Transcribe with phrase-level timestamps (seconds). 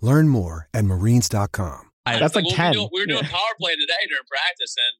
[0.00, 1.90] Learn more at marines.com.
[2.06, 2.72] That's like we were 10.
[2.74, 3.30] doing- We were doing Yeah.
[3.30, 4.94] power play today during practice, and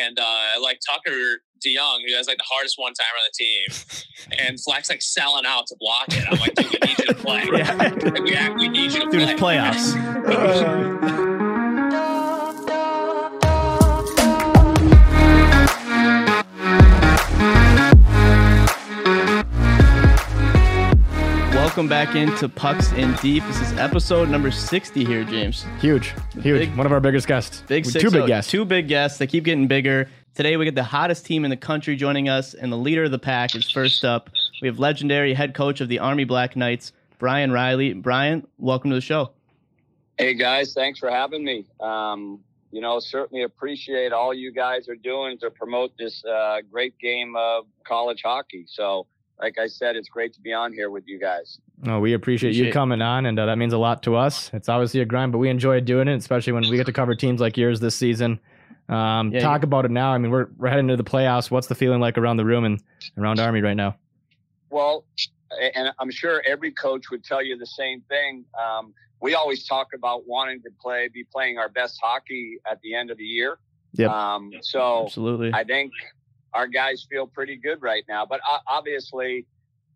[0.00, 4.38] and uh, like Tucker DeYoung, who has like the hardest one timer on the team,
[4.48, 6.24] and Flex like selling out to block it.
[6.28, 7.44] I'm like, dude, we need you to play.
[7.76, 9.58] Like, we, we need you to Dude, play.
[9.58, 11.22] it's playoffs.
[21.76, 23.44] Welcome back into Pucks in Deep.
[23.44, 25.66] This is episode number 60 here, James.
[25.78, 26.14] Huge.
[26.40, 26.70] Huge.
[26.70, 27.62] Big- One of our biggest guests.
[27.68, 28.26] We- oh, Two big 6-0.
[28.26, 28.50] guests.
[28.50, 29.18] Two big guests.
[29.18, 30.08] They keep getting bigger.
[30.34, 33.10] Today we get the hottest team in the country joining us, and the leader of
[33.10, 34.30] the pack is first up.
[34.62, 37.92] We have legendary head coach of the Army Black Knights, Brian Riley.
[37.92, 39.32] Brian, welcome to the show.
[40.16, 41.66] Hey guys, thanks for having me.
[41.78, 42.40] Um,
[42.72, 47.34] you know, certainly appreciate all you guys are doing to promote this uh, great game
[47.36, 48.64] of college hockey.
[48.66, 49.06] So,
[49.38, 51.58] like I said, it's great to be on here with you guys.
[51.86, 54.50] Oh, we appreciate, you coming on, and uh, that means a lot to us.
[54.54, 57.14] It's obviously a grind, but we enjoy doing it, especially when we get to cover
[57.14, 58.40] teams like yours this season.
[58.88, 60.12] Um, Yeah, talk you- about it now.
[60.12, 61.50] I mean, we're we're heading into the playoffs.
[61.50, 62.82] What's the feeling like around the room and
[63.18, 63.96] around Army right now?
[64.70, 65.04] Well,
[65.74, 68.44] and I'm sure every coach would tell you the same thing.
[68.58, 72.94] Um, we always talk about wanting to play, be playing our best hockey at the
[72.94, 73.58] end of the year.
[73.94, 74.10] Yep.
[74.10, 75.52] Um, so Absolutely.
[75.54, 75.92] I think
[76.52, 78.24] our guys feel pretty good right now.
[78.26, 79.46] But obviously,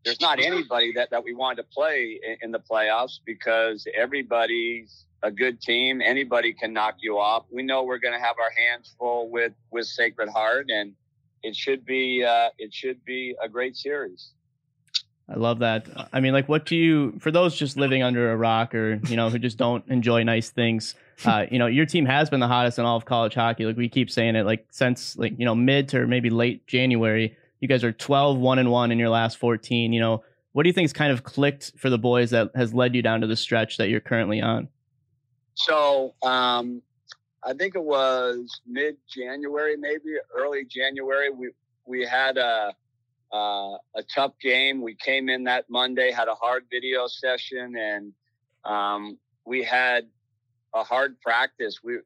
[0.04, 5.04] there's not anybody that, that we want to play in, in the playoffs because everybody's
[5.22, 6.00] a good team.
[6.00, 7.44] Anybody can knock you off.
[7.50, 10.94] We know we're going to have our hands full with with Sacred Heart, and
[11.42, 14.32] it should be uh, it should be a great series.
[15.28, 15.86] I love that.
[16.12, 19.14] I mean, like, what do you, for those just living under a rock or, you
[19.14, 22.48] know, who just don't enjoy nice things, uh, you know, your team has been the
[22.48, 23.64] hottest in all of college hockey.
[23.64, 27.36] Like, we keep saying it, like, since, like, you know, mid to maybe late January,
[27.60, 29.92] you guys are 12, 1 and 1 in your last 14.
[29.92, 32.74] You know, what do you think has kind of clicked for the boys that has
[32.74, 34.68] led you down to the stretch that you're currently on?
[35.54, 36.82] So um,
[37.44, 41.30] I think it was mid January, maybe early January.
[41.30, 41.50] We
[41.86, 42.72] we had a
[43.32, 44.80] uh, a tough game.
[44.80, 48.12] We came in that Monday, had a hard video session, and
[48.64, 50.08] um, we had
[50.74, 51.78] a hard practice.
[51.84, 51.98] We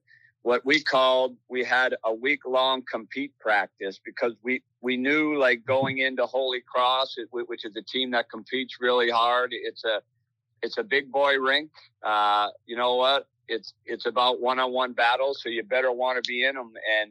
[0.42, 5.64] what we called we had a week long compete practice because we we knew like
[5.64, 9.48] going into Holy Cross, which is a team that competes really hard.
[9.52, 10.02] It's a
[10.60, 11.70] it's a big boy rink.
[12.02, 13.26] Uh, you know what?
[13.48, 16.72] It's it's about one on one battles, so you better want to be in them.
[16.98, 17.10] And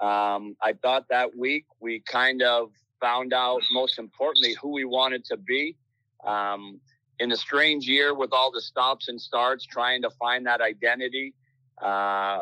[0.00, 2.70] um, I thought that week we kind of
[3.00, 5.76] found out, most importantly, who we wanted to be.
[6.24, 6.80] Um,
[7.18, 11.34] in a strange year with all the stops and starts, trying to find that identity.
[11.82, 12.38] Uh,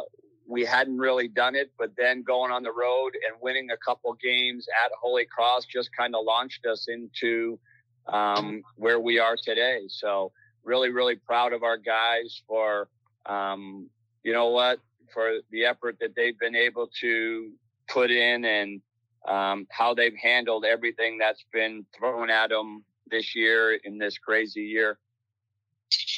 [0.49, 4.15] we hadn't really done it, but then going on the road and winning a couple
[4.15, 7.59] games at Holy Cross just kind of launched us into
[8.07, 9.83] um, where we are today.
[9.89, 10.33] So
[10.65, 12.89] really, really proud of our guys for,
[13.27, 13.91] um,
[14.25, 14.79] you know what,
[15.13, 17.53] for the effort that they've been able to
[17.87, 18.81] put in and
[19.29, 24.63] um, how they've handled everything that's been thrown at them this year in this crazy
[24.63, 24.99] year.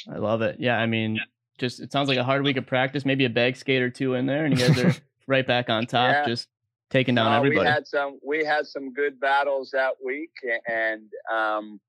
[0.09, 0.55] I love it.
[0.57, 0.77] Yeah.
[0.77, 1.19] I mean,
[1.61, 4.15] just, it sounds like a hard week of practice, maybe a bag skate or two
[4.15, 4.93] in there, and you guys are
[5.27, 6.25] right back on top, Yeah.
[6.25, 6.49] just
[6.89, 7.61] taking down Uh, everybody.
[7.61, 10.31] We had some we had some good battles that week,
[10.67, 11.79] and um,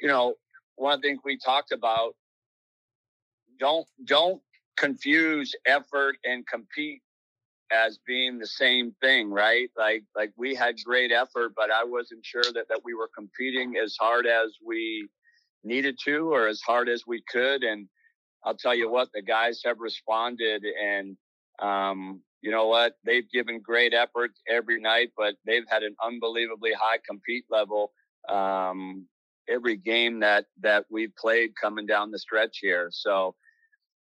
[0.00, 0.34] you know,
[0.76, 2.14] one thing we talked about
[3.58, 4.40] don't don't
[4.76, 7.02] confuse effort and compete
[7.72, 9.68] as being the same thing, right?
[9.76, 13.76] Like like we had great effort, but I wasn't sure that that we were competing
[13.76, 15.08] as hard as we
[15.64, 17.64] needed to or as hard as we could.
[17.64, 17.88] And
[18.44, 21.16] I'll tell you what, the guys have responded and
[21.60, 22.94] um, you know what?
[23.04, 27.92] They've given great effort every night, but they've had an unbelievably high compete level
[28.28, 29.06] um,
[29.48, 32.90] every game that that we've played coming down the stretch here.
[32.92, 33.34] So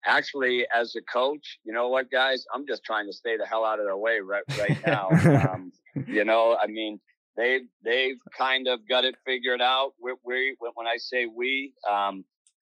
[0.05, 3.65] actually, as a coach, you know what, guys, I'm just trying to stay the hell
[3.65, 5.09] out of their way right right now.
[5.51, 5.71] um,
[6.07, 6.99] you know, I mean,
[7.35, 9.93] they they've kind of got it figured out.
[10.01, 12.23] We, we when I say we, um,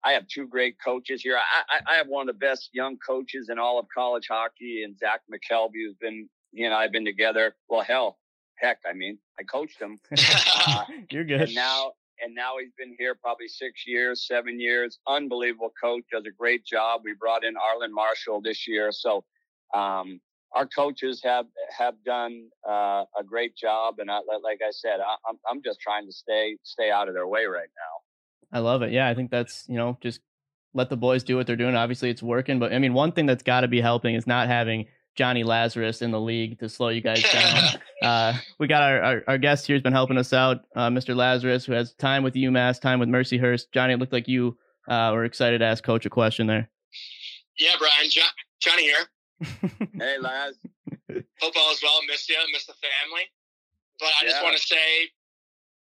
[0.08, 1.36] I have two great coaches here.
[1.38, 4.84] I, I, I have one of the best young coaches in all of college hockey,
[4.84, 7.56] and Zach McKelvie, who's been, you and I've been together.
[7.68, 8.18] Well, hell,
[8.56, 10.00] heck, I mean, I coached him.
[10.66, 11.42] Uh, You're good.
[11.42, 11.92] And now,
[12.24, 14.98] and now he's been here probably six years, seven years.
[15.08, 17.02] Unbelievable coach, does a great job.
[17.04, 19.26] We brought in Arlen Marshall this year, so
[19.74, 20.22] um,
[20.54, 23.96] our coaches have have done uh, a great job.
[24.00, 27.14] And I, like I said, I, I'm I'm just trying to stay stay out of
[27.14, 28.07] their way right now.
[28.52, 28.92] I love it.
[28.92, 30.22] Yeah, I think that's you know just
[30.74, 31.76] let the boys do what they're doing.
[31.76, 32.60] Obviously, it's working.
[32.60, 34.86] But I mean, one thing that's got to be helping is not having
[35.16, 37.64] Johnny Lazarus in the league to slow you guys down.
[38.04, 41.16] uh, we got our, our, our, guest here has been helping us out, uh, Mr.
[41.16, 43.66] Lazarus, who has time with UMass, time with Mercyhurst.
[43.74, 44.56] Johnny, it looked like you
[44.88, 46.70] uh, were excited to ask Coach a question there.
[47.58, 48.10] Yeah, Brian.
[48.10, 48.22] Jo-
[48.60, 49.06] Johnny here.
[50.00, 50.56] hey, Laz.
[51.10, 52.00] Hope all is well.
[52.08, 52.38] Miss you.
[52.54, 53.24] Miss the family.
[54.00, 54.30] But I yeah.
[54.30, 55.10] just want to say,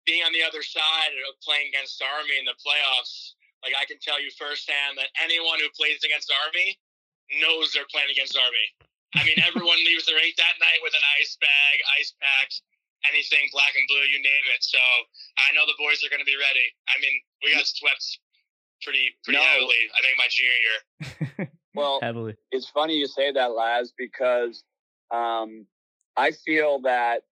[0.06, 3.34] being on the other side of playing against Army in the playoffs,
[3.66, 6.78] like I can tell you firsthand that anyone who plays against Army
[7.42, 8.66] knows they're playing against Army.
[9.18, 12.62] I mean, everyone leaves their eight that night with an ice bag, ice packs,
[13.10, 14.62] anything black and blue, you name it.
[14.62, 16.66] So I know the boys are going to be ready.
[16.86, 18.06] I mean, we got swept
[18.82, 19.44] pretty pretty no.
[19.44, 19.82] heavily.
[19.90, 20.78] I think my junior year.
[21.74, 22.38] well, heavily.
[22.54, 24.62] It's funny you say that, Laz, because
[25.10, 25.66] um,
[26.16, 27.22] I feel that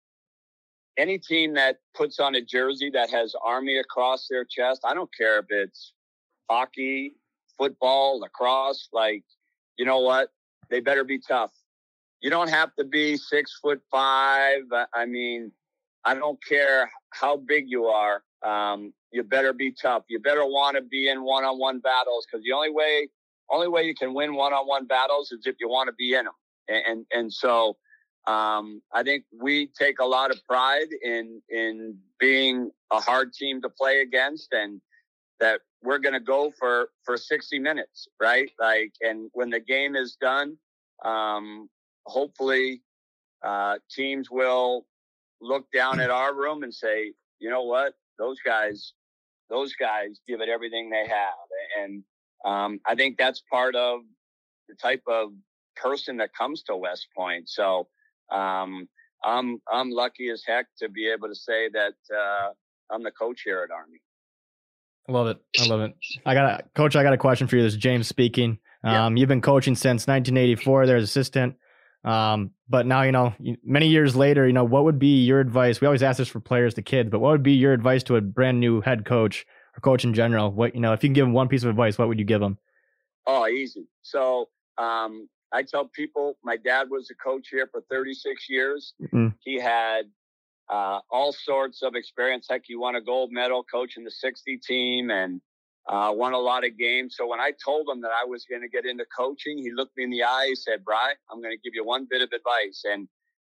[0.96, 5.10] any team that puts on a jersey that has Army across their chest, I don't
[5.16, 5.92] care if it's
[6.48, 7.14] hockey,
[7.58, 9.24] football, lacrosse, like,
[9.76, 10.28] you know what?
[10.70, 11.50] They better be tough
[12.24, 14.62] you don't have to be six foot five.
[14.94, 15.52] I mean,
[16.06, 18.22] I don't care how big you are.
[18.42, 20.04] Um, you better be tough.
[20.08, 23.08] You better want to be in one-on-one battles because the only way,
[23.50, 26.34] only way you can win one-on-one battles is if you want to be in them.
[26.66, 27.76] And and, and so,
[28.26, 33.60] um, I think we take a lot of pride in in being a hard team
[33.62, 34.80] to play against, and
[35.40, 38.50] that we're going to go for for 60 minutes, right?
[38.58, 40.56] Like, and when the game is done,
[41.04, 41.68] um,
[42.06, 42.82] hopefully
[43.44, 44.86] uh, teams will
[45.42, 48.94] look down at our room and say, you know what, those guys,
[49.50, 51.48] those guys give it everything they have,
[51.78, 52.02] and
[52.46, 54.00] um, I think that's part of
[54.68, 55.32] the type of
[55.76, 57.48] person that comes to West Point.
[57.48, 57.88] So
[58.30, 58.88] um,
[59.24, 62.50] I'm I'm lucky as heck to be able to say that uh,
[62.90, 64.00] I'm the coach here at Army.
[65.08, 65.38] I love it.
[65.60, 65.94] I love it.
[66.26, 66.96] I got a coach.
[66.96, 67.62] I got a question for you.
[67.62, 68.58] This is James speaking.
[68.82, 70.86] Um, You've been coaching since 1984.
[70.86, 71.56] There's assistant.
[72.04, 73.34] Um, but now, you know,
[73.64, 75.80] many years later, you know, what would be your advice?
[75.80, 78.16] We always ask this for players to kids, but what would be your advice to
[78.16, 80.50] a brand new head coach or coach in general?
[80.50, 82.26] What, you know, if you can give them one piece of advice, what would you
[82.26, 82.58] give them?
[83.26, 83.86] Oh, easy.
[84.02, 88.94] So, um, I tell people my dad was a coach here for 36 years.
[89.00, 89.28] Mm-hmm.
[89.40, 90.06] He had
[90.68, 92.46] uh, all sorts of experience.
[92.50, 95.40] Heck, he won a gold medal coaching the 60 team and
[95.88, 97.14] uh, won a lot of games.
[97.16, 99.96] So when I told him that I was going to get into coaching, he looked
[99.96, 100.46] me in the eye.
[100.48, 103.06] He said, "Bry, I'm going to give you one bit of advice." And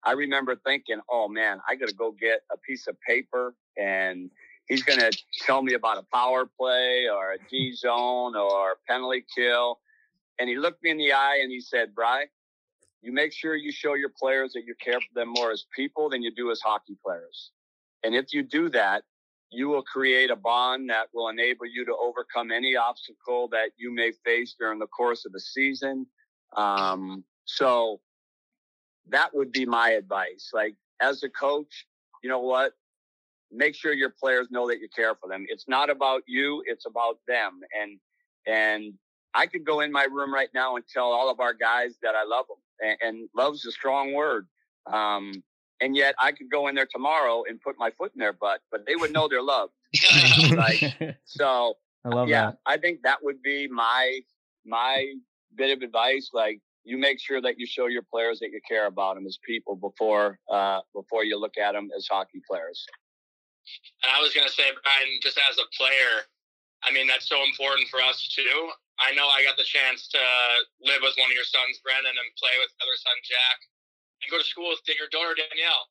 [0.04, 4.30] I remember thinking, "Oh man, I got to go get a piece of paper and."
[4.70, 5.10] He's going to
[5.46, 9.78] tell me about a power play or a D zone or penalty kill.
[10.38, 12.26] And he looked me in the eye and he said, Bry,
[13.02, 16.10] you make sure you show your players that you care for them more as people
[16.10, 17.50] than you do as hockey players.
[18.04, 19.02] And if you do that,
[19.50, 23.92] you will create a bond that will enable you to overcome any obstacle that you
[23.92, 26.06] may face during the course of the season.
[26.56, 28.00] Um, so
[29.08, 30.50] that would be my advice.
[30.52, 31.86] Like as a coach,
[32.22, 32.72] you know what?
[33.50, 35.46] Make sure your players know that you care for them.
[35.48, 36.62] It's not about you.
[36.66, 37.60] It's about them.
[37.80, 37.98] And,
[38.46, 38.92] and
[39.34, 42.14] I could go in my room right now and tell all of our guys that
[42.14, 44.46] I love them and, and love's a strong word.
[44.92, 45.42] Um,
[45.80, 48.60] and yet I could go in there tomorrow and put my foot in their butt,
[48.70, 49.72] but they would know they're loved.
[50.52, 52.58] like so, I love yeah, that.
[52.66, 54.20] I think that would be my
[54.64, 55.12] my
[55.56, 56.30] bit of advice.
[56.32, 59.38] Like you make sure that you show your players that you care about them as
[59.46, 62.84] people before uh, before you look at them as hockey players.
[64.02, 66.24] And I was going to say, Brian, just as a player,
[66.82, 68.70] I mean that's so important for us too.
[68.98, 70.22] I know I got the chance to
[70.82, 73.58] live with one of your sons, Brennan, and play with other son Jack
[74.22, 75.86] and go to school with your daughter Danielle.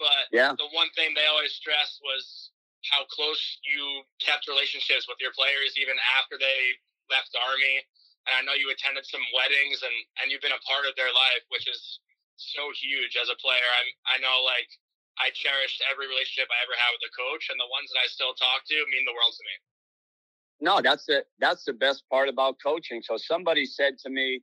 [0.00, 0.52] But yeah.
[0.56, 2.52] the one thing they always stressed was
[2.92, 6.76] how close you kept relationships with your players even after they
[7.12, 7.84] left the army.
[8.28, 11.12] And I know you attended some weddings and, and you've been a part of their
[11.12, 12.00] life, which is
[12.36, 13.68] so huge as a player.
[13.80, 14.68] I'm, I know like
[15.16, 18.08] I cherished every relationship I ever had with a coach and the ones that I
[18.12, 19.56] still talk to mean the world to me.
[20.60, 23.02] No, that's the that's the best part about coaching.
[23.02, 24.42] So somebody said to me,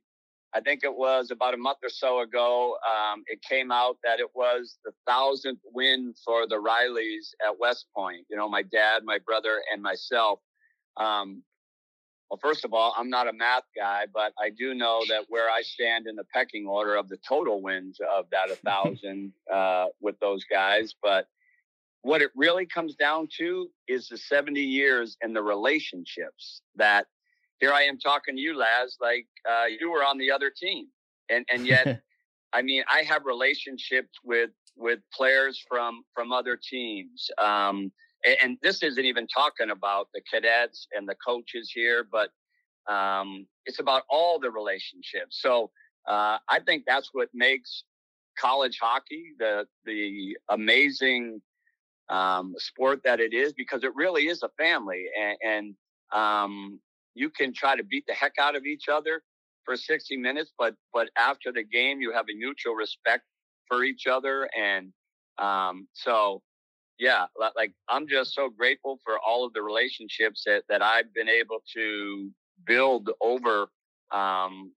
[0.54, 4.20] I think it was about a month or so ago, um, it came out that
[4.20, 8.24] it was the thousandth win for the Rileys at West Point.
[8.30, 10.38] You know, my dad, my brother, and myself.
[10.96, 11.42] Um,
[12.30, 15.50] well, first of all, I'm not a math guy, but I do know that where
[15.50, 19.86] I stand in the pecking order of the total wins of that a thousand uh,
[20.00, 20.94] with those guys.
[21.02, 21.26] But
[22.04, 27.06] what it really comes down to is the 70 years and the relationships that
[27.60, 30.88] here I am talking to you, Laz, like uh, you were on the other team.
[31.30, 32.02] And, and yet,
[32.52, 37.30] I mean, I have relationships with, with players from, from other teams.
[37.42, 37.90] Um,
[38.26, 42.28] and, and this isn't even talking about the cadets and the coaches here, but
[42.92, 45.40] um, it's about all the relationships.
[45.40, 45.70] So
[46.06, 47.84] uh, I think that's what makes
[48.38, 51.40] college hockey the the amazing
[52.08, 55.74] um, sport that it is because it really is a family and, and
[56.14, 56.80] um,
[57.14, 59.22] you can try to beat the heck out of each other
[59.64, 63.24] for 60 minutes but but after the game you have a mutual respect
[63.68, 64.92] for each other and
[65.38, 66.42] um, so
[66.98, 71.28] yeah like i'm just so grateful for all of the relationships that, that i've been
[71.28, 72.30] able to
[72.66, 73.68] build over
[74.12, 74.70] um,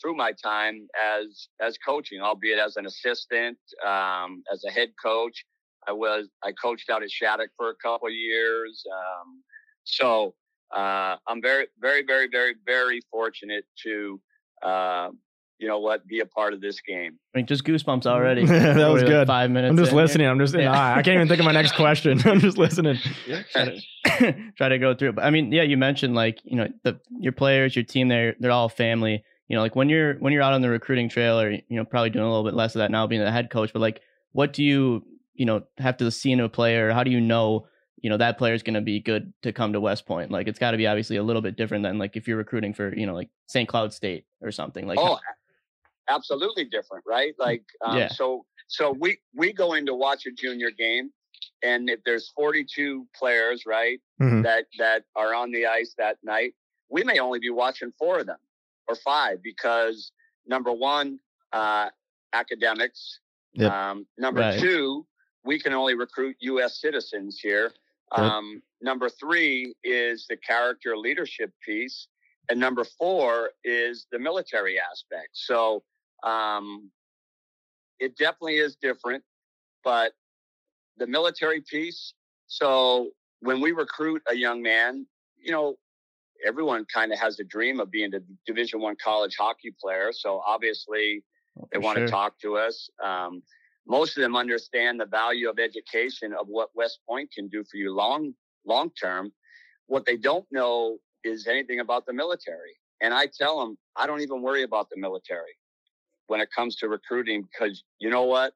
[0.00, 0.86] through my time
[1.18, 5.44] as as coaching albeit as an assistant um, as a head coach
[5.88, 8.84] I was I coached out at Shattuck for a couple years.
[8.92, 9.42] Um,
[9.84, 10.34] so
[10.74, 14.20] uh, I'm very, very, very, very, very fortunate to,
[14.62, 15.10] uh,
[15.58, 17.18] you know what, be a part of this game.
[17.34, 18.44] I mean, just goosebumps already.
[18.46, 19.18] that was good.
[19.18, 19.70] Like five minutes.
[19.70, 20.04] I'm just in here.
[20.04, 20.26] listening.
[20.26, 20.72] I'm just Yeah.
[20.72, 22.20] I can't even think of my next question.
[22.24, 22.98] I'm just listening.
[23.52, 25.12] try to, try to go through.
[25.12, 28.34] But I mean, yeah, you mentioned like you know the your players, your team, they're
[28.40, 29.22] they're all family.
[29.46, 31.84] You know, like when you're when you're out on the recruiting trail, or you know,
[31.84, 33.72] probably doing a little bit less of that now, being the head coach.
[33.72, 34.00] But like,
[34.32, 36.92] what do you you know have to see in a player?
[36.92, 37.66] How do you know
[38.00, 40.30] you know that player is going to be good to come to West Point?
[40.30, 42.74] Like, it's got to be obviously a little bit different than like if you're recruiting
[42.74, 43.68] for you know like St.
[43.68, 44.86] Cloud State or something.
[44.86, 45.18] Like, oh,
[46.08, 47.34] absolutely different, right?
[47.38, 48.08] Like, um, Yeah.
[48.08, 51.10] so so we we go in to watch a junior game,
[51.62, 54.42] and if there's 42 players, right, Mhm.
[54.42, 56.54] that that are on the ice that night,
[56.88, 58.38] we may only be watching four of them
[58.88, 60.12] or five because
[60.46, 61.18] number one,
[61.52, 61.88] uh,
[62.34, 63.20] academics.
[63.54, 63.70] Yep.
[63.72, 64.60] Um, number Right.
[64.60, 65.06] two,
[65.44, 66.80] we can only recruit U.S.
[66.80, 67.72] citizens here.
[68.12, 72.08] Um, number three is the character leadership piece.
[72.50, 75.30] And number four is the military aspect.
[75.32, 75.82] So
[76.22, 76.90] um,
[77.98, 79.24] it definitely is different,
[79.82, 80.12] but
[80.98, 82.14] the military piece.
[82.46, 83.10] So
[83.40, 85.06] when we recruit a young man,
[85.42, 85.76] you know,
[86.46, 90.10] everyone kind of has a dream of being a Division One college hockey player.
[90.12, 91.22] So obviously,
[91.72, 92.06] they want sure.
[92.06, 92.88] to talk to us.
[93.02, 93.42] Um,
[93.86, 97.76] most of them understand the value of education of what West Point can do for
[97.76, 99.32] you long long term.
[99.86, 102.76] What they don't know is anything about the military.
[103.00, 105.56] And I tell them, I don't even worry about the military
[106.26, 108.54] when it comes to recruiting because you know what?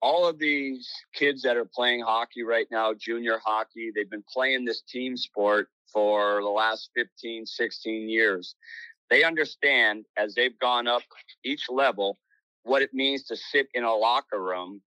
[0.00, 4.64] All of these kids that are playing hockey right now, junior hockey, they've been playing
[4.64, 8.56] this team sport for the last 15, 16 years.
[9.10, 11.02] They understand as they've gone up
[11.44, 12.18] each level
[12.64, 14.80] what it means to sit in a locker room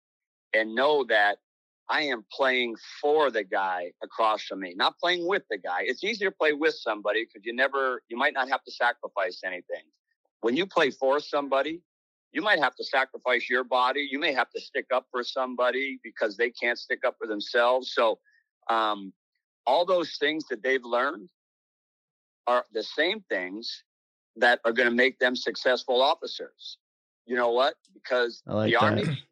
[0.54, 1.38] and know that
[1.88, 5.80] I am playing for the guy across from me, not playing with the guy.
[5.82, 9.40] It's easier to play with somebody because you never, you might not have to sacrifice
[9.44, 9.84] anything.
[10.40, 11.82] When you play for somebody,
[12.32, 14.08] you might have to sacrifice your body.
[14.10, 17.92] You may have to stick up for somebody because they can't stick up for themselves.
[17.94, 18.18] So,
[18.70, 19.12] um,
[19.66, 21.28] all those things that they've learned
[22.46, 23.84] are the same things
[24.36, 26.78] that are going to make them successful officers.
[27.26, 27.74] You know what?
[27.92, 28.82] Because I like the that.
[28.82, 29.22] army,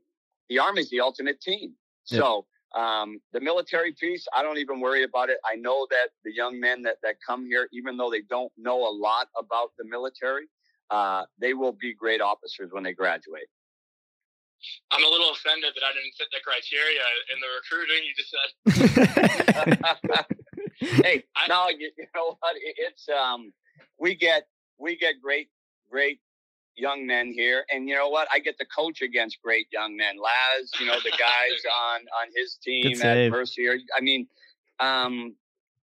[0.48, 1.74] the army's the ultimate team.
[2.10, 2.20] Yep.
[2.20, 5.38] So um, the military piece, I don't even worry about it.
[5.44, 8.78] I know that the young men that that come here, even though they don't know
[8.88, 10.46] a lot about the military,
[10.90, 13.48] uh, they will be great officers when they graduate.
[14.92, 18.30] I'm a little offended that I didn't fit the criteria in the recruiting you just
[18.30, 20.26] said.
[21.04, 22.56] hey, I- no, you, you know what?
[22.56, 23.52] It- It's um,
[23.98, 24.46] we get
[24.78, 25.48] we get great
[25.90, 26.20] great
[26.76, 28.28] young men here, and you know what?
[28.32, 30.16] I get to coach against great young men.
[30.16, 31.62] Laz, you know the guys
[31.92, 33.30] on on his team at save.
[33.30, 33.78] Mercier.
[33.96, 34.26] I mean,
[34.80, 35.34] um,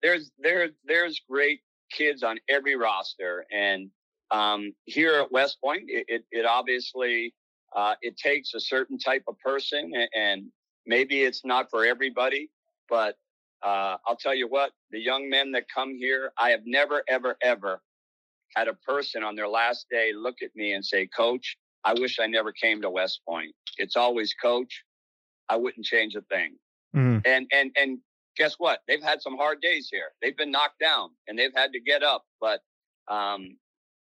[0.01, 3.89] there's there there's great kids on every roster, and
[4.31, 7.33] um, here at West Point, it it, it obviously
[7.75, 10.47] uh, it takes a certain type of person, a- and
[10.85, 12.49] maybe it's not for everybody,
[12.89, 13.17] but
[13.63, 17.35] uh, I'll tell you what, the young men that come here, I have never, ever,
[17.41, 17.81] ever
[18.55, 22.19] had a person on their last day look at me and say, Coach, I wish
[22.19, 23.53] I never came to West Point.
[23.77, 24.83] It's always, Coach,
[25.49, 26.57] I wouldn't change a thing.
[26.95, 27.21] Mhm.
[27.25, 27.99] And and and
[28.35, 28.81] guess what?
[28.87, 30.11] They've had some hard days here.
[30.21, 32.23] They've been knocked down and they've had to get up.
[32.39, 32.61] But
[33.07, 33.57] um,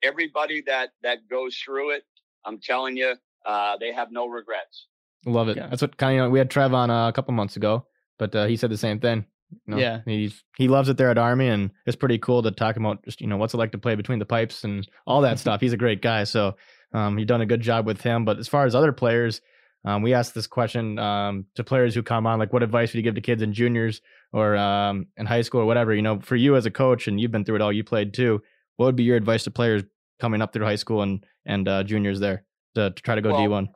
[0.04, 2.04] everybody that that goes through it,
[2.46, 4.88] I'm telling you, uh, they have no regrets.
[5.26, 5.58] Love it.
[5.58, 5.68] Yeah.
[5.68, 7.86] That's what kind of we had Trev on uh, a couple months ago,
[8.18, 9.26] but uh, he said the same thing.
[9.52, 10.02] You know, Yeah.
[10.06, 13.22] he's he loves it there at Army, and it's pretty cool to talk about just
[13.22, 15.62] you know what's it like to play between the pipes and all that stuff.
[15.62, 16.56] He's a great guy, so
[16.94, 18.26] um, you've done a good job with him.
[18.26, 19.42] But as far as other players,
[19.86, 22.98] um, we asked this question um, to players who come on, like what advice would
[22.98, 24.02] you give to kids in juniors
[24.34, 25.94] or um, in high school or whatever?
[25.96, 28.14] You know, for you as a coach, and you've been through it all, you played
[28.14, 28.42] too.
[28.78, 29.84] What would be your advice to players
[30.20, 32.44] coming up through high school and and uh, juniors there
[32.76, 33.70] to, to try to go Well, D one?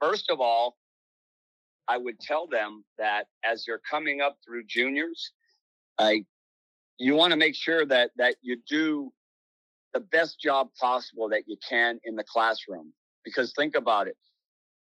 [0.00, 0.76] First of all,
[1.88, 5.32] I would tell them that as you're coming up through juniors,
[5.98, 6.24] I
[6.98, 9.12] you want to make sure that that you do
[9.92, 12.92] the best job possible that you can in the classroom.
[13.24, 14.16] Because think about it,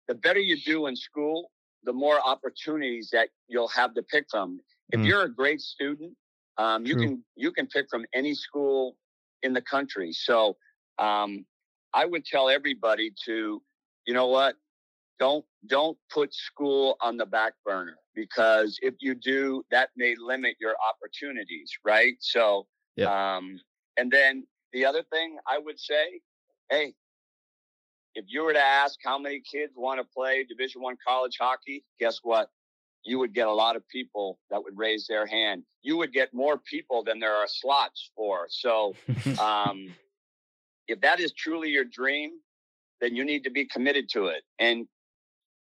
[0.08, 1.52] the better you do in school,
[1.84, 4.62] the more opportunities that you'll have to pick from.
[4.92, 5.06] If Mm.
[5.06, 6.16] you're a great student,
[6.58, 8.98] um, you can you can pick from any school
[9.44, 10.12] in the country.
[10.12, 10.58] So
[10.98, 11.46] um,
[11.94, 13.62] I would tell everybody to,
[14.06, 14.56] you know what,
[15.20, 20.56] don't don't put school on the back burner because if you do, that may limit
[20.60, 22.16] your opportunities, right?
[22.20, 23.10] So, Yep.
[23.10, 23.60] um,
[23.98, 26.22] and then the other thing I would say,
[26.70, 26.94] hey,
[28.16, 31.84] if you were to ask how many kids want to play Division One college hockey,
[32.00, 32.50] guess what?
[33.06, 35.64] You would get a lot of people that would raise their hand.
[35.82, 38.48] You would get more people than there are slots for.
[38.50, 38.94] So,
[39.40, 39.94] um,
[40.88, 42.32] if that is truly your dream,
[43.00, 44.44] then you need to be committed to it.
[44.58, 44.88] And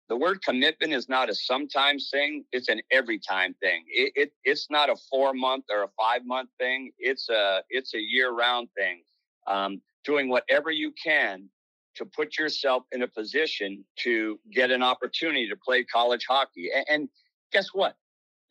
[0.10, 3.86] the word commitment is not a sometimes thing; it's an every time thing.
[3.88, 6.92] It, it it's not a four month or a five month thing.
[6.98, 9.04] It's a it's a year round thing.
[9.48, 11.50] Um, doing whatever you can
[11.96, 16.70] to put yourself in a position to get an opportunity to play college hockey.
[16.74, 17.10] And, and
[17.52, 17.96] guess what?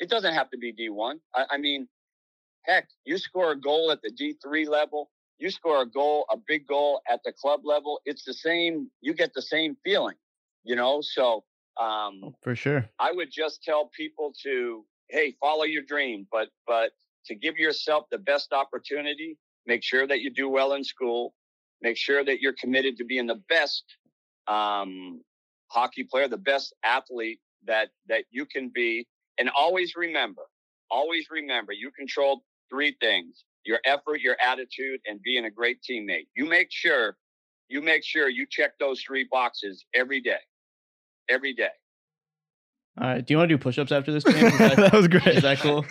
[0.00, 1.14] It doesn't have to be D1.
[1.34, 1.88] I, I mean,
[2.62, 6.66] heck, you score a goal at the D3 level, you score a goal, a big
[6.66, 10.16] goal at the club level, it's the same, you get the same feeling,
[10.64, 11.00] you know?
[11.00, 11.44] So
[11.80, 12.88] um, For sure.
[12.99, 16.90] I would just tell people to, hey, follow your dream, but but
[17.26, 21.34] to give yourself the best opportunity, make sure that you do well in school,
[21.82, 23.84] make sure that you're committed to being the best
[24.49, 25.21] um,
[25.68, 29.06] hockey player, the best athlete that that you can be,
[29.38, 30.42] and always remember,
[30.90, 36.26] always remember, you control three things: your effort, your attitude, and being a great teammate.
[36.34, 37.16] You make sure,
[37.69, 40.39] you make sure you check those three boxes every day,
[41.28, 41.69] every day.
[43.00, 43.25] All right.
[43.25, 44.50] Do you want to do push-ups after this game?
[44.59, 45.26] That, that was great.
[45.28, 45.85] is that cool?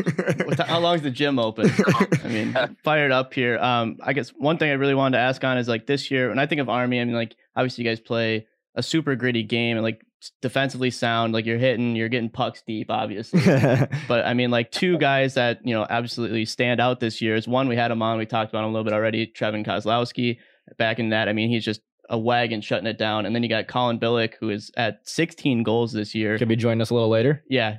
[0.46, 1.72] What How long is the gym open?
[2.24, 3.58] I mean, fired up here.
[3.60, 6.30] Um, I guess one thing I really wanted to ask on is like this year,
[6.30, 9.44] when I think of Army, I mean, like obviously you guys play a super gritty
[9.44, 10.02] game and like
[10.42, 13.40] defensively sound, like you're hitting, you're getting pucks deep, obviously.
[14.08, 17.48] but I mean, like two guys that you know absolutely stand out this year is
[17.48, 18.18] one we had him on.
[18.18, 19.28] We talked about him a little bit already.
[19.28, 20.40] Trevin Kozlowski.
[20.78, 23.26] Back in that, I mean, he's just a wagon shutting it down.
[23.26, 26.38] And then you got Colin Bilek, who is at 16 goals this year.
[26.38, 27.44] Could be joining us a little later.
[27.50, 27.78] Yeah,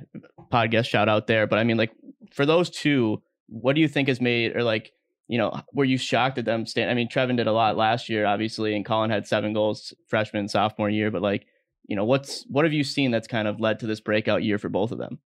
[0.51, 1.47] podcast shout out there.
[1.47, 1.91] But I mean, like
[2.33, 4.91] for those two, what do you think has made or like
[5.27, 6.91] you know were you shocked at them stand?
[6.91, 10.41] I mean, Trevin did a lot last year, obviously, and Colin had seven goals freshman
[10.41, 11.09] and sophomore year.
[11.09, 11.47] But like,
[11.87, 14.57] you know, what's what have you seen that's kind of led to this breakout year
[14.59, 15.19] for both of them?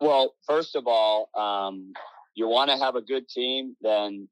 [0.00, 1.92] Well, first of all, um,
[2.34, 4.28] you want to have a good team, then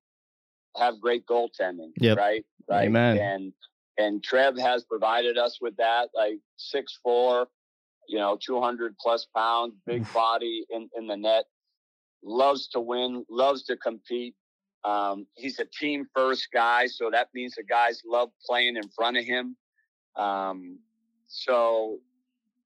[0.77, 2.19] have great goaltending, Yep.
[2.19, 2.45] right?
[2.71, 2.87] Right.
[2.87, 3.19] Amen.
[3.19, 3.53] And
[3.99, 7.49] and Trev has provided us with that, like six four,
[8.09, 11.47] you know, two hundred plus pounds, big body in in the net,
[12.23, 14.37] loves to win, loves to compete.
[14.85, 19.19] Um, he's a team first guy, so that means the guys love playing in front
[19.19, 19.57] of him.
[20.17, 20.79] Um,
[21.27, 21.99] so,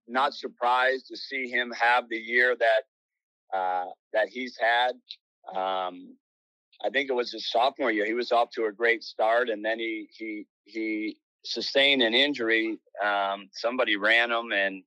[0.07, 4.93] not surprised to see him have the year that uh, that he's had.
[5.57, 6.15] Um,
[6.83, 8.07] I think it was his sophomore year.
[8.07, 12.79] He was off to a great start, and then he he he sustained an injury.
[13.05, 14.83] Um, somebody ran him and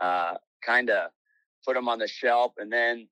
[0.00, 1.10] uh, kind of
[1.64, 3.08] put him on the shelf, and then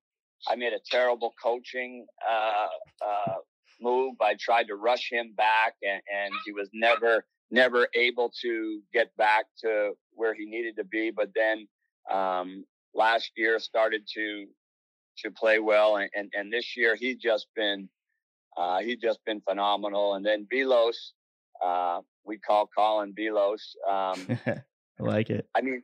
[0.48, 2.68] I made a terrible coaching uh,
[3.04, 3.34] uh,
[3.80, 4.14] move.
[4.20, 9.14] I tried to rush him back, and, and he was never never able to get
[9.16, 11.10] back to where he needed to be.
[11.10, 11.68] But then
[12.10, 14.46] um, last year started to
[15.18, 17.88] to play well, and, and, and this year he's just been
[18.56, 20.14] uh, he's just been phenomenal.
[20.14, 21.12] And then Belos,
[21.64, 23.60] uh, we call Colin Belos.
[23.88, 25.48] Um, I like it.
[25.54, 25.82] I mean,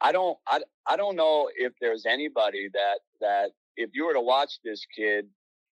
[0.00, 4.20] I don't, I, I don't know if there's anybody that that if you were to
[4.20, 5.26] watch this kid,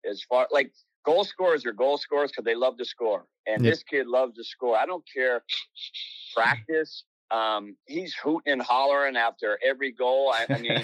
[0.09, 0.73] as far like
[1.05, 3.73] goal scorers are goal scorers because they love to score, and Yep.
[3.73, 4.77] this kid loves to score.
[4.77, 5.43] I don't care
[6.35, 10.31] practice, Um, he's hooting and hollering after every goal.
[10.33, 10.83] I, I mean,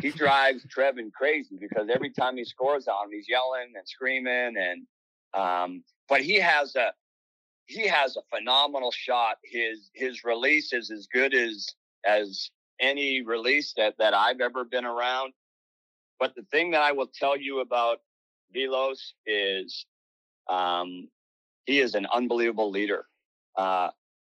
[0.00, 4.54] he drives Trevin crazy because every time he scores on him, he's yelling and screaming.
[4.56, 4.86] And
[5.34, 6.92] um, but he has a
[7.66, 9.36] he has a phenomenal shot.
[9.44, 11.68] His his release is as good as
[12.06, 12.50] as
[12.80, 15.34] any release that that I've ever been around.
[16.18, 17.98] But the thing that I will tell you about
[18.56, 19.84] Velos is
[20.48, 21.08] um,
[21.66, 23.04] he is an unbelievable leader.
[23.56, 23.90] Uh,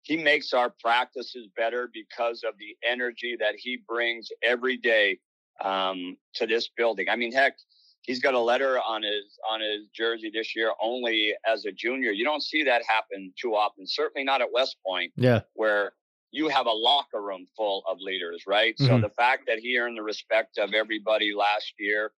[0.07, 5.19] he makes our practices better because of the energy that he brings every day
[5.61, 7.07] um, to this building.
[7.09, 7.57] I mean, heck,
[8.03, 12.11] he's got a letter on his on his jersey this year only as a junior.
[12.11, 13.85] You don't see that happen too often.
[13.85, 15.11] Certainly not at West Point.
[15.17, 15.91] Yeah, where
[16.31, 18.75] you have a locker room full of leaders, right?
[18.77, 18.85] Mm-hmm.
[18.85, 22.11] So the fact that he earned the respect of everybody last year,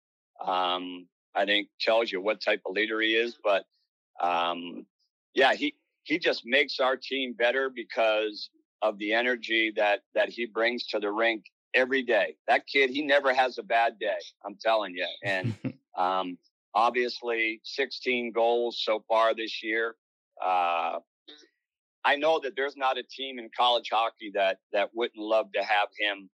[0.45, 3.37] um, I think tells you what type of leader he is.
[3.41, 3.63] But
[4.21, 4.85] um,
[5.33, 5.75] yeah, he
[6.07, 8.49] he just makes our team better because
[8.81, 11.43] of the energy that that he brings to the rink
[11.73, 12.37] every day.
[12.47, 14.17] That kid, he never has a bad day.
[14.45, 15.07] I'm telling you.
[15.23, 15.53] And
[15.97, 16.37] um,
[16.73, 19.95] obviously, 16 goals so far this year.
[20.43, 20.99] Uh,
[22.05, 25.59] I know that there's not a team in college hockey that that wouldn't love to
[25.61, 26.29] have him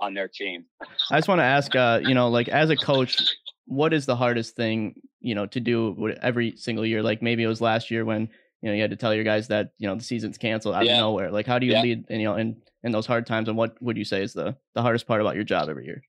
[0.00, 0.64] on their team.
[1.10, 3.20] I just want to ask, uh, you know, like as a coach,
[3.66, 7.02] what is the hardest thing, you know, to do every single year?
[7.02, 8.30] Like maybe it was last year when
[8.64, 10.86] you know you had to tell your guys that you know the season's canceled out
[10.86, 10.94] yeah.
[10.94, 11.82] of nowhere like how do you yeah.
[11.82, 14.32] lead and you know in in those hard times and what would you say is
[14.32, 16.02] the the hardest part about your job every year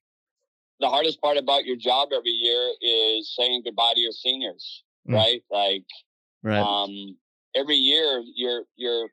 [0.80, 5.16] the hardest part about your job every year is saying goodbye to your seniors mm.
[5.16, 5.84] right like
[6.44, 7.18] right um
[7.58, 9.10] every year your your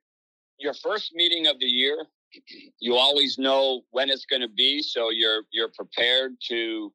[0.60, 1.96] your first meeting of the year
[2.78, 6.92] you always know when it's going to be so you're you're prepared to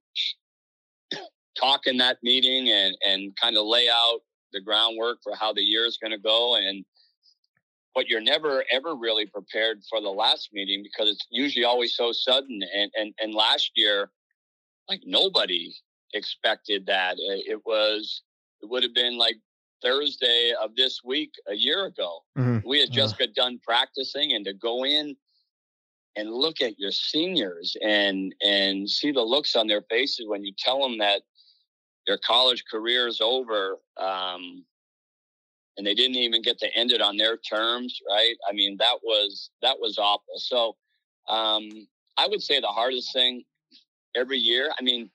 [1.60, 4.22] talk in that meeting and and kind of lay out
[4.54, 6.86] the groundwork for how the year is going to go and
[7.96, 12.12] but you're never ever really prepared for the last meeting because it's usually always so
[12.12, 14.12] sudden and and and last year
[14.90, 15.74] like nobody
[16.14, 18.22] expected that it was
[18.62, 19.36] it would have been like
[19.84, 22.68] thursday of this week a year ago mm-hmm.
[22.68, 23.26] we had just uh.
[23.26, 25.16] got done practicing and to go in
[26.16, 30.52] and look at your seniors and and see the looks on their faces when you
[30.58, 31.22] tell them that
[32.08, 34.64] their college career is over um,
[35.78, 38.36] and they didn't even get to end it on their terms right?
[38.50, 40.38] I mean that was that was awful.
[40.38, 40.76] So
[41.28, 41.70] um,
[42.18, 43.44] i would say the hardest thing
[44.16, 45.10] every year i mean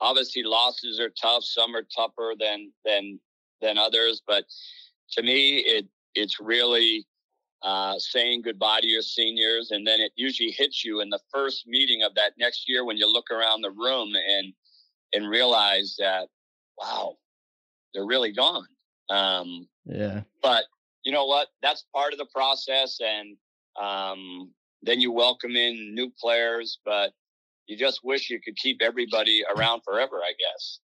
[0.00, 3.18] obviously losses are tough some are tougher than than
[3.60, 4.44] than others but
[5.10, 7.06] to me it it's really
[7.62, 11.66] uh, saying goodbye to your seniors and then it usually hits you in the first
[11.66, 14.52] meeting of that next year when you look around the room and
[15.14, 16.28] and realize that
[16.78, 17.16] wow,
[17.94, 18.66] they're really gone.
[19.10, 20.22] Um, yeah.
[20.42, 20.64] But
[21.04, 21.48] you know what?
[21.62, 22.98] That's part of the process.
[23.00, 23.36] And
[23.80, 24.50] um,
[24.82, 27.12] then you welcome in new players, but
[27.66, 30.80] you just wish you could keep everybody around forever, I guess.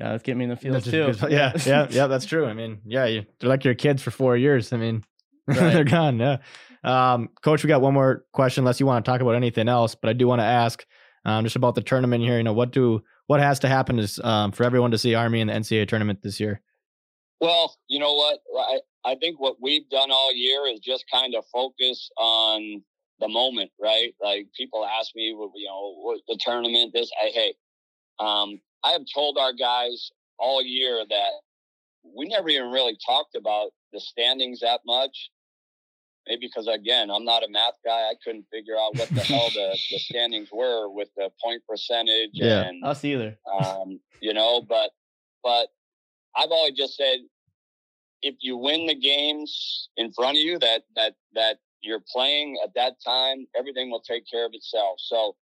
[0.00, 1.14] Yeah, that's getting me in the field too.
[1.28, 2.46] Yeah, yeah, yeah, that's true.
[2.46, 4.72] I mean, yeah, you, they're like your kids for four years.
[4.72, 5.04] I mean,
[5.46, 5.72] right.
[5.72, 6.18] they're gone.
[6.18, 6.38] Yeah.
[6.82, 9.94] Um, Coach, we got one more question, unless you want to talk about anything else,
[9.94, 10.84] but I do want to ask
[11.24, 12.36] um, just about the tournament here.
[12.36, 15.40] You know, what do what has to happen is um, for everyone to see Army
[15.40, 16.60] in the NCAA tournament this year?
[17.40, 18.38] Well, you know what?
[18.56, 22.82] I, I think what we've done all year is just kind of focus on
[23.20, 24.14] the moment, right?
[24.20, 27.54] Like people ask me, you know, the tournament, this, I, hey,
[28.18, 31.30] um, I have told our guys all year that
[32.04, 35.30] we never even really talked about the standings that much
[36.28, 37.90] maybe because again i'm not a math guy.
[38.10, 42.30] I couldn't figure out what the hell the, the standings were with the point percentage
[42.32, 43.36] yeah and us either.
[43.52, 44.90] um, you know but
[45.42, 45.68] but
[46.36, 47.18] i've always just said
[48.22, 52.72] if you win the games in front of you that that that you're playing at
[52.74, 54.96] that time everything will take care of itself.
[54.98, 55.34] So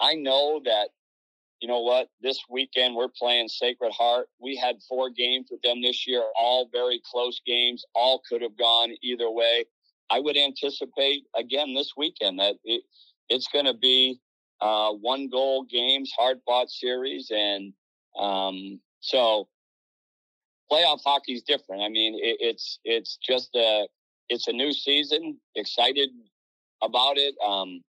[0.00, 0.88] i know that
[1.60, 4.28] you know what this weekend we're playing sacred heart.
[4.40, 8.56] We had four games with them this year all very close games all could have
[8.58, 9.66] gone either way
[10.10, 12.82] I would anticipate again this weekend that it,
[13.28, 14.20] it's going to be
[14.60, 17.72] uh, one goal games, hard fought series, and
[18.18, 19.48] um, so
[20.70, 21.82] playoff hockey is different.
[21.82, 23.86] I mean, it, it's it's just a
[24.28, 25.38] it's a new season.
[25.54, 26.10] Excited
[26.82, 27.34] about it.
[27.44, 27.82] Um,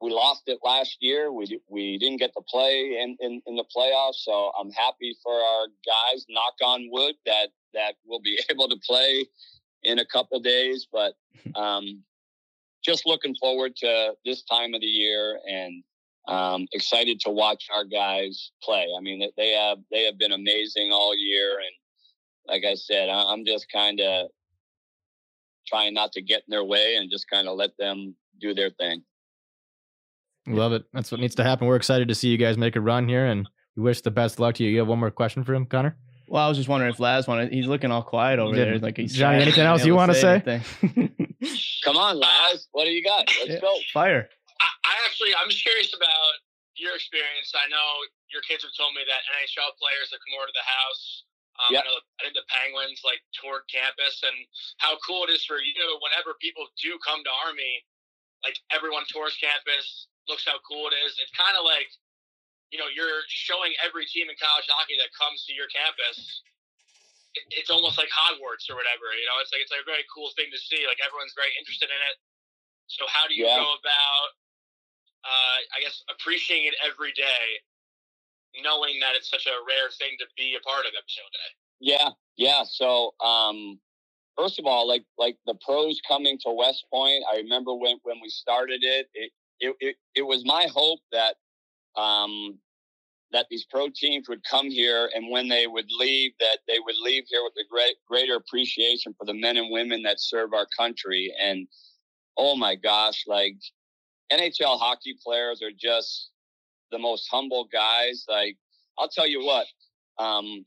[0.00, 1.32] we lost it last year.
[1.32, 5.34] We we didn't get to play in, in, in the playoffs, so I'm happy for
[5.34, 6.24] our guys.
[6.28, 9.26] Knock on wood that that we'll be able to play
[9.88, 11.14] in a couple days, but
[11.56, 12.02] um,
[12.84, 15.82] just looking forward to this time of the year and
[16.28, 18.86] um, excited to watch our guys play.
[18.96, 23.44] I mean, they have they have been amazing all year, and like I said, I'm
[23.46, 24.28] just kind of
[25.66, 28.70] trying not to get in their way and just kind of let them do their
[28.70, 29.02] thing.
[30.46, 30.84] Love it.
[30.94, 31.66] That's what needs to happen.
[31.66, 34.38] We're excited to see you guys make a run here, and we wish the best
[34.38, 34.70] luck to you.
[34.70, 35.96] You have one more question for him, Connor?
[36.28, 37.52] Well, I was just wondering if Laz wanted.
[37.52, 38.64] He's looking all quiet over Yeah.
[38.64, 38.78] there.
[38.78, 40.42] Like he's Johnny, anything else you wanna say?
[40.44, 40.62] anything.
[41.84, 42.68] Come on, Laz.
[42.72, 43.26] What do you got?
[43.40, 43.60] Let's Yeah.
[43.60, 43.72] go.
[43.92, 44.28] Fire.
[44.60, 46.34] I, I actually, I'm just curious about
[46.76, 47.52] your experience.
[47.56, 47.86] I know
[48.30, 51.24] your kids have told me that NHL players have come over to the house.
[51.58, 51.80] Um, Yeah.
[51.80, 54.36] I, know, I think the Penguins like toured campus, and
[54.78, 57.82] how cool it is for you whenever people do come to Army.
[58.44, 61.18] Like everyone tours campus, looks how cool it is.
[61.18, 61.90] It's kind of like,
[62.70, 66.42] you know, you're showing every team in college hockey that comes to your campus.
[67.54, 69.08] It's almost like Hogwarts or whatever.
[69.14, 70.84] You know, it's like it's like a very cool thing to see.
[70.84, 72.16] Like everyone's very interested in it.
[72.88, 73.56] So how do you Yeah.
[73.56, 74.28] go about,
[75.24, 77.62] uh, I guess, appreciating it every day,
[78.64, 81.50] knowing that it's such a rare thing to be a part of every single day?
[81.80, 82.64] Yeah, yeah.
[82.64, 83.80] So, um,
[84.36, 88.20] first of all, like like the pros coming to West Point, I remember when when
[88.20, 91.36] we started it, it it it, it was my hope that
[91.98, 92.58] um,
[93.32, 96.96] that these pro teams would come here, and when they would leave, that they would
[97.02, 100.66] leave here with a great greater appreciation for the men and women that serve our
[100.78, 101.34] country.
[101.42, 101.68] And
[102.38, 103.56] oh my gosh, like
[104.32, 106.30] NHL hockey players are just
[106.92, 108.24] the most humble guys.
[108.28, 108.56] Like
[108.98, 109.66] I'll tell you what.
[110.18, 110.64] Um,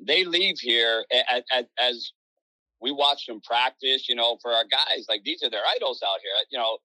[0.00, 2.12] they leave here a- a- a- as
[2.80, 6.20] we watch them practice, you know, for our guys, like these are their idols out
[6.22, 6.32] here.
[6.50, 6.78] You know,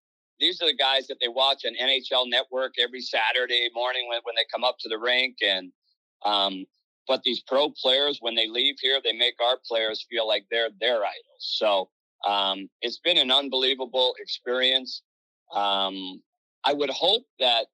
[0.44, 4.36] these are the guys that they watch on NHL Network every Saturday morning when, when
[4.36, 5.38] they come up to the rink.
[5.42, 5.72] And,
[6.26, 6.66] um,
[7.08, 10.68] but these pro players, when they leave here, they make our players feel like they're
[10.82, 11.40] their idols.
[11.40, 11.90] So,
[12.28, 15.02] um, it's been an unbelievable experience.
[15.54, 16.22] Um,
[16.66, 17.68] I would hope that,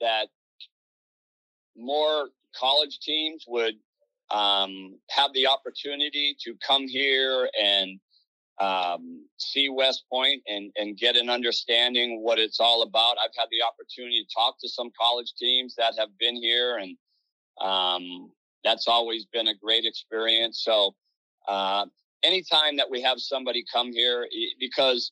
[0.00, 0.28] that
[1.76, 3.74] more college teams would
[4.30, 8.00] um, have the opportunity to come here and
[8.60, 13.16] um, see West Point and, and get an understanding what it's all about.
[13.18, 16.96] I've had the opportunity to talk to some college teams that have been here, and
[17.60, 18.30] um,
[18.62, 20.62] that's always been a great experience.
[20.64, 20.94] So,
[21.48, 21.86] uh,
[22.22, 24.28] anytime that we have somebody come here,
[24.60, 25.10] because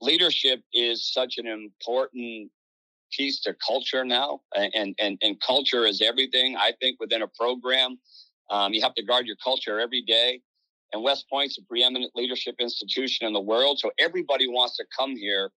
[0.00, 2.50] leadership is such an important
[3.10, 6.56] piece to culture now, and and and culture is everything.
[6.56, 7.98] I think within a program.
[8.50, 10.42] Um, you have to guard your culture every day.
[10.92, 13.78] And West Point's a preeminent leadership institution in the world.
[13.78, 15.50] So everybody wants to come here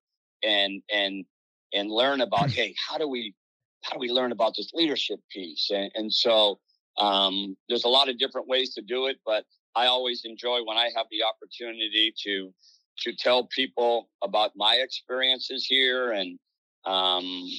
[0.44, 1.26] and and
[1.74, 3.34] and learn about, hey, how do we
[3.84, 5.70] how do we learn about this leadership piece?
[5.72, 6.60] And, and so
[6.98, 9.44] um, there's a lot of different ways to do it, but
[9.76, 12.54] I always enjoy when I have the opportunity to
[13.00, 16.40] to tell people about my experiences here and
[16.86, 17.50] um,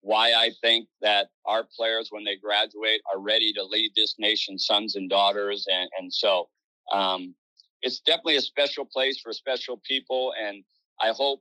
[0.00, 4.66] why I think that our players, when they graduate, are ready to lead this nation's
[4.66, 5.66] sons and daughters.
[5.72, 6.48] And, and so
[6.92, 7.34] um,
[7.82, 10.32] it's definitely a special place for special people.
[10.40, 10.64] And
[11.00, 11.40] I hope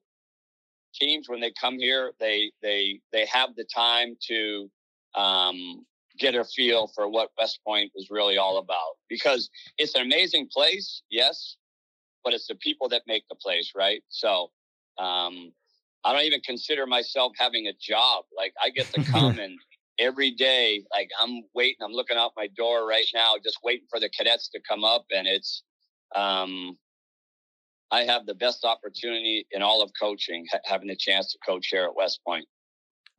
[0.94, 4.70] teams, when they come here, they they they have the time to
[5.16, 5.86] um,
[6.20, 8.98] get a feel for what West Point is really all about.
[9.10, 11.58] Because it's an amazing place, yes,
[12.24, 14.04] but it's the people that make the place, right?
[14.10, 14.52] So
[14.98, 15.52] um,
[16.04, 18.26] I don't even consider myself having a job.
[18.36, 19.58] Like I get to come and
[20.00, 24.00] every day, like I'm waiting, I'm looking out my door right now, just waiting for
[24.00, 25.06] the cadets to come up.
[25.14, 25.64] And it's,
[26.16, 26.78] um,
[27.92, 31.68] I have the best opportunity in all of coaching, ha- having the chance to coach
[31.68, 32.46] here at West Point.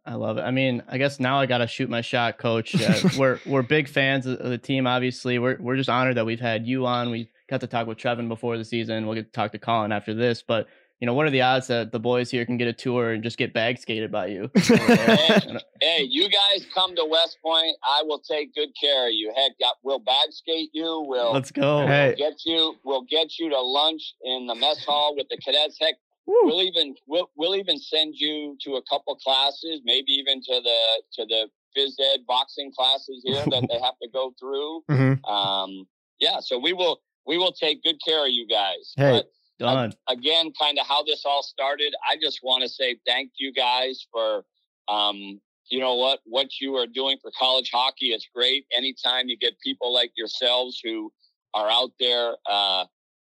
[0.04, 0.42] I love it.
[0.42, 2.80] I mean, I guess now I got to shoot my shot, Coach.
[2.80, 4.86] Uh, we're we're big fans of of the team.
[4.86, 7.10] Obviously, we're we're just honored that we've had you on.
[7.10, 9.06] We got to talk with Trevin before the season.
[9.06, 10.42] We'll get to talk to Colin after this.
[10.42, 10.68] But
[11.00, 13.22] you know, what are the odds that the boys here can get a tour and
[13.22, 14.50] just get bag skated by you?
[14.56, 17.76] hey, hey, you guys come to West Point.
[17.84, 19.32] I will take good care of you.
[19.36, 21.04] Heck, we'll bag skate you.
[21.06, 21.86] We'll Let's go.
[21.86, 22.14] Hey.
[22.16, 22.76] get you.
[22.84, 25.76] We'll get you to lunch in the mess hall with the cadets.
[25.80, 25.94] Heck,
[26.26, 26.34] Woo.
[26.44, 31.02] we'll even we'll, we'll even send you to a couple classes, maybe even to the
[31.14, 34.82] to the phys ed boxing classes here that they have to go through.
[34.90, 35.22] Mhm.
[35.28, 35.86] Um,
[36.20, 38.94] yeah, so we will we will take good care of you guys.
[38.96, 39.18] Hey.
[39.18, 39.26] But
[39.58, 39.92] Done.
[40.08, 41.94] again, kind of how this all started.
[42.10, 44.44] I just want to say thank you guys for,
[44.88, 45.40] um,
[45.70, 48.06] you know what, what you are doing for college hockey.
[48.08, 48.66] It's great.
[48.76, 51.10] Anytime you get people like yourselves who
[51.54, 52.84] are out there uh,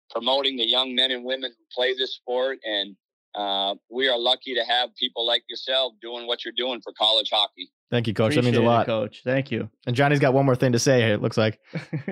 [0.09, 2.95] promoting the young men and women who play this sport, and
[3.35, 7.29] uh, we are lucky to have people like yourself doing what you're doing for college
[7.31, 7.69] hockey.
[7.91, 8.35] Thank you, coach.
[8.35, 8.85] that means a Appreciate it, lot.
[8.85, 9.21] Coach.
[9.25, 9.69] Thank you.
[9.85, 11.11] And Johnny's got one more thing to say.
[11.11, 11.59] It looks like.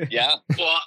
[0.10, 0.80] Yeah, Well,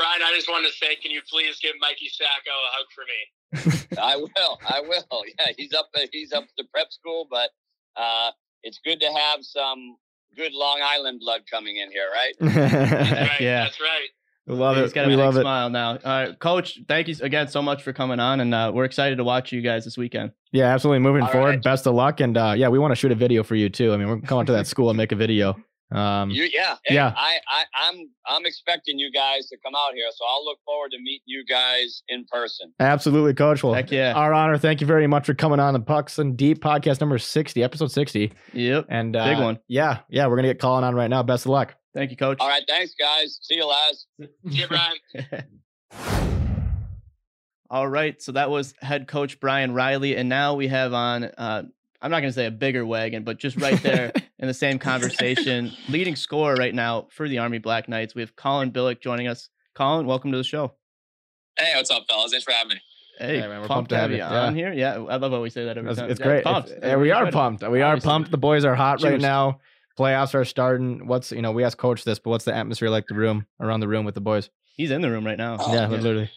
[0.00, 3.04] Brian, I just wanted to say, can you please give Mikey Sacco a hug for
[3.04, 3.96] me?
[4.00, 4.58] I will.
[4.66, 5.22] I will.
[5.38, 5.90] Yeah, he's up.
[6.12, 7.50] He's up at the prep school, but
[7.96, 8.30] uh,
[8.62, 9.96] it's good to have some
[10.36, 12.34] good Long Island blood coming in here, right?
[12.40, 12.72] That's
[13.12, 13.40] All right.
[13.40, 13.64] Yeah.
[13.64, 14.08] That's right.
[14.46, 14.94] We love He's it.
[14.94, 15.42] got a We big love it.
[15.42, 15.90] smile now.
[15.90, 19.16] All right, Coach, thank you again so much for coming on, and uh, we're excited
[19.16, 20.32] to watch you guys this weekend.
[20.50, 21.00] Yeah, absolutely.
[21.00, 21.62] Moving All forward, right.
[21.62, 22.20] best of luck.
[22.20, 23.92] And uh, yeah, we want to shoot a video for you too.
[23.92, 25.56] I mean, we're coming to that school and make a video.
[25.92, 27.12] Um, You, yeah, Hey, Yeah.
[27.16, 30.92] I, I, I'm, I'm expecting you guys to come out here, so I'll look forward
[30.92, 32.72] to meeting you guys in person.
[32.78, 33.62] absolutely, Coach.
[33.62, 34.12] Well, Heck yeah.
[34.12, 34.56] our honor.
[34.58, 37.90] Thank you very much for coming on the Pucks and Deep podcast number sixty, episode
[37.90, 38.32] sixty.
[38.52, 38.86] Yep.
[38.88, 39.58] And uh, Big one.
[39.68, 41.22] Yeah, yeah, we're gonna get Colin on right now.
[41.22, 41.74] Best of luck.
[41.94, 42.38] Thank you, Coach.
[42.40, 43.38] All right, thanks, guys.
[43.42, 44.06] See you, lads.
[44.20, 44.28] See
[44.60, 45.44] you, Brian.
[47.70, 51.24] All right, so that was head coach Brian Riley, and now we have on.
[51.24, 51.62] Uh,
[52.02, 54.78] I'm not going to say a bigger wagon, but just right there in the same
[54.78, 58.14] conversation, leading scorer right now for the Army Black Knights.
[58.14, 59.50] We have Colin Bilek joining us.
[59.74, 60.72] Colin, welcome to the show.
[61.58, 62.30] Hey, what's up, fellas?
[62.30, 62.80] Thanks for having me.
[63.18, 64.44] Hey, Yeah, man, we're pumped, to have you Yeah.
[64.44, 64.72] on here.
[64.72, 66.10] Yeah, I love how we say that every It's, time.
[66.10, 66.44] it's Yeah, great.
[66.44, 66.70] Pumped.
[66.70, 67.68] It's- yeah, we are pumped.
[67.68, 68.08] We are Obviously.
[68.08, 68.30] pumped.
[68.30, 69.60] The boys are hot right now.
[69.98, 71.06] Playoffs are starting.
[71.06, 73.80] What's you know we asked coach this, but what's the atmosphere like the room around
[73.80, 74.48] the room with the boys?
[74.76, 75.58] He's in the room right now.
[75.60, 75.86] Oh, yeah, yeah.
[75.88, 76.30] literally.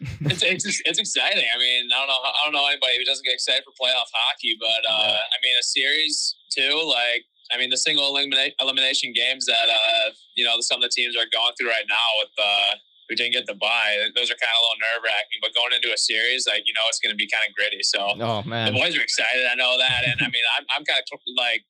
[0.00, 1.46] It's, it's it's exciting.
[1.48, 2.20] I mean, I don't know.
[2.20, 5.56] I don't know anybody who doesn't get excited for playoff hockey, but uh, I mean,
[5.58, 6.84] a series too.
[6.84, 10.92] Like, I mean, the single elimina- elimination games that uh, you know some of the
[10.92, 12.72] teams are going through right now with uh,
[13.08, 13.96] who didn't get the buy.
[14.14, 15.40] Those are kind of a little nerve wracking.
[15.40, 17.80] But going into a series, like you know, it's going to be kind of gritty.
[17.80, 19.48] So Oh man, the boys are excited.
[19.48, 21.64] I know that, and I mean, I'm I'm kind of like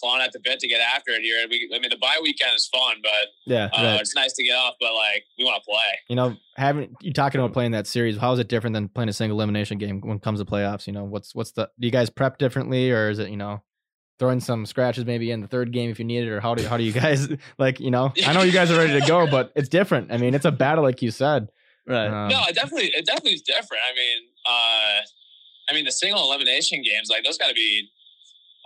[0.00, 1.46] clawing at the bit to get after it here.
[1.48, 4.00] We, I mean, the bye weekend is fun, but yeah, uh, right.
[4.00, 4.74] it's nice to get off.
[4.80, 5.98] But like, we want to play.
[6.08, 9.08] You know, having you talking about playing that series, how is it different than playing
[9.08, 10.86] a single elimination game when it comes to playoffs?
[10.86, 13.62] You know, what's what's the do you guys prep differently or is it, you know,
[14.18, 16.66] throwing some scratches maybe in the third game if you need it, or how do
[16.66, 19.26] how do you guys like, you know, I know you guys are ready to go,
[19.30, 20.12] but it's different.
[20.12, 21.48] I mean, it's a battle like you said.
[21.86, 22.06] Right.
[22.06, 23.82] Um, no, it definitely, it definitely is different.
[23.90, 25.02] I mean, uh,
[25.70, 27.90] I mean, the single elimination games, like those got to be.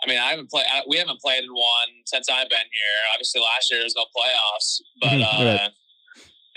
[0.04, 0.66] I mean, I haven't played.
[0.86, 2.96] We haven't played in one since I've been here.
[3.14, 5.70] Obviously, last year there's no playoffs, but Mhm, uh, right.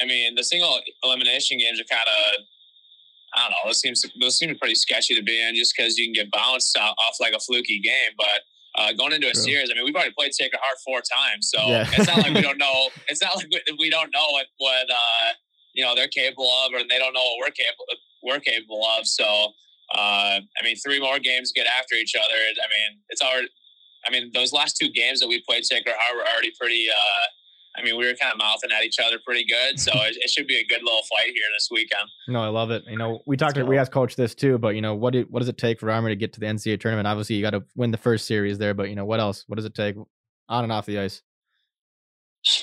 [0.01, 2.41] I mean, the single elimination games are kind of.
[3.33, 3.57] I don't know.
[3.65, 6.77] Those seems those seem pretty sketchy to be in, just because you can get bounced
[6.77, 8.11] off, off like a fluky game.
[8.17, 8.41] But
[8.75, 9.43] uh, going into a True.
[9.43, 11.87] series, I mean, we've already played Sacred Heart four times, so Yeah.
[11.93, 12.89] it's not like we don't know.
[13.07, 15.33] It's not like we, we don't know what what uh,
[15.73, 17.85] you know they're capable of, or they don't know what we're capable
[18.23, 19.05] we're capable of.
[19.07, 19.53] So,
[19.93, 22.33] uh, I mean, three more games get after each other.
[22.33, 23.49] I mean, it's already.
[24.07, 26.87] I mean, those last two games that we played Sacred Heart were already pretty.
[26.89, 30.17] Uh, I mean, we were kind of mouthing at each other pretty good, so it,
[30.17, 32.09] it should be a good little fight here this weekend.
[32.27, 32.83] No, I love it.
[32.87, 33.57] You know, we talked.
[33.57, 35.79] Let's We asked coach this too, but you know, what do, what does it take
[35.79, 37.07] for Army to get to the NCAA tournament?
[37.07, 39.43] Obviously, you got to win the first series there, but you know, what else?
[39.47, 39.95] What does it take
[40.49, 41.21] on and off the ice?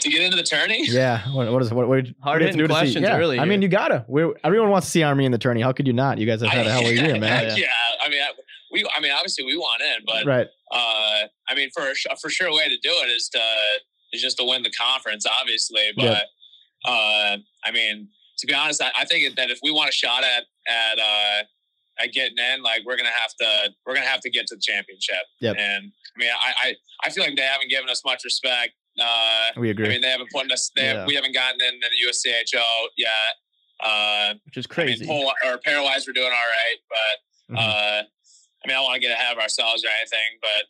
[0.00, 1.88] To get into the tourney, Yeah, what, what is what?
[1.88, 3.60] what, what do you have to Hard-hitting do to see- questions yeah, early I mean,
[3.60, 4.04] you gotta.
[4.08, 5.60] We everyone wants to see Army in the tourney.
[5.60, 6.16] How could you not?
[6.18, 7.54] You guys have had a hell of a year, man.
[7.56, 7.66] yeah,
[8.02, 8.30] I mean, I,
[8.72, 8.88] we.
[8.96, 10.46] I mean, obviously, we want in, but Right.
[10.72, 13.40] uh, I mean, for a, for sure way to do it is to
[14.14, 15.90] is just to win the conference, obviously.
[15.96, 16.04] But
[16.87, 16.90] Yeah.
[16.90, 18.08] uh, I mean,
[18.38, 21.42] to be honest, I, I think that if we want a shot at at uh,
[22.02, 24.62] at getting in, like we're gonna have to we're gonna have to get to the
[24.62, 25.24] championship.
[25.40, 25.56] Yep.
[25.58, 28.72] And I mean, I, I I feel like they haven't given us much respect.
[29.00, 29.87] Uh, We agree.
[29.87, 30.70] I mean, they haven't put us.
[30.76, 30.98] They Yeah.
[31.00, 32.62] have, we haven't gotten in the USCHO
[32.96, 33.11] yet.
[33.80, 35.04] Uh, Which is I crazy.
[35.04, 37.59] mean, poll, or pairwise, we're doing all right, but Mhm.
[37.59, 40.66] uh, I mean, I don't want to get ahead of ourselves or anything, but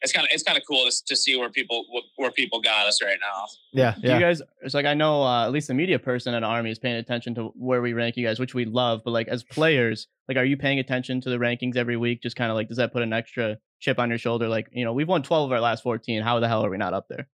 [0.00, 1.84] it's kind of it's kind of cool to, to see where people
[2.16, 3.46] where people got us right now.
[3.72, 4.14] yeah, Do yeah.
[4.14, 6.78] you guys it's like I know uh, at least the media person at Army is
[6.78, 9.02] paying attention to where we rank you guys, which we love.
[9.04, 12.22] But like as players, like are you paying attention to the rankings every week?
[12.22, 14.48] Just kind of like does that put an extra chip on your shoulder?
[14.48, 16.22] Like you know we've won twelve of our last fourteen.
[16.22, 17.28] How the hell are we not up there?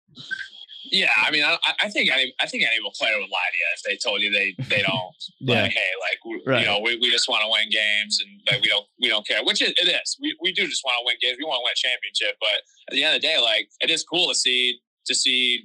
[0.90, 3.66] Yeah, I mean, I, I think any I think any player would lie to you
[3.76, 5.14] if they told you they they don't.
[5.40, 5.62] Yeah.
[5.62, 6.60] Like, hey, like we, Right.
[6.60, 9.26] you know, we, we just want to win games and like we don't we don't
[9.26, 9.42] care.
[9.44, 10.16] Which it, it is.
[10.20, 11.38] We we do just want to win games.
[11.38, 12.36] We want to win a championship.
[12.40, 15.64] But at the end of the day, like it is cool to see to see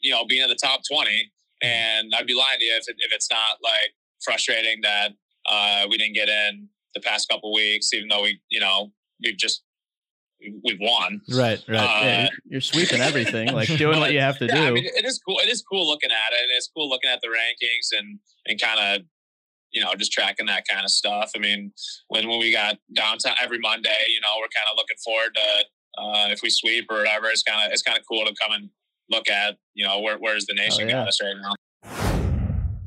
[0.00, 1.32] you know being in the top twenty.
[1.60, 3.90] And I'd be lying to you if it, if it's not like
[4.22, 5.10] frustrating that
[5.50, 8.92] uh, we didn't get in the past couple weeks, even though we you know
[9.24, 9.64] we've just
[10.40, 11.20] we've won.
[11.30, 11.78] Right, right.
[11.78, 14.66] Uh, Yeah, you're, sweeping everything, like doing what you have to yeah, do.
[14.66, 15.38] I mean, it is cool.
[15.38, 16.42] It is cool looking at it.
[16.42, 19.06] And it's cool looking at the rankings and and kind of
[19.72, 21.32] you know just tracking that kind of stuff.
[21.36, 21.72] I mean,
[22.08, 26.02] when when we got downtown every Monday, you know, we're kind of looking forward to
[26.02, 27.26] uh, if we sweep or whatever.
[27.26, 28.70] It's kind of it's kind of cool to come and
[29.10, 30.94] look at you know where where's the nation yeah.
[30.94, 31.54] got us right now.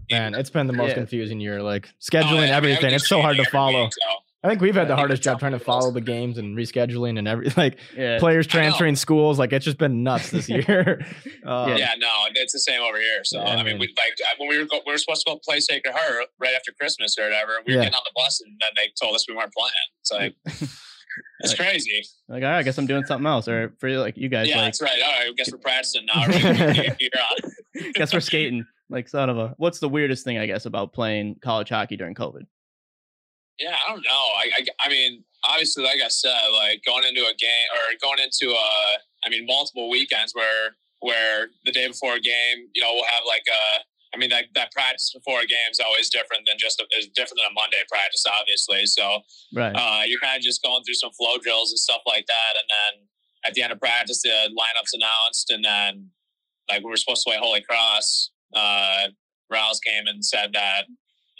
[0.09, 1.61] Man, it's been the most confusing year.
[1.61, 2.93] Like Oh, scheduling mean, everything.
[2.93, 3.83] It's so hard to follow.
[3.83, 4.15] week, so.
[4.43, 7.27] I think we've had the hardest job trying to follow the games and rescheduling and
[7.27, 9.37] every like yeah, players transferring schools.
[9.37, 11.05] Like it's just been nuts this year.
[11.45, 11.93] Uh, Yeah.
[11.97, 13.23] no, it's the same over here.
[13.23, 15.25] So Yeah, I I mean, mean- we like when we were go, we were supposed
[15.25, 17.57] to go play Sacred Heart right after Christmas or whatever.
[17.57, 17.85] And we were Yeah.
[17.85, 19.71] getting on the bus and then they told us we weren't playing.
[20.01, 20.35] It's like
[21.41, 22.03] it's crazy.
[22.29, 23.47] like all right, I guess I'm doing something else.
[23.47, 25.01] Or for like you guys, Yeah, like that's right.
[25.03, 26.25] All right, I guess we're practicing now.
[26.27, 27.91] You're on.
[27.93, 28.65] guess we're skating.
[28.89, 29.53] like son of a.
[29.57, 32.43] What's the weirdest thing I guess about playing college hockey during COVID?
[33.61, 34.25] Yeah, I don't know.
[34.41, 38.17] I, I, I mean, obviously, like I said, like going into a game or going
[38.19, 38.67] into a,
[39.23, 43.23] I mean, multiple weekends where where the day before a game, you know, we'll have
[43.25, 43.81] like a,
[44.13, 47.07] I mean, that, that practice before a game is always different than just a, is
[47.15, 48.85] different than a Monday practice, obviously.
[48.85, 49.21] So
[49.53, 49.73] Right.
[49.73, 52.67] uh, you're kind of just going through some flow drills and stuff like that, and
[52.69, 53.07] then
[53.45, 56.09] at the end of practice, the lineups announced, and then
[56.69, 58.29] like we were supposed to play Holy Cross.
[58.53, 59.07] Uh,
[59.49, 60.85] Rouse came and said that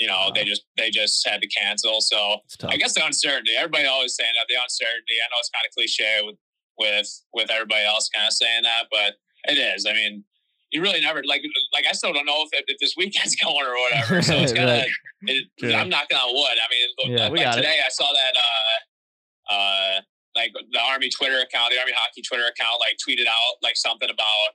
[0.02, 2.02] you know they just they just had to cancel.
[2.02, 2.38] So
[2.68, 3.54] I guess the uncertainty.
[3.56, 5.16] Everybody always saying that the uncertainty.
[5.24, 6.38] I know it's kind of cliche with
[6.80, 9.14] with with everybody else kind of saying that, but
[9.45, 9.86] it is.
[9.86, 10.24] I mean,
[10.72, 13.78] you really never like like I still don't know if, if this weekend's going or
[13.86, 14.22] whatever.
[14.24, 14.82] So it's kind of.
[15.28, 15.45] Right.
[15.60, 15.74] True.
[15.74, 16.58] I'm knocking on wood.
[16.58, 17.62] I mean, Yeah, like got it.
[17.62, 20.02] today I saw that uh uh
[20.36, 24.10] like the Army Twitter account, the Army Hockey Twitter account, like tweeted out like something
[24.10, 24.49] about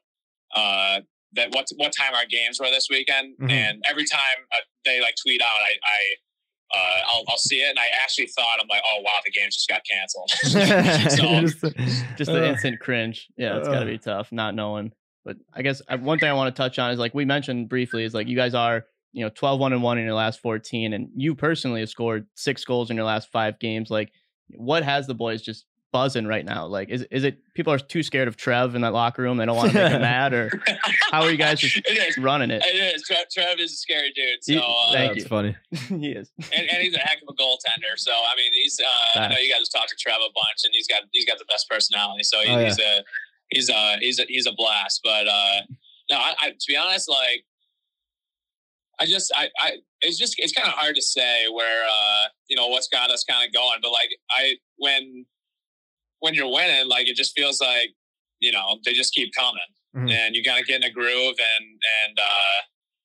[0.57, 1.01] uh
[1.37, 3.51] that what what time our games were this weekend, Mhm.
[3.51, 5.72] and every time uh, they like tweet out, I.
[5.82, 5.99] I
[6.74, 9.47] uh, I'll, I'll see it, and I actually thought I'm like, oh wow, the game
[9.53, 10.28] just got canceled.
[11.12, 11.76] so Just-
[12.18, 13.28] Just the uh, instant cringe.
[13.37, 13.84] Yeah, it's got to uh.
[13.84, 14.91] be tough not knowing.
[15.24, 18.03] But I guess one thing I want to touch on is like we mentioned briefly
[18.03, 20.93] is like you guys are you know 12 1 and 1 in your last 14
[20.93, 24.11] and you personally have scored six goals in your last five games like
[24.57, 25.66] what has the boys just
[25.97, 28.92] buzzing right now like is, is it people are too scared of trev in that
[28.92, 30.51] locker room they don't want to make him mad or
[31.11, 32.18] how are you guys just it is.
[32.18, 33.03] running it It is.
[33.05, 34.42] Trev, Trev is a scary dude.
[34.44, 35.28] So, He- uh, thank That's you.
[35.28, 35.57] funny.
[36.03, 37.97] he is and, and he's a heck of a goaltender.
[37.97, 38.78] So I mean, he's.
[38.78, 41.38] Uh, I know you guys talked to Trev a bunch, and he's got he's got
[41.38, 42.24] the best personality.
[42.24, 42.64] So he, Oh, yeah.
[42.66, 43.05] he's a
[43.51, 45.01] he's a he's a he's a blast.
[45.03, 45.61] But uh,
[46.11, 47.44] no, I, I to be honest, like
[49.01, 52.57] I just I I it's just it's kind of hard to say where uh you
[52.57, 53.78] know what's got us kind of going.
[53.82, 55.26] But like I when
[56.21, 57.91] when you're winning, like it just feels like
[58.41, 59.61] you know they just keep coming,
[59.97, 60.11] Mhm.
[60.11, 61.67] and you gotta get in a groove, and
[62.07, 62.59] and uh,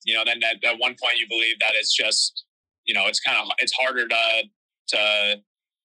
[0.05, 2.45] you know then at, at one point you believe that it's just
[2.86, 4.43] you know it's kind of it's harder to
[4.89, 5.41] to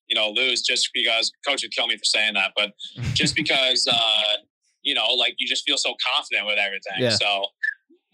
[0.08, 2.72] you know lose just because coach would kill me for saying that, but
[3.14, 4.36] just because uh,
[4.82, 6.94] you know like you just feel so confident with everything.
[6.98, 7.10] Yeah.
[7.10, 7.46] So.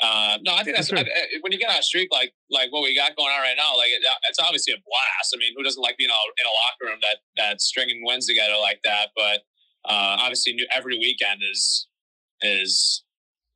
[0.03, 0.99] Uh, no, I think that's sure.
[0.99, 3.55] I- when you get on a streak like like what we got going on right
[3.57, 3.77] now.
[3.79, 5.31] Like it, it's obviously a blast.
[5.33, 8.27] I mean, who doesn't like being out in a locker room that that's stringing wins
[8.27, 9.11] together like that?
[9.15, 9.43] But
[9.89, 11.87] uh, obviously, new- every weekend is
[12.43, 13.05] is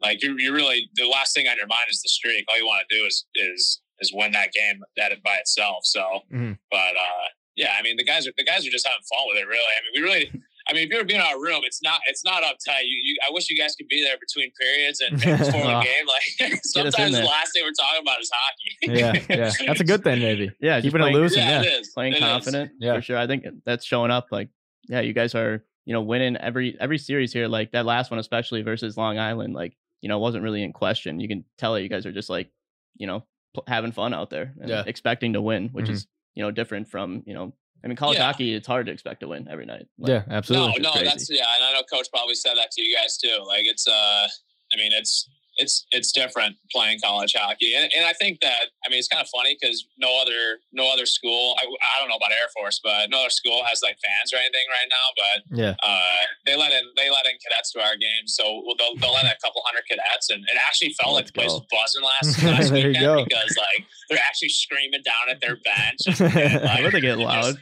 [0.01, 2.44] like you you really the last thing on your mind is the streak.
[2.49, 5.78] All you want to do is is is win that game that by itself.
[5.84, 6.59] So, Mhm.
[6.70, 7.26] but uh,
[7.57, 9.47] yeah, I mean the guys are the guys are just having fun with it.
[9.49, 10.42] Really, I mean we really.
[10.69, 12.83] I mean, if you were being in our room, it's not it's not uptight.
[12.85, 15.81] You, you I wish you guys could be there between periods and, and before the
[15.85, 16.07] game.
[16.07, 18.99] Like sometimes the last thing we're talking about is hockey.
[19.01, 19.53] Yeah, yeah.
[19.67, 20.51] That's a good thing, maybe.
[20.61, 21.37] yeah just Keeping it playing- loose.
[21.37, 21.62] yeah, yeah.
[21.62, 21.89] it is.
[21.91, 22.23] playing It is.
[22.23, 22.95] confident Yeah.
[22.97, 23.19] for sure.
[23.19, 24.27] I think that's showing up.
[24.31, 24.49] Like,
[24.89, 27.47] yeah, you guys are you know winning every every series here.
[27.49, 29.55] Like that last one, especially versus Long Island.
[29.55, 31.21] Like you know, wasn't really in question.
[31.21, 32.51] You can tell that you guys are just like
[32.97, 34.83] you know pl- having fun out there and Yeah.
[34.87, 35.91] expecting to win, which Mhm.
[35.93, 37.53] is you know different from you know.
[37.87, 38.24] I mean, college Yeah.
[38.26, 39.87] hockey, it's hard to expect to win every night.
[39.97, 40.80] Like, Yeah, absolutely.
[40.82, 41.05] No, no, crazy.
[41.07, 43.45] that's yeah, and I know Coach probably said that to you guys too.
[43.47, 44.26] Like it's uh,
[44.72, 45.28] I mean it's
[45.59, 49.22] it's it's different playing college hockey, and, and I think that I mean it's kind
[49.22, 52.78] of funny because no other no other school I, I don't know about Air Force,
[52.84, 55.07] but no other school has like fans or anything right now.
[55.16, 55.74] But Yeah.
[55.82, 58.45] uh, they let in they let in cadets to our games, so
[58.76, 61.41] they'll, they'll let in a couple hundred cadets, and it actually felt like Let's the
[61.41, 66.05] place was buzzing last last weekend because like they're actually screaming down at their bench.
[66.20, 67.57] and, I bet they get it just- loud.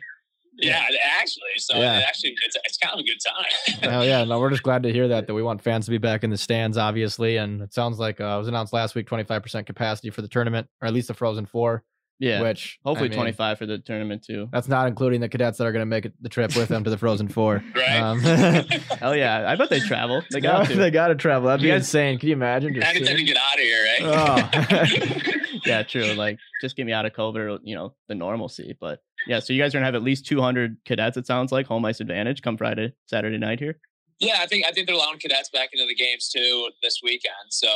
[0.58, 0.84] Yeah,
[1.20, 1.98] actually, so Yeah.
[1.98, 3.90] it actually it's, it's kind of a good time.
[3.90, 5.26] Hell yeah, no, we're just glad to hear that.
[5.26, 8.20] That we want fans to be back in the stands, obviously, and it sounds like
[8.20, 10.94] uh, it was announced last week, twenty five percent capacity for the tournament, or at
[10.94, 11.82] least the Frozen Four.
[12.20, 14.48] Yeah, Which hopefully I mean, twenty five for the tournament too.
[14.52, 16.84] That's not including the cadets that are going to make it, the trip with them
[16.84, 17.62] to the Frozen Four.
[17.74, 17.98] Right.
[17.98, 18.20] Um,
[19.00, 20.22] Hell yeah, I bet they travel.
[20.30, 20.76] They got to.
[20.76, 21.48] they got to travel.
[21.48, 22.18] That'd be You guys- insane.
[22.18, 22.72] Can you imagine?
[22.74, 25.12] Just Anything to sitting- get out of here, right?
[25.58, 25.60] Oh.
[25.66, 26.12] yeah, true.
[26.14, 28.76] Like, just get me out of COVID, or, you know, the normalcy.
[28.80, 31.16] But yeah, so you guys are gonna have at least 200 cadets.
[31.16, 33.78] It sounds like home ice advantage come Friday, Saturday night here.
[34.20, 37.34] yeah, I think I think they're allowing cadets back into the games too this weekend.
[37.50, 37.68] So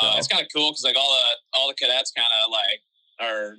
[0.00, 2.80] uh, it's kind of cool because like all the all the cadets kind of like
[3.28, 3.54] are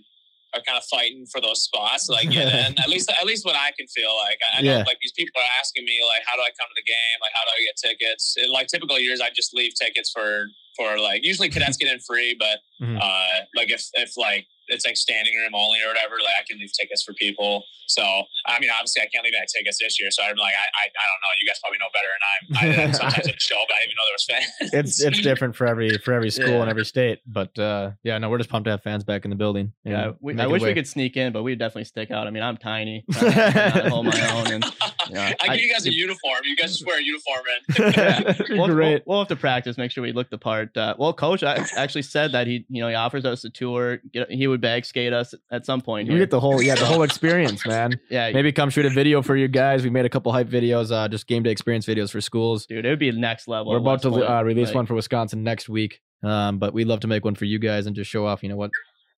[0.54, 2.78] are kind of fighting for those spots like get in.
[2.80, 4.38] at least at least what I can feel like.
[4.54, 4.84] I, I know Yeah.
[4.86, 7.18] like these people are asking me like how do I come to the game?
[7.22, 8.36] Like how do I get tickets?
[8.38, 12.00] In like typical years I just leave tickets for for like usually cadets get in
[12.00, 13.00] free, but Mhm.
[13.02, 16.58] uh like if if like it's like standing room only or whatever, like I can
[16.60, 17.64] leave tickets for people.
[17.88, 18.02] So
[18.48, 20.10] I mean obviously I can't leave any tickets this year.
[20.12, 21.34] So I'm like I I, I don't know.
[21.40, 22.88] You guys probably know better than I.
[22.88, 24.74] I sometimes at the show, but I didn't even know there was fans.
[24.74, 26.62] it's it's different for every for every school Yeah.
[26.62, 29.30] and every state, but uh, yeah, no, we're just pumped to have fans back in
[29.30, 29.72] the building.
[29.86, 32.26] Yeah, we, I it wish we could sneak in, but we'd definitely stick out.
[32.28, 33.06] I mean, I'm tiny.
[33.16, 34.66] I cannot hold my own, and
[35.10, 36.40] yeah, I I- give you guys a uniform.
[36.44, 40.02] You guys just wear a uniform and we'll, we'll, we'll have to practice, make sure
[40.02, 40.63] we look the part.
[40.74, 40.78] Smart.
[40.78, 43.98] Uh, well, coach I actually said that he, you know, he offers us a tour.
[44.12, 46.08] Get, he would bag skate us at some point.
[46.08, 46.22] You Here.
[46.24, 48.00] get the whole yeah the whole experience, man.
[48.10, 49.84] yeah, Maybe come shoot a video for you guys.
[49.84, 52.66] We made a couple hype videos, uh, just game day experience videos for schools.
[52.66, 53.72] dude, it would be next level.
[53.72, 54.24] We're about West to Point.
[54.24, 56.02] uh, release Like, one for Wisconsin next week.
[56.24, 58.50] Um, but we'd love to make one for you guys and just show off, you
[58.50, 58.72] know, what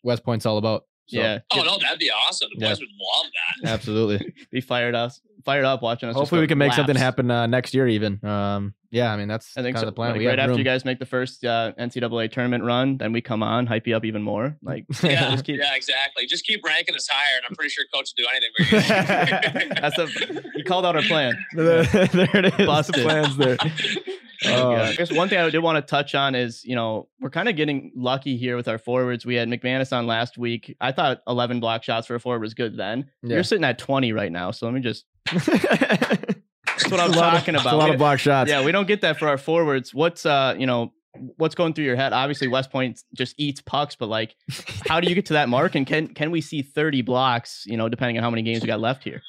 [0.03, 0.85] West Point's all about.
[1.07, 2.49] So, Yeah, Oh no, that'd be awesome.
[2.55, 2.69] The Yeah.
[2.71, 3.31] boys would love
[3.61, 3.69] that.
[3.69, 4.33] absolutely.
[4.51, 6.15] be fired us, fired up watching us.
[6.15, 8.25] Hopefully, go we can make something happen uh, next year, even.
[8.25, 9.87] Um, yeah, I mean that's I think kind so.
[9.87, 10.11] of the plan.
[10.11, 10.57] Like, we right after room.
[10.59, 13.95] you guys make the first uh, NCAA tournament run, then we come on, hype you
[13.95, 14.57] up even more.
[14.63, 15.59] Like, Yeah, just keep.
[15.59, 16.25] yeah, exactly.
[16.25, 19.75] Just keep ranking us higher, and I'm pretty sure coach will do anything for you.
[19.81, 20.07] That's a.
[20.57, 21.33] You called out our plan.
[21.53, 22.65] there it is.
[22.65, 22.95] Busted.
[22.95, 23.57] The plans there.
[24.47, 24.83] Oh, yeah.
[24.83, 27.47] I guess one thing I did want to touch on is, you know, we're kind
[27.49, 29.25] of getting lucky here with our forwards.
[29.25, 30.75] We had McManus on last week.
[30.81, 33.09] I thought 11 block shots for a forward was good then.
[33.23, 33.35] Yeah.
[33.35, 34.51] You're sitting at 20 right now.
[34.51, 35.05] So let me just,
[36.89, 37.73] That's what I'm talking A about.
[37.73, 38.49] A lot We- of block shots.
[38.49, 39.93] yeah, we don't get that for our forwards.
[39.93, 40.93] What's, uh, you know,
[41.37, 42.13] what's going through your head?
[42.13, 44.35] Obviously, West Point just eats pucks, but like,
[44.87, 45.75] how do you get to that mark?
[45.75, 48.67] And can can we see 30 blocks, you know, depending on how many games we
[48.67, 49.21] got left here?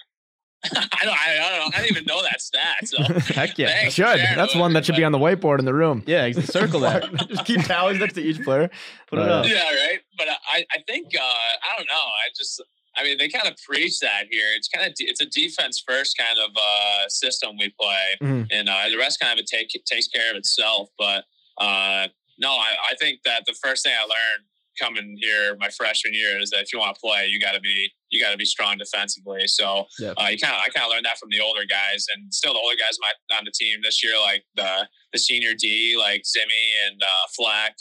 [0.64, 2.88] I don't, I, I don't, I didn't even know that stat.
[2.88, 3.00] So
[3.34, 3.68] Heck yeah.
[3.68, 4.06] Thanks Should.
[4.18, 6.02] sharing That's one that should be on the whiteboard in the room.
[6.06, 7.12] Yeah, ex- circle that.
[7.28, 8.68] just keep tallies next to each player.
[9.08, 9.46] Put it Uh, up.
[9.48, 10.00] yeah, right.
[10.18, 11.94] But I, I think uh, I don't know.
[11.94, 12.60] I just,
[12.96, 14.48] I mean, they kind of preach that here.
[14.56, 18.46] It's kind of, it's a defense first kind of uh, system we play, Mhm.
[18.50, 20.88] and uh, the rest kind of take takes care of itself.
[20.98, 21.24] But
[21.58, 24.44] uh, no, I, I think that the first thing I learned
[24.78, 27.60] coming here my freshman year is that if you want to play, you got to
[27.60, 29.46] be you got to be strong defensively.
[29.48, 30.10] So Yeah.
[30.18, 32.52] uh, you kind of I kind of learned that from the older guys, and still
[32.52, 36.22] the older guys my, on the team this year, like the the senior D, like
[36.24, 37.76] Zimmy and uh, Flack.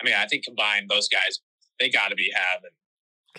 [0.00, 1.40] I mean, I think combined those guys,
[1.80, 2.70] they got to be having.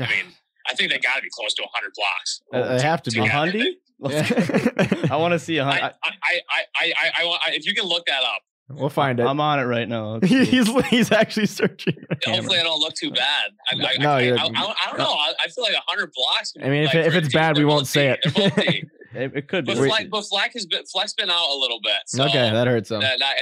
[0.02, 0.34] I mean,
[0.70, 2.42] I think they got to be close to 100 blocks.
[2.54, 3.20] Uh, they have to be.
[3.20, 3.30] A Yeah.
[3.32, 3.74] hundy?
[4.02, 5.08] Yeah.
[5.12, 5.82] I want to see a I, hundi.
[5.82, 9.20] I, I, I, I, I, want- I, if you can look that up, we'll find
[9.20, 9.26] it.
[9.26, 10.20] I'm on it right now.
[10.24, 11.96] He's he's actually searching.
[12.26, 13.52] hopefully I don't look too bad.
[13.72, 15.06] I, I, No, I, I, you're- I, I don't know.
[15.12, 16.54] I, I feel like 100 blocks.
[16.64, 18.34] I mean, if like, if it's bad, we won't say deep.
[18.36, 18.90] They're both deep.
[19.12, 19.74] It, it could be.
[19.74, 19.88] But Wait.
[19.90, 21.94] Flack, but Flack has been Flack's been out a little bit.
[22.06, 23.02] So okay, that hurts him.
[23.02, 23.36] that, that,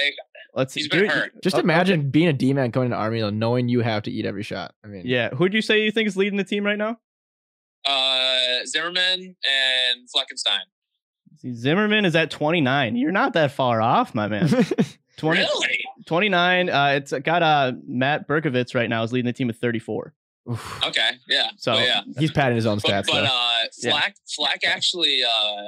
[0.54, 0.80] Let's see.
[0.80, 1.42] he's been Dude, hurt.
[1.42, 4.10] Just Oh, imagine being a D man going to Army, though, knowing you have to
[4.10, 4.74] eat every shot.
[4.82, 5.28] I mean, Yeah.
[5.34, 6.96] Who'd you say you think is leading the team right now?
[7.88, 10.60] Uh, Zimmerman and Fleckenstein.
[11.38, 12.96] See, Zimmerman is at 29.
[12.96, 14.48] You're not that far off, my man.
[15.18, 15.78] 20, Really?
[16.06, 16.68] 29.
[16.70, 20.14] Uh, it's got uh, Matt Berkovitz right now is leading the team with 34.
[20.50, 20.84] Oof.
[20.86, 21.50] Okay, yeah.
[21.56, 22.00] So But yeah.
[22.18, 23.06] he's padding his own stats.
[23.06, 23.24] but though.
[23.24, 23.90] uh, Yeah.
[23.92, 25.64] Flack, Flack actually, uh,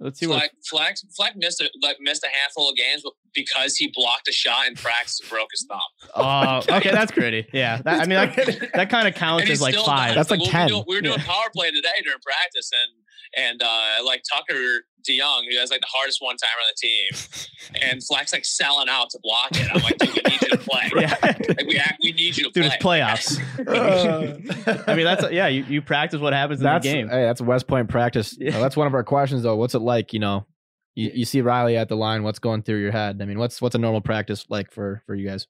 [0.00, 0.38] let's see what.
[0.38, 3.02] Flack, Flack, Flack missed a, like missed a handful of games
[3.34, 5.80] because he blocked a shot in practice and broke his thumb.
[6.14, 7.46] Oh, okay, that's gritty.
[7.52, 8.18] Yeah, that, I mean
[8.58, 10.14] that, that kind of counts as like still five.
[10.14, 10.68] That's like we were 10.
[10.68, 15.42] doing- We were doing power play today during practice, and and uh, like Tucker DeYoung,
[15.50, 19.10] who has like the hardest one timer on the team, and Flack's like selling out
[19.10, 19.68] to block it.
[19.74, 20.90] I'm like, dude, we need you to play.
[20.96, 23.00] yeah, Like we act, we need you to dude, play.
[23.02, 24.84] it's playoffs.
[24.88, 25.46] I mean that's yeah.
[25.48, 27.08] You, you practice what happens in the game.
[27.08, 28.36] hey, that's West Point practice.
[28.38, 28.56] Yeah.
[28.56, 29.56] Uh, that's one of our questions, though.
[29.56, 30.12] What's it like?
[30.12, 30.46] You know,
[30.94, 32.22] you, you see Riley at the line.
[32.22, 33.20] What's going through your head?
[33.20, 35.46] I mean, what's what's a normal practice like for for you guys?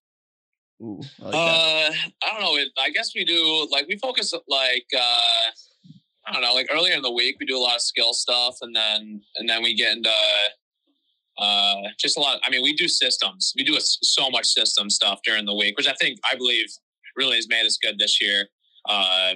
[0.82, 1.34] Ooh, I like.
[1.34, 1.92] Uh,
[2.24, 2.56] I don't know.
[2.56, 5.50] It, I guess we do like we focus like uh,
[6.28, 6.52] I don't know.
[6.54, 9.48] Like earlier in the week, we do a lot of skill stuff, and then and
[9.48, 10.10] then we get into
[11.38, 12.40] uh, just a lot.
[12.44, 13.52] I mean, we do systems.
[13.56, 16.66] We do a, so much system stuff during the week, which I think I believe
[17.16, 18.46] really has made us good this year.
[18.88, 19.34] Uh,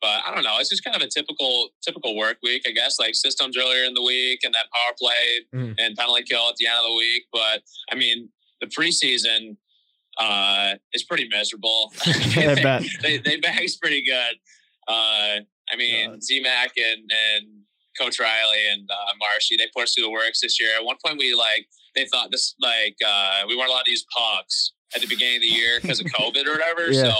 [0.00, 0.56] but I don't know.
[0.60, 2.98] It's just kind of a typical typical work week, I guess.
[3.00, 5.74] Like systems earlier in the week, and then power play Mhm.
[5.78, 7.24] and penalty kill at the end of the week.
[7.32, 8.28] But I mean,
[8.60, 9.56] the preseason
[10.20, 11.92] uh, is pretty miserable.
[12.34, 12.84] Bet.
[13.02, 14.36] they they bag's pretty good.
[14.86, 15.40] Uh,
[15.72, 16.20] I mean, God.
[16.20, 17.46] ZMAC and and
[17.98, 20.70] Coach Riley and uh, Marshy, they put us through the works this year.
[20.76, 24.04] At one point, we like they thought this like uh, we weren't allowed to use
[24.16, 26.90] pucks at the beginning of the year because of COVID or whatever.
[26.90, 27.02] Yeah.
[27.12, 27.14] So,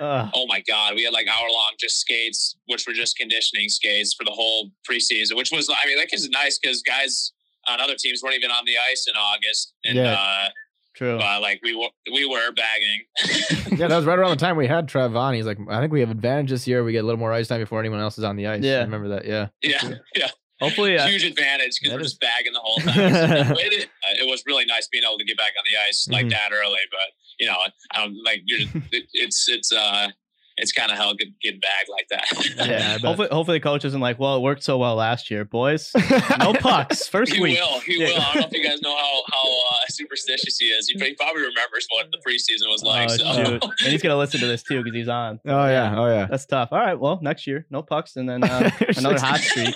[0.00, 0.30] Ugh.
[0.34, 4.12] oh my god, we had like hour long just skates, which were just conditioning skates
[4.14, 5.36] for the whole preseason.
[5.36, 7.32] Which was, I mean, that is nice because guys
[7.68, 10.12] on other teams weren't even on the ice in August, and Yeah.
[10.14, 10.48] uh,
[10.94, 11.18] true.
[11.18, 13.70] but like we were we were bagging.
[13.78, 15.34] Yeah, that was right around the time we had Trev on.
[15.34, 16.84] He's like, I think we have advantage this year.
[16.84, 18.62] We get a little more ice time before anyone else is on the ice.
[18.62, 18.78] Yeah.
[18.78, 19.24] I remember that.
[19.24, 19.48] Yeah.
[19.62, 20.28] yeah, yeah.
[20.60, 22.94] Hopefully, uh, huge advantage because we're is- just bagging the whole time.
[22.94, 23.88] So it,
[24.20, 26.30] it was really nice being able to get back on the ice like Mhm.
[26.30, 27.00] that early, but
[27.40, 27.56] you know,
[27.92, 28.60] I don't like you're,
[28.92, 30.08] it, it's it's uh
[30.56, 32.66] it's kind of hell get- getting back like that.
[32.68, 35.92] Yeah, hopefully, hopefully, the coach isn't like, well, it worked so well last year, boys.
[36.38, 37.58] No pucks first He week.
[37.58, 37.80] will.
[37.80, 38.06] He Yeah.
[38.08, 38.14] will.
[38.20, 40.88] I don't know if you guys know how how uh, superstitious he is.
[40.88, 43.08] He, he probably remembers what the preseason was like.
[43.10, 43.62] oh, so shoot.
[43.84, 45.40] and he's gonna listen to this too because he's on.
[45.46, 45.94] Oh yeah.
[45.96, 46.26] Oh yeah.
[46.26, 46.68] That's tough.
[46.72, 49.74] All right, well, next year, no pucks, and then uh, another hot streak.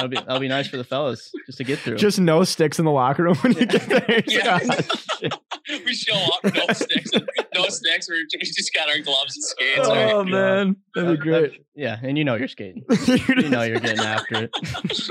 [0.00, 1.96] That'll be that'll be nice for the fellas just to get through.
[1.96, 4.22] Just no sticks in the locker room when you get there.
[4.26, 4.58] Yeah.
[5.84, 7.10] we show up, no sticks,
[7.54, 8.08] no sticks.
[8.08, 9.88] We we just got our gloves and skates.
[9.88, 10.12] right?
[10.12, 11.52] oh man, that'd be great.
[11.52, 12.84] that- yeah, and you know you're skating.
[13.28, 15.10] You know you're getting after it.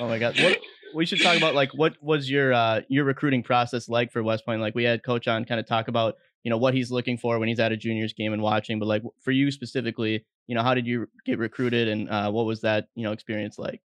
[0.00, 0.38] Oh my god.
[0.40, 0.58] What
[0.94, 4.44] we should talk about like what was your uh your recruiting process like for West
[4.46, 4.60] Point?
[4.60, 7.38] Like we had coach on kind of talk about, you know, what he's looking for
[7.38, 10.62] when he's at a juniors game and watching, but like for you specifically, you know,
[10.62, 13.80] how did you get recruited and uh what was that, you know, experience like?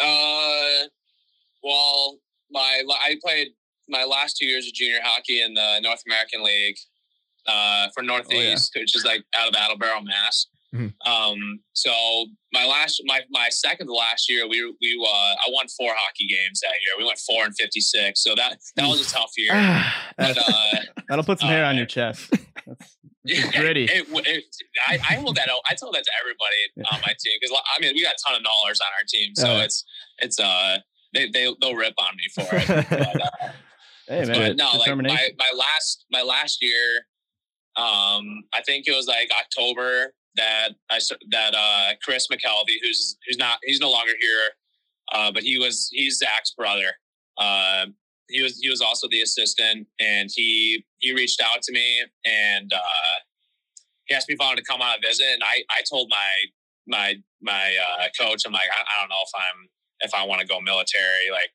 [0.00, 0.88] Uh,
[1.62, 2.18] well,
[2.50, 3.48] my I played
[3.88, 6.76] my last two years of junior hockey in the North American League
[7.46, 10.46] uh, for Northeast, which is like out of Attleboro, Mass.
[10.74, 10.92] Mhm.
[11.06, 11.92] Um, so
[12.52, 16.26] my last, my my second to last year, we we uh, I won four hockey
[16.26, 16.94] games that year.
[16.98, 19.52] We went four and fifty six, so that that was a tough year.
[20.16, 20.78] But uh,
[21.08, 22.32] That'll put some hair on your chest.
[23.26, 23.84] Gritty.
[23.84, 24.44] It, it,
[24.86, 25.60] I, I hold that out.
[25.68, 28.36] I tell that to everybody on my team because I mean we got a ton
[28.36, 29.64] of dollars on our team, so Yeah.
[29.64, 29.84] it's
[30.18, 30.78] it's uh
[31.14, 32.86] they they they'll rip on me for it.
[32.90, 33.48] But, uh,
[34.08, 37.06] hey man, no, like my, my last my last year,
[37.76, 40.98] um, I think it was like October that I
[41.30, 44.38] that uh Chris McKelvie, who's who's not he's no longer here,
[45.12, 46.92] uh, but he was he's Zach's brother.
[47.38, 47.86] Uh,
[48.28, 52.72] he was he was also the assistant, and he he reached out to me and
[52.72, 53.16] uh,
[54.06, 56.10] he asked me if I wanted to come on a visit, and I I told
[56.10, 56.30] my
[56.86, 59.68] my my uh, coach, I'm like I, I don't know if I'm
[60.00, 61.50] if I want to go military, like.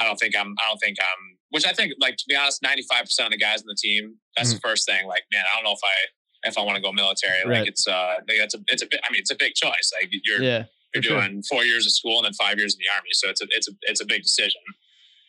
[0.00, 0.54] I don't think I'm.
[0.60, 1.38] I don't think I'm.
[1.50, 3.74] Which I think, like to be honest, ninety five percent of the guys on the
[3.74, 4.14] team.
[4.36, 5.08] That's the first thing.
[5.08, 7.42] Like, man, I don't know if I if I want to go military.
[7.44, 9.00] Like, it's uh, like it's a it's a bit.
[9.02, 9.90] I mean, it's a big choice.
[10.00, 10.64] Like, you're yeah.
[10.94, 11.20] you're for sure.
[11.20, 13.10] doing four years of school and then five years in the army.
[13.10, 14.60] So it's a it's a it's a big decision.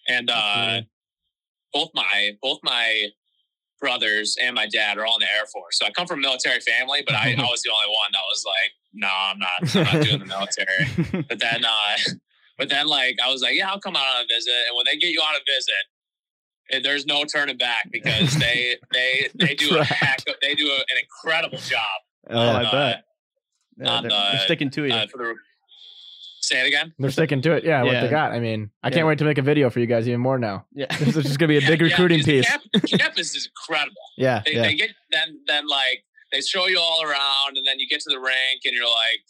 [0.09, 0.81] And uh,
[1.71, 3.09] both my both my
[3.79, 5.79] brothers and my dad are all in the Air Force.
[5.79, 8.21] So I come from a military family, but I, I was the only one that
[8.27, 11.25] was like, no, I'm not, I'm not doing the military.
[11.29, 11.97] But then, uh,
[12.57, 14.53] but then like I was like, yeah, I'll come out on a visit.
[14.67, 15.73] And when they get you on a visit,
[16.71, 20.67] eh, there's no turning back because they they they do a heck of, they do
[20.67, 21.81] a, an incredible job.
[22.29, 23.03] Oh, I uh, bet.
[23.77, 24.93] Yeah, on they're, they're sticking to you.
[24.93, 25.35] Uh, for the
[26.41, 26.93] say it again.
[26.99, 27.63] They're sticking to it.
[27.63, 28.31] Yeah, what they got.
[28.31, 28.95] I mean, I Yeah.
[28.95, 30.65] can't wait to make a video for you guys even more now.
[30.73, 30.85] yeah.
[30.99, 32.47] This is just gonna be a big Yeah, recruiting because piece.
[32.49, 32.63] Camp,
[32.99, 33.95] campus is incredible.
[34.17, 34.61] Yeah, They, yeah.
[34.63, 38.09] they get then then like they show you all around, and then you get to
[38.09, 39.21] the rink, and you're like,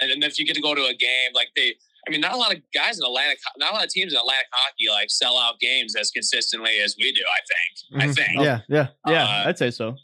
[0.00, 1.74] and then if you get to go to a game, like they,
[2.08, 4.18] I mean, not a lot of guys in Atlantic, not a lot of teams in
[4.18, 7.22] Atlantic hockey like sell out games as consistently as we do.
[7.22, 8.02] I think.
[8.02, 8.14] I Mhm.
[8.16, 8.44] think.
[8.44, 8.88] Yeah, yeah.
[9.06, 9.96] Yeah, Uh, I'd say so.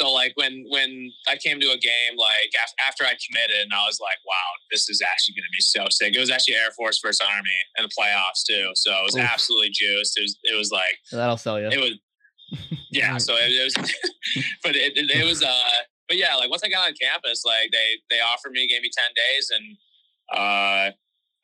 [0.00, 3.72] So like when when I came to a game, like af- after I committed, and
[3.74, 6.16] I was like, wow, this is actually going to be so sick.
[6.16, 9.22] It was actually Air Force versus Army in the playoffs too, so it was Oof.
[9.22, 10.16] absolutely juiced.
[10.18, 11.68] It was it was like That'll sell you.
[11.68, 11.94] it was
[12.90, 13.74] yeah so it, it was
[14.64, 15.70] but it, it, it was uh
[16.08, 18.90] but yeah like once i got on campus like they they offered me gave me
[18.92, 19.76] 10 days and
[20.36, 20.90] uh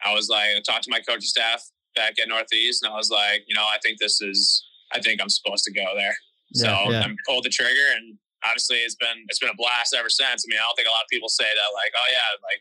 [0.04, 1.62] i was like i talked to my coaching staff
[1.94, 5.22] back at northeast and i was like you know i think this is i think
[5.22, 6.16] i'm supposed to go there
[6.54, 7.00] so Yeah, yeah.
[7.06, 10.46] i pulled the trigger and obviously it's been it's been a blast ever since i
[10.50, 12.60] mean i don't think a lot of people say that like oh yeah like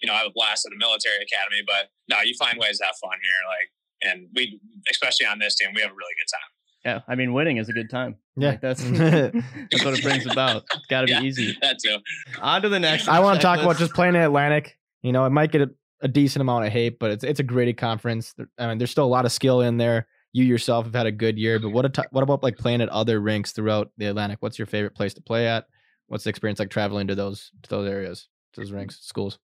[0.00, 2.78] you know i have a blast at a military academy but no you find ways
[2.78, 3.68] to have fun here like
[4.06, 4.60] and we
[4.90, 6.50] especially on this team we have a really good time
[6.84, 8.16] yeah, I mean, winning is a good time.
[8.36, 8.50] Yeah.
[8.50, 10.62] Like, that's that's what it brings about.
[10.72, 11.22] It's got to be Yeah.
[11.22, 11.58] easy.
[11.62, 11.98] that too
[12.40, 13.08] On to the next.
[13.08, 14.78] I want to talk about just playing in Atlantic.
[15.02, 15.70] You know, it might get a,
[16.02, 18.34] a decent amount of hate, but it's it's a gritty conference.
[18.58, 20.06] I mean, there's still a lot of skill in there.
[20.32, 22.88] You yourself have had a good year, but what t- what about like playing at
[22.90, 24.38] other rinks throughout the Atlantic?
[24.40, 25.66] What's your favorite place to play at?
[26.08, 29.38] What's the experience like traveling to those to those areas, to those rinks, schools?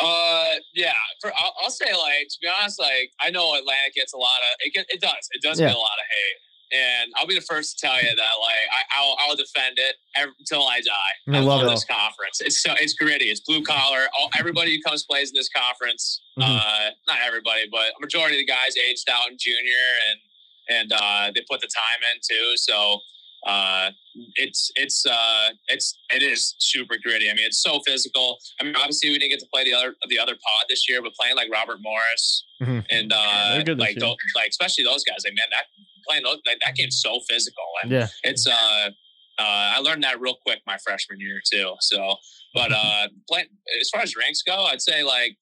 [0.00, 0.92] Uh, yeah.
[1.20, 4.38] For I'll, I'll say like to be honest, like I know Atlantic gets a lot
[4.52, 4.74] of it.
[4.74, 5.28] Get, it does.
[5.32, 5.68] It does Yeah.
[5.68, 6.38] get a lot of hate,
[6.72, 9.96] and I'll be the first to tell you that like I, I'll, I'll defend it
[10.38, 11.36] until I die.
[11.36, 11.70] I love it.
[11.70, 12.40] this conference.
[12.40, 13.26] It's so it's gritty.
[13.26, 14.06] It's blue collar.
[14.18, 16.20] All everybody who comes plays in this conference.
[16.38, 16.44] Mhm.
[16.44, 20.18] Uh, not everybody, but a majority of the guys aged out in junior and
[20.66, 22.56] and uh, they put the time in too.
[22.56, 22.98] So
[23.46, 23.90] uh,
[24.36, 27.30] it's it's uh, it's it is super gritty.
[27.30, 28.38] I mean, it's so physical.
[28.60, 31.02] I mean, obviously we didn't get to play the other the other pod this year,
[31.02, 32.84] but playing like Robert Morris Mhm.
[32.90, 34.00] and uh, They're good this like year.
[34.00, 35.18] tho- like especially those guys.
[35.24, 35.64] Like man, that
[36.08, 38.90] playing those, like that game's so physical and Yeah, it's uh
[39.38, 41.74] uh I learned that real quick my freshman year too.
[41.80, 42.16] So
[42.54, 43.46] but uh play,
[43.80, 45.36] as far as ranks go, I'd say like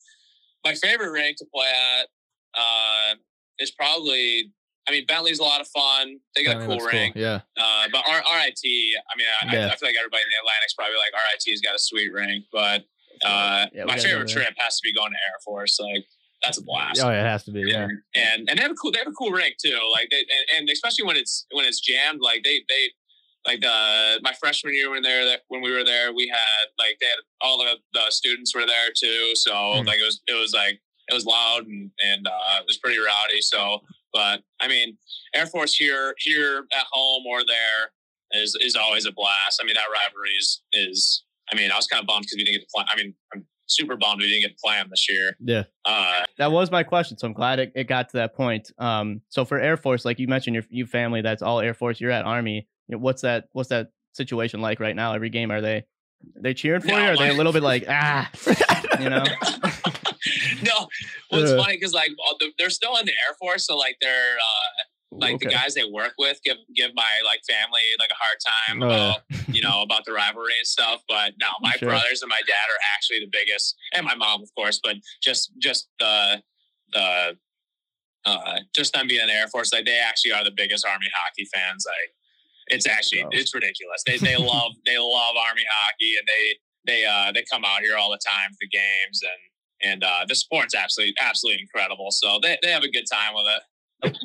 [0.65, 2.09] my favorite rank to play at
[2.59, 3.15] uh
[3.59, 4.51] is probably
[4.89, 6.18] I mean Bentley's a lot of fun.
[6.35, 6.93] They got a cool that's cool.
[6.99, 7.14] rank.
[7.16, 9.66] Yeah, Uh but R- RIT, I mean I, Yeah.
[9.66, 12.45] I, I feel like everybody in the Atlantic's probably like RIT's got a sweet rank,
[12.53, 12.85] but
[13.24, 15.78] uh Yeah, my favorite trip has to be going to Air Force.
[15.80, 16.05] Like
[16.43, 17.61] that's a blast oh, yeah, it has to be.
[17.66, 19.78] Yeah, and, and and they have a cool they have a cool rink too.
[19.93, 22.91] Like they and, and especially when it's when it's jammed, like they they
[23.47, 27.07] like the my freshman year when there, when we were there, we had like they
[27.07, 29.35] had all the, the students were there too.
[29.37, 29.87] So Mm.
[29.87, 32.99] like it was it was like it was loud and and uh, it was pretty
[32.99, 33.41] rowdy.
[33.41, 33.83] So,
[34.13, 34.97] but I mean,
[35.35, 39.61] Air Force here here at home or there is is always a blast.
[39.63, 41.25] I mean, that rivalry is is.
[41.53, 42.85] I mean, I was kind of bummed because we didn't get to play.
[42.91, 45.37] I mean, I'm super bummed we didn't get to play them this year.
[45.41, 45.65] Yeah.
[45.85, 48.71] Uh, That was my question, so I'm glad it, it got to that point.
[48.79, 52.01] Um, so for Air Force, like you mentioned, your you family that's all Air Force.
[52.01, 52.69] You're at Army.
[52.89, 53.49] You know, what's that?
[53.53, 55.13] What's that situation like right now?
[55.15, 55.85] Every game, are they
[56.37, 57.05] they cheering for No, you?
[57.05, 58.31] Or are they a little bit like ah,
[59.01, 59.25] you know?
[60.62, 60.89] no,
[61.30, 62.11] well, it's funny because like
[62.41, 64.83] the- they're still in the Air Force, so like they're uh,
[65.18, 68.83] like the guys they work with give give my like family like a hard time
[68.83, 71.03] Oh, about you know about the rivalry and stuff.
[71.09, 71.89] But no, my Sure.
[71.91, 74.80] brothers and my dad are actually the biggest, and my mom of course.
[74.83, 76.43] But just just the
[76.93, 77.37] the
[78.24, 81.07] uh, just them being in the Air Force, like they actually are the biggest Army
[81.14, 81.85] hockey fans.
[81.87, 82.14] Like
[82.68, 83.30] it's actually Wow.
[83.33, 84.03] it's ridiculous.
[84.07, 86.57] They they love they love Army hockey, and they
[86.87, 89.41] they uh they come out here all the time for games and
[89.83, 92.11] and uh the sport's absolutely absolutely incredible.
[92.11, 93.62] So they, they have a good time with it.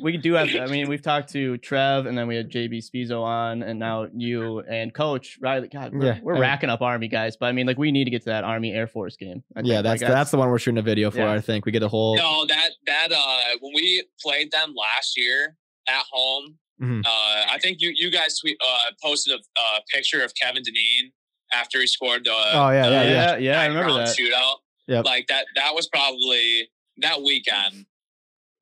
[0.02, 0.48] we do have.
[0.56, 4.08] I mean, we've talked to Trev, and then we had JB Spizo on, and now
[4.12, 5.68] you and Coach Riley.
[5.68, 8.02] God, we're, Yeah, we're I- racking up Army guys, but I mean, like we need
[8.04, 9.44] to get to that Army Air Force game.
[9.56, 9.84] I yeah, think.
[9.84, 11.18] that's Like, that's the one we're shooting a video for.
[11.18, 11.32] Yeah.
[11.32, 12.16] I think we get a whole.
[12.16, 15.56] No, that that uh when we played them last year
[15.88, 17.06] at home, Mhm.
[17.06, 21.12] uh I think you you guys tweet, uh posted a uh, picture of Kevin Deneen
[21.52, 23.36] after he scored the Oh, yeah, the yeah, yeah.
[23.36, 24.16] Yeah, I remember nine-round that.
[24.18, 24.56] shootout.
[24.88, 25.04] Yep.
[25.04, 26.68] Like that that was probably
[26.98, 27.86] that weekend.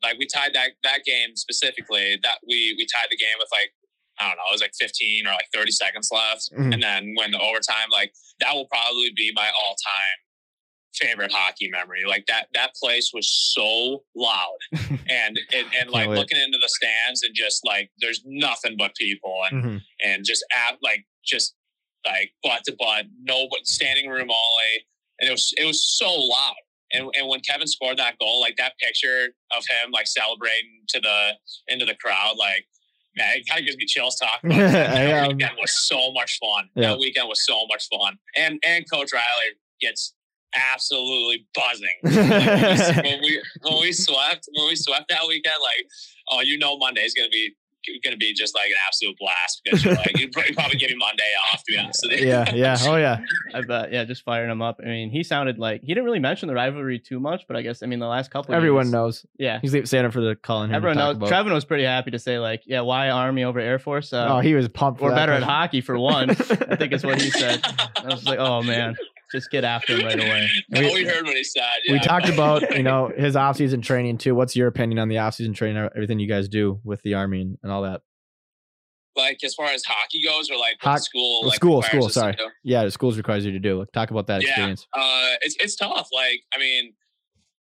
[0.02, 2.18] Like we tied that that game specifically.
[2.22, 3.72] That we we tied the game with like
[4.18, 6.50] I don't know, it was like 15 or like 30 seconds left.
[6.52, 6.72] Mhm.
[6.74, 10.18] And then when the overtime, like that will probably be my all time
[10.94, 12.04] favorite hockey memory.
[12.06, 14.56] Like that that place was so loud.
[15.08, 16.16] and and, and like wait.
[16.18, 19.80] looking into the stands and just like there's nothing but people and Mhm.
[20.04, 21.54] and just at like just
[22.06, 24.86] like butt to butt, no but standing room only.
[25.20, 26.54] And it was it was so loud.
[26.92, 31.00] And and when Kevin scored that goal, like that picture of him like celebrating to
[31.00, 31.30] the
[31.68, 32.66] into the crowd, like
[33.16, 34.72] man, it kind of gives me chills talking about.
[34.72, 36.68] That weekend was so much fun.
[36.74, 36.90] Yeah.
[36.90, 38.18] That weekend was so much fun.
[38.36, 40.14] And and Coach Riley gets
[40.54, 45.86] absolutely buzzing when we when we swept when we swept that weekend, like
[46.30, 47.54] oh, you know, Monday's gonna be
[48.04, 51.32] gonna be just like an absolute blast because you're like you probably give you Monday
[51.52, 52.28] off to be honest with you.
[52.28, 53.18] yeah, yeah, oh yeah.
[53.54, 53.92] I bet.
[53.92, 54.80] Yeah, just firing him up.
[54.82, 57.62] I mean, he sounded like he didn't really mention the rivalry too much, but I
[57.62, 58.54] guess I mean the last couple.
[58.54, 59.26] Everyone years, knows.
[59.38, 60.72] Yeah, He's saying it for the calling.
[60.72, 61.16] everyone knows.
[61.16, 64.12] Trevin was pretty happy to say like, yeah, why Army over Air Force?
[64.12, 65.00] Uh, oh, he was pumped.
[65.00, 66.30] for we're that better at hockey for one.
[66.30, 66.34] I
[66.76, 67.60] think it's what he said.
[67.96, 68.96] I was like, oh man,
[69.32, 70.48] just get after him right away.
[70.70, 71.62] No, We- we, heard what he said.
[71.90, 74.34] We talked about you know his off-season training too.
[74.34, 75.88] What's your opinion on the off-season training?
[75.94, 78.02] Everything you guys do with the army and, and all that.
[79.16, 82.06] like as far as hockey goes, or like what Hoc- school, well, like school, school,
[82.06, 82.36] us to sorry.
[82.64, 83.78] Yeah, the schools requires you to do.
[83.78, 84.48] Like, talk about that Yeah.
[84.50, 84.86] experience.
[84.92, 86.08] Uh, it's it's tough.
[86.12, 86.92] Like I mean,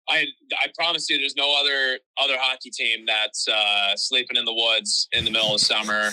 [0.08, 0.26] I
[0.62, 5.08] I promise you, there's no other other hockey team that's uh, sleeping in the woods
[5.12, 6.10] in the middle of summer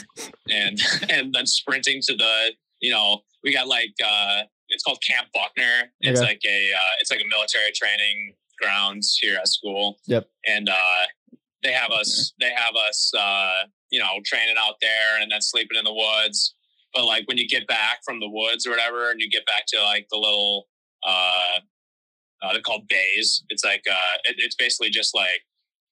[0.49, 0.79] and
[1.09, 4.43] and then sprinting to the you know we got like uh,
[4.73, 5.91] it's called Camp Buckner.
[6.01, 6.29] It's Okay.
[6.29, 9.99] like a uh, it's like a military training grounds here at school.
[10.07, 10.27] Yep.
[10.47, 11.03] And uh,
[11.63, 15.77] they have us they have us uh, you know training out there and then sleeping
[15.77, 16.55] in the woods.
[16.93, 19.63] But like when you get back from the woods or whatever, and you get back
[19.69, 20.67] to like the little
[21.07, 21.59] uh,
[22.41, 23.43] uh they're called bays.
[23.49, 25.41] It's like uh, it, it's basically just like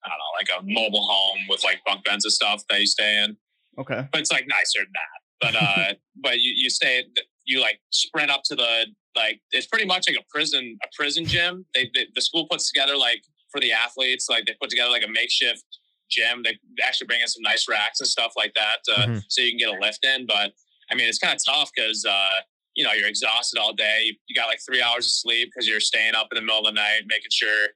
[0.04, 2.88] I don't know, like a mobile home with like bunk beds and stuff that you
[2.88, 3.38] stay in.
[3.80, 4.08] Okay.
[4.12, 5.20] But it's like nicer than that.
[5.42, 7.04] But uh, but you you stay
[7.46, 8.86] you like sprint up to the
[9.16, 11.66] like it's pretty much like a prison a prison gym.
[11.74, 15.04] They, they the school puts together like for the athletes like they put together like
[15.04, 15.64] a makeshift
[16.10, 16.44] gym.
[16.44, 19.24] They actually bring in some nice racks and stuff like that uh, Mhm.
[19.28, 20.26] so you can get a lift in.
[20.26, 20.54] But
[20.90, 22.30] I mean, it's kind of tough because uh,
[22.76, 24.04] you know you're exhausted all day.
[24.06, 26.60] You, you got like three hours of sleep because you're staying up in the middle
[26.60, 27.68] of the night, making sure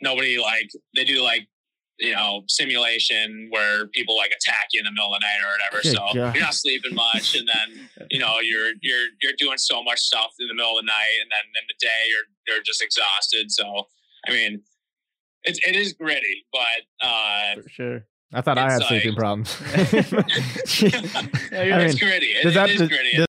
[0.00, 1.48] nobody like they do like
[1.98, 5.50] you know simulation where people like attack you in the middle of the night or
[5.52, 5.82] whatever.
[5.82, 6.34] Good so God.
[6.34, 10.30] you're not sleeping much, and then you know you're you're you're doing so much stuff
[10.40, 13.50] in the middle of the night, and then in the day you're you're just exhausted.
[13.50, 13.86] So
[14.26, 14.62] I mean.
[15.44, 18.06] It's, it is gritty, but uh, For sure.
[18.34, 19.56] I thought I had like- sleeping problems.
[19.62, 19.70] Yeah,
[21.52, 22.26] I it's mean, gritty.
[22.26, 23.16] It, does that- it is does- gritty.
[23.16, 23.26] does-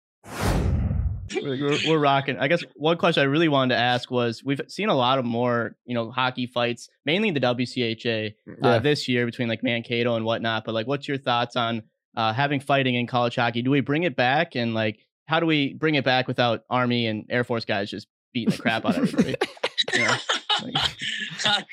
[1.44, 2.38] we're, we're- rocking.
[2.38, 5.26] I guess one question I really wanted to ask was we've seen a lot of
[5.26, 8.80] more, you know, hockey fights, mainly the WCHA uh, Yeah.
[8.80, 10.66] this year between like Mankato and whatnot.
[10.66, 11.84] But like, what's your thoughts on
[12.16, 13.62] uh, having fighting in college hockey?
[13.62, 14.56] Do we bring it back?
[14.56, 18.08] And like, how do we bring it back without Army and Air Force guys just
[18.34, 19.36] beating the crap out of everybody?
[19.94, 20.16] You know,
[20.64, 20.76] like-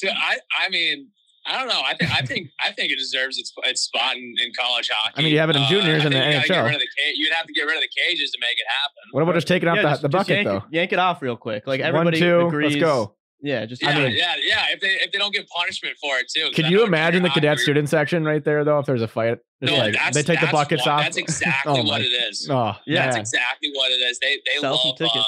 [0.00, 1.08] Dude, I I mean,
[1.46, 1.82] I don't know.
[1.84, 5.14] I think I think I think it deserves its its spot in, in college hockey.
[5.16, 6.64] I mean, you have it in juniors I and the think you gotta get NHL.
[6.66, 8.66] rid of the ca- You'd have to get rid of the cages to make it
[8.66, 9.02] happen.
[9.12, 10.64] What about just taking out Yeah, the, just- the bucket yank though?
[10.70, 11.66] Yank it off real quick.
[11.66, 12.72] Like One, two, agrees.
[12.72, 13.14] let's go.
[13.42, 14.64] Yeah, just Yeah, I mean- yeah, yeah.
[14.70, 16.46] If they if they don't get punishment for it too.
[16.46, 18.78] 'cause Could I you imagine the cadet hockey- student section right there though?
[18.78, 21.02] If there's a fight, No, like, that's, they take the buckets what- off.
[21.02, 22.48] That's exactly Oh what it is.
[22.50, 23.04] Oh, Yeah.
[23.04, 24.18] That's exactly what it is.
[24.20, 25.20] They they Sell love uh,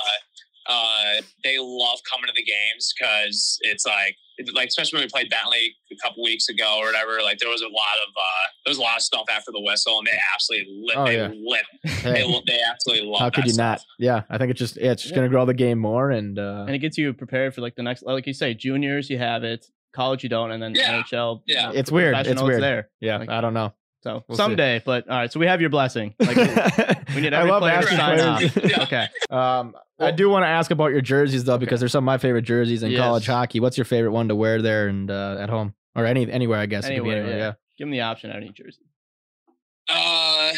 [0.68, 5.08] uh, they love coming to the games because it's like it's like especially when we
[5.10, 7.22] played Bentley a couple weeks ago or whatever.
[7.22, 9.60] Like there was a lot of uh, there was a lot of stuff after the
[9.60, 10.96] whistle, and they absolutely lit.
[10.96, 11.28] Oh, they yeah.
[11.28, 11.64] lit.
[12.06, 13.20] They, Hey, they absolutely love.
[13.20, 13.78] how could you stuff.
[13.78, 13.80] not?
[13.98, 15.16] Yeah, I think it's just yeah, it's just Yeah.
[15.18, 17.82] gonna grow the game more and uh, and it gets you prepared for like the
[17.82, 18.02] next.
[18.04, 21.02] Like you say, juniors you have it, college you don't, and then Yeah.
[21.02, 21.42] NHL.
[21.46, 21.72] Yeah.
[21.74, 22.14] It's weird.
[22.14, 22.62] It's professional, weird.
[22.62, 22.90] there.
[23.00, 23.72] yeah, like- I don't know.
[24.06, 24.42] So We'll see.
[24.44, 25.32] someday, but all right.
[25.32, 26.14] So we have your blessing.
[26.20, 26.36] Like,
[27.14, 28.56] we need I love player to sign players.
[28.56, 28.82] off.
[28.84, 29.06] Okay.
[29.30, 32.18] Um, I do want to ask about your jerseys though, because they're some of my
[32.18, 33.00] favorite jerseys in Yes.
[33.00, 33.58] college hockey.
[33.58, 36.60] What's your favorite one to wear there and uh, at home or any anywhere?
[36.60, 37.52] I guess It could be Anywhere, yeah.
[37.78, 38.78] Give them the option at any jersey.
[39.88, 40.52] Uh,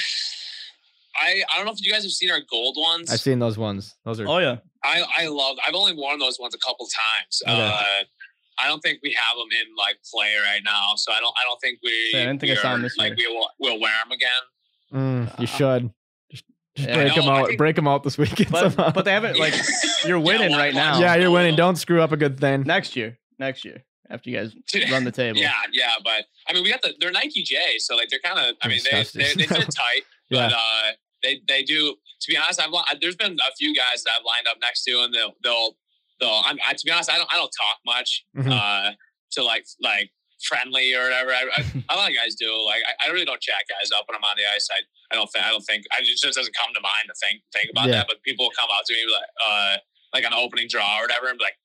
[1.20, 3.11] I I don't know if you guys have seen our gold ones.
[3.11, 3.94] I've seen those ones.
[4.05, 4.57] Those are Oh yeah.
[4.84, 5.57] I I love.
[5.66, 7.42] I've only worn those ones a couple times.
[7.46, 7.53] Okay.
[7.74, 8.05] Uh,
[8.61, 11.34] I don't think we have them in like play right now, so I don't.
[11.36, 12.11] I don't think we.
[12.12, 13.92] Yeah, I didn't think we I saw 'em are- this Like we will, we'll wear
[14.04, 14.28] them again.
[14.92, 15.90] Mm, you should
[16.30, 16.44] just,
[16.76, 16.94] just Yeah.
[16.94, 17.46] break know, them out.
[17.46, 18.50] think- break them out this weekend.
[18.50, 19.54] But but they haven't like
[20.06, 21.00] you're winning why- right why- now.
[21.00, 21.56] yeah, you're winning.
[21.56, 22.62] Don't screw up a good thing.
[22.62, 23.18] Next year.
[23.38, 23.84] Next year.
[24.11, 24.54] After you guys
[24.90, 25.38] run the table.
[25.38, 28.38] Yeah, yeah, but I mean, we got the they're Nike J, so like they're kind
[28.38, 28.56] of.
[28.62, 29.38] I mean, they, Disgusting.
[29.38, 30.56] they they fit tight, but Yeah.
[30.56, 30.92] uh,
[31.22, 31.94] they they do.
[32.22, 34.82] To be honest, I've li- there's been a few guys that I've lined up next
[34.84, 35.76] to, and they'll they'll
[36.21, 36.43] they'll.
[36.45, 38.53] I'm, I, to be honest, I don't I don't talk much Mhm.
[38.53, 38.93] uh
[39.33, 40.11] to like like
[40.43, 41.33] friendly or whatever.
[41.33, 42.51] I, I, a lot of guys do.
[42.64, 44.69] Like I, I really don't chat guys up when I'm on the ice.
[44.71, 44.81] I
[45.12, 47.43] I don't think I don't think I, it just doesn't come to mind to think
[47.53, 47.97] think about Yeah.
[48.03, 48.07] that.
[48.09, 49.77] But people will come out to me like uh
[50.14, 51.57] like on an opening draw or whatever, and be like.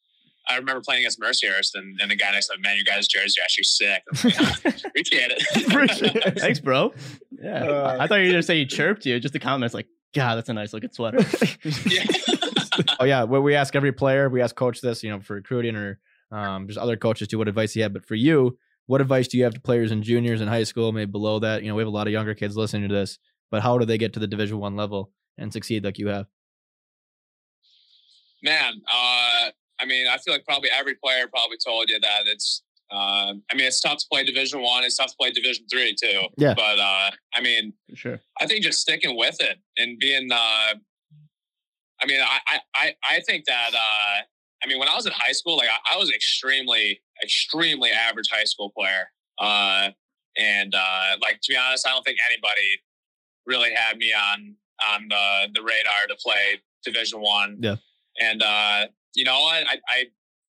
[0.50, 3.08] I remember playing against Mercyhurst, and, and the guy next to me, man, you guys'
[3.08, 4.04] jerseys are actually sick.
[4.12, 5.68] I'm like, Appreciate it.
[5.68, 6.38] Appreciate it.
[6.38, 6.94] Thanks, bro.
[7.42, 7.64] Yeah.
[7.64, 9.18] Uh, I thought you were gonna say he chirped you.
[9.22, 11.20] Just the comments like, God, that's a nice looking sweater.
[11.86, 12.04] yeah.
[13.00, 14.30] oh yeah, well, we ask every player.
[14.30, 16.00] We ask coach this, you know, for recruiting or
[16.32, 17.38] um, just other coaches too.
[17.38, 17.94] What advice you have?
[17.94, 18.58] But for you,
[18.88, 21.64] what advice do you have to players and juniors in high school, maybe below that?
[21.64, 23.18] You know, we have a lot of younger kids listening to this,
[23.52, 26.26] but how do they get to the Division One level and succeed like you have?
[28.42, 32.64] Man, uh, I mean, I feel like probably every player probably told you that it's.
[32.92, 34.84] Uh, I mean, it's tough to play Division One.
[34.84, 36.24] It's tough to play Division Three too.
[36.38, 36.54] Yeah.
[36.54, 38.20] But uh, I mean, For sure.
[38.40, 40.30] I think just sticking with it and being.
[40.32, 40.76] Uh,
[42.04, 43.74] I mean, I, I, I, think that.
[43.74, 44.22] Uh,
[44.64, 48.28] I mean, when I was in high school, like I, I was extremely, extremely average
[48.30, 49.08] high school player.
[49.40, 49.90] Uh,
[50.38, 52.82] and uh, like to be honest, I don't think anybody
[53.46, 54.56] really had me on
[54.92, 57.58] on the the radar to play Division One.
[57.62, 57.76] Yeah.
[58.22, 59.66] And uh, you know what?
[59.68, 60.06] I, I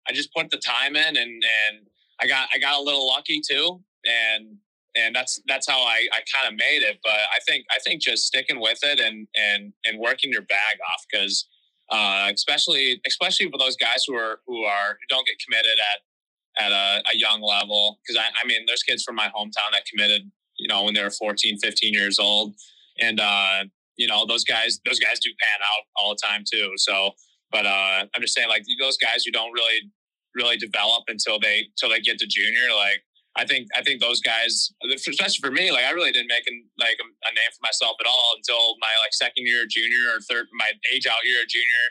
[0.08, 1.86] I just put the time in, and and
[2.20, 4.56] I got I got a little lucky too, and
[4.96, 6.98] and that's that's how I, I kind of made it.
[7.02, 10.78] But I think I think just sticking with it and and and working your bag
[10.92, 11.46] off because
[11.90, 16.66] uh, especially especially for those guys who are who are who don't get committed at
[16.66, 19.84] at a, a young level because I, I mean there's kids from my hometown that
[19.90, 22.54] committed you know when they were 14 15 years old
[22.98, 23.64] and uh,
[23.96, 27.10] you know those guys those guys do pan out all the time too so
[27.52, 29.90] but uh, I'm just saying like those guys who don't really
[30.34, 33.02] really develop until they until they get to junior like
[33.36, 36.64] I think I think those guys, especially for me, like I really didn't make an,
[36.78, 40.46] like a, name for myself at all until my like second year junior or third
[40.58, 41.86] my age out year junior,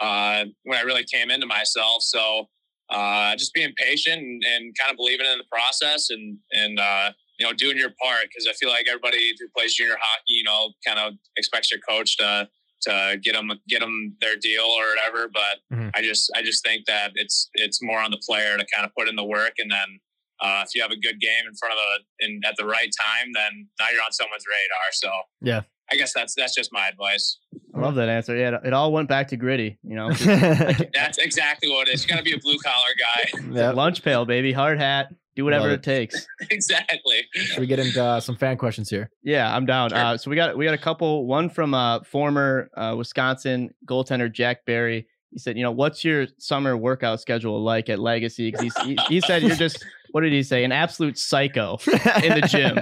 [0.00, 2.02] uh, when I really came into myself.
[2.02, 2.48] So
[2.88, 7.12] uh, just being patient and, and kind of believing in the process and and uh,
[7.38, 10.44] you know doing your part because I feel like everybody who plays junior hockey, you
[10.44, 12.48] know, kind of expects your coach to
[12.82, 15.28] to get them get them their deal or whatever.
[15.28, 15.90] But Mhm.
[15.94, 18.94] I just I just think that it's it's more on the player to kind of
[18.96, 20.00] put in the work and then
[20.42, 22.90] uh, if you have a good game in front of a in at the right
[23.06, 24.92] time, then now you're on someone's radar.
[24.92, 25.10] So
[25.40, 25.62] Yeah.
[25.92, 27.38] I guess that's that's just my advice.
[27.74, 28.36] I love that answer.
[28.36, 29.78] Yeah, it- it all went back to gritty.
[29.82, 30.12] You know,
[30.94, 32.02] That's exactly what it is.
[32.04, 33.40] You got to be a blue collar guy.
[33.60, 33.70] yeah.
[33.70, 36.26] lunch pail, baby, hard hat, do whatever Love it takes.
[36.50, 37.22] exactly.
[37.34, 39.10] Should we get into uh, some fan questions here?
[39.24, 39.90] Yeah, I'm down.
[39.90, 39.98] Sure.
[39.98, 41.26] Uh, so we got we got a couple.
[41.26, 45.08] One from uh, former uh, Wisconsin goaltender Jack Berry.
[45.32, 48.50] He said, you know, what's your summer workout schedule like at Legacy?
[48.52, 50.64] 'Cause he's, he, he said you're just what did he say?
[50.64, 51.78] An absolute psycho
[52.22, 52.78] in the gym.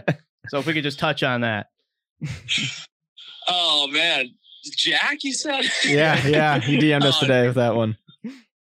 [0.48, 1.66] So if we could just touch on that.
[3.50, 4.28] Oh man,
[4.76, 5.64] Jack, you said?
[5.86, 6.58] yeah, yeah.
[6.60, 7.96] He DM'd us Oh, today with that one.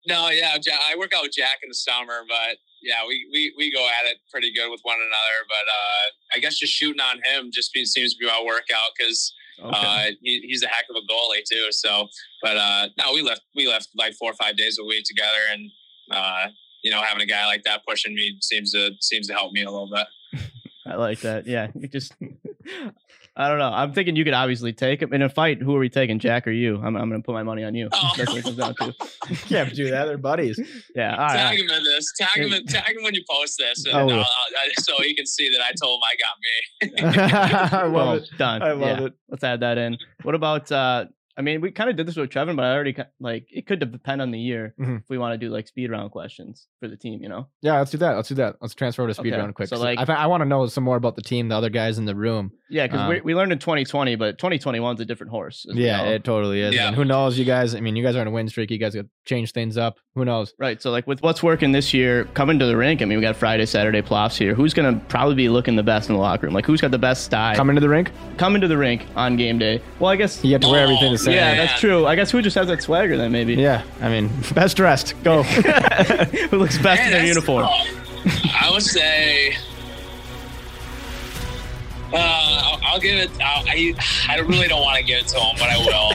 [0.06, 3.52] No, yeah, Ja- I work out with Jack in the summer, but yeah, we, we,
[3.58, 5.38] we go at it pretty good with one another.
[5.48, 8.90] But uh, I guess just shooting on him just be, seems to be my workout
[8.96, 9.70] because Okay.
[9.72, 11.72] uh, he, he's a heck of a goalie too.
[11.72, 12.06] So,
[12.42, 15.38] but uh, no, we left we left like four or five days a week together,
[15.50, 15.70] and
[16.12, 16.46] uh,
[16.86, 19.64] you know, having a guy like that pushing me seems to seems to help me
[19.64, 20.06] a little bit.
[20.86, 21.44] I like that.
[21.44, 22.14] Yeah, you just.
[23.38, 23.70] I don't know.
[23.70, 25.60] I'm thinking you could obviously take him in a fight.
[25.60, 26.76] Who are we taking, Jack or you?
[26.76, 27.90] I'm, I'm going to put my money on you.
[27.92, 28.12] Oh.
[28.16, 28.94] That's what it comes down to.
[29.28, 30.06] You can't do that.
[30.06, 30.58] They're buddies.
[30.94, 31.10] Yeah.
[31.10, 31.22] All right.
[31.22, 31.58] all tag right.
[31.58, 32.12] him in this.
[32.18, 32.52] Tag him.
[32.54, 34.10] In, tag him when you post this, and I I'll.
[34.10, 34.24] I'll,
[34.78, 37.78] so he can see that I told him I got me.
[37.82, 38.38] I love Boom, it.
[38.38, 38.62] Done.
[38.62, 39.12] I love Yeah, it.
[39.28, 39.98] Let's add that in.
[40.22, 40.72] What about?
[40.72, 41.06] uh
[41.38, 43.78] I mean, we kind of did this with Trevin, but I already like it could
[43.78, 45.00] depend on the year Mhm.
[45.00, 47.22] if we want to do like speed round questions for the team.
[47.22, 47.48] You know.
[47.62, 48.16] Yeah, let's do that.
[48.16, 48.56] Let's do that.
[48.60, 49.68] Let's transfer to speed Okay, round quick.
[49.68, 51.98] so, like- I, I want to know some more about the team, the other guys
[51.98, 52.52] in the room.
[52.68, 55.64] Yeah, because Um, we, we learned in 2020, but 2021 is a different horse.
[55.68, 56.10] Yeah, know.
[56.10, 56.74] it totally is.
[56.74, 56.88] Yeah.
[56.88, 57.74] And who knows, you guys?
[57.76, 58.70] I mean, you guys are on a win streak.
[58.72, 59.98] You guys got change things up.
[60.16, 60.52] Who knows?
[60.58, 60.82] Right.
[60.82, 63.02] So, like with what's working this year, coming to the rink.
[63.02, 64.54] I mean, we got Friday, Saturday plops here.
[64.54, 66.54] Who's gonna probably be looking the best in the locker room?
[66.54, 67.54] Like, who's got the best style?
[67.54, 69.80] Coming to the rink, coming to the rink on game day.
[70.00, 70.44] Well, I guess.
[70.44, 71.34] you have to wear Oh, everything the same.
[71.34, 71.66] yeah, man.
[71.66, 72.04] that's true.
[72.06, 73.30] I guess who just has that swagger then?
[73.30, 73.54] Maybe.
[73.54, 75.14] Yeah, I mean, best dressed.
[75.22, 75.42] Go.
[75.44, 77.64] who looks best in their uniform?
[77.66, 78.62] tough.
[78.62, 79.54] I would say.
[82.12, 83.30] Uh, I'll, I'll give it.
[83.40, 83.94] I'll, I
[84.28, 86.10] I really don't want to give it to him, but I will.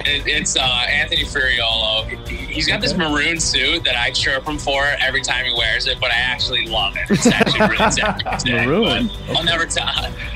[0.06, 2.06] it, it's uh, Anthony Furiolo.
[2.28, 5.86] He- He's got this maroon suit that I chirp him for every time he wears
[5.86, 7.02] it, but I actually love it.
[7.10, 9.10] It's actually really it's actually sick, Maroon.
[9.28, 9.86] but I'll never tell.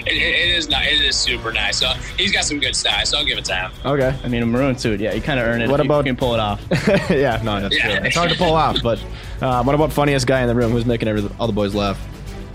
[0.00, 0.84] It, it, it is not.
[0.84, 1.78] It is super nice.
[1.78, 1.88] So
[2.18, 3.06] he's got some good style.
[3.06, 3.72] So I'll give it to him.
[3.86, 4.14] okay.
[4.22, 5.00] I mean, a maroon suit.
[5.00, 5.70] Yeah, you kind of earn it.
[5.70, 6.60] What if you can pull it off?
[7.10, 7.96] yeah, no, that's Yeah.
[8.00, 8.06] true.
[8.06, 9.02] It's hard to pull off, but
[9.40, 10.72] uh, what about funniest guy in the room?
[10.72, 11.98] Who's making every, all the boys laugh?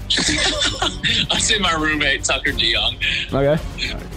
[1.31, 2.95] I'd say my roommate Tucker DeYoung.
[3.33, 3.61] Okay.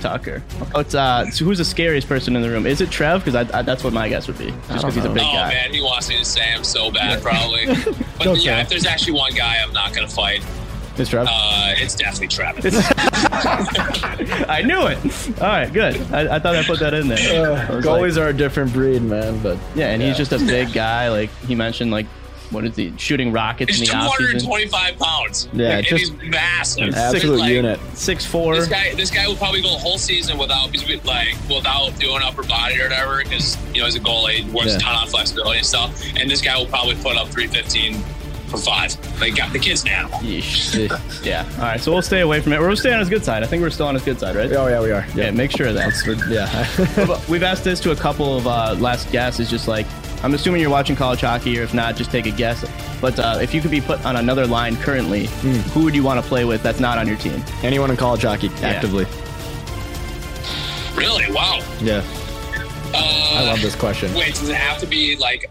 [0.01, 0.43] Tucker.
[0.77, 2.67] It's uh, so who's the scariest person in the room?
[2.67, 3.25] Is it Trev?
[3.25, 4.51] Because I, I, that's what my guess would be.
[4.51, 5.15] Just because he's a know.
[5.15, 5.49] big oh guy.
[5.49, 7.67] man, he wants me to say him so bad, probably.
[7.67, 7.75] Go,
[8.19, 8.59] But yeah, Trev.
[8.65, 10.45] if there's actually one guy I'm not gonna fight,
[10.97, 11.27] It's Trev.
[11.29, 12.75] uh, it's definitely Travis.
[14.49, 15.41] I knew it.
[15.41, 15.97] All right, good.
[16.13, 17.57] I, I thought I put that in there.
[17.71, 19.41] I was like- Goalies are a different breed, man.
[19.43, 21.09] But yeah, and he's just a big guy.
[21.09, 22.07] Like he mentioned, like
[22.51, 24.41] what is he shooting rockets He's in the offseason?
[24.41, 25.49] 225 pounds.
[25.53, 26.89] Yeah, and just he's massive.
[26.89, 27.81] an absolute Like, unit.
[27.95, 28.57] Six four.
[28.57, 30.71] This guy, this guy will probably go the whole season without,
[31.05, 34.69] like, without doing upper body or whatever, because you know he's a goalie, he works
[34.69, 34.77] Yeah.
[34.77, 36.03] a ton on flexibility and stuff.
[36.17, 38.03] And this guy will probably put up 315
[38.49, 38.97] for five.
[39.21, 41.47] Like, got the kid's now yeah.
[41.59, 42.61] All right, so we'll stay away from it.
[42.61, 43.43] We're staying on his good side.
[43.43, 44.51] I think we're still on his good side, right?
[44.53, 45.07] Oh yeah, we are.
[45.15, 45.93] Yeah, make sure of that.
[46.31, 47.21] yeah.
[47.31, 49.39] We've asked this to a couple of uh, last guests.
[49.41, 49.87] Is just like
[50.23, 52.65] I'm assuming you're watching college hockey, or if not, just take a guess.
[53.01, 55.27] But uh, if you could be put on another line currently,
[55.73, 57.43] who would you want to play with that's not on your team?
[57.63, 59.07] Anyone in college hockey actively?
[60.97, 61.33] Really?
[61.33, 61.61] Wow.
[61.81, 62.03] Yeah.
[62.93, 64.13] Uh, I love this question.
[64.15, 65.49] Wait, does it have to be like,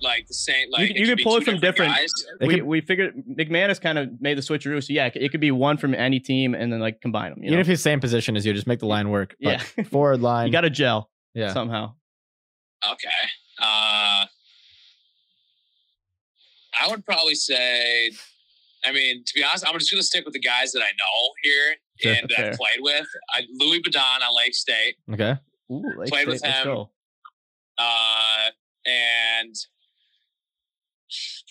[0.00, 0.70] like the same?
[0.70, 1.92] Like you you could pull it from different.
[1.92, 2.12] guys?
[2.40, 5.50] We, could- we figured McManus kind of made the switcheroo, so yeah, it could be
[5.50, 7.40] one from any team and then like combine them.
[7.42, 7.60] You, Even know?
[7.62, 9.34] if he's same position as you, just make the line work.
[9.42, 9.84] But Yeah.
[9.90, 10.46] forward line.
[10.46, 11.52] you got to gel yeah.
[11.52, 11.94] somehow.
[12.88, 13.08] Okay.
[13.60, 14.26] Uh,
[16.78, 18.10] I would probably say,
[18.84, 20.90] I mean, to be honest, I'm just going to stick with the guys that I
[20.90, 22.48] know here Sure, and that.
[22.50, 23.06] I've played with.
[23.32, 23.96] I, Louis Boudon
[24.28, 25.34] on Lake State, Okay.
[25.72, 26.86] Ooh, Lake Played with State, let's him.
[27.78, 28.50] uh,
[28.86, 29.54] and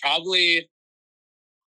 [0.00, 0.68] probably.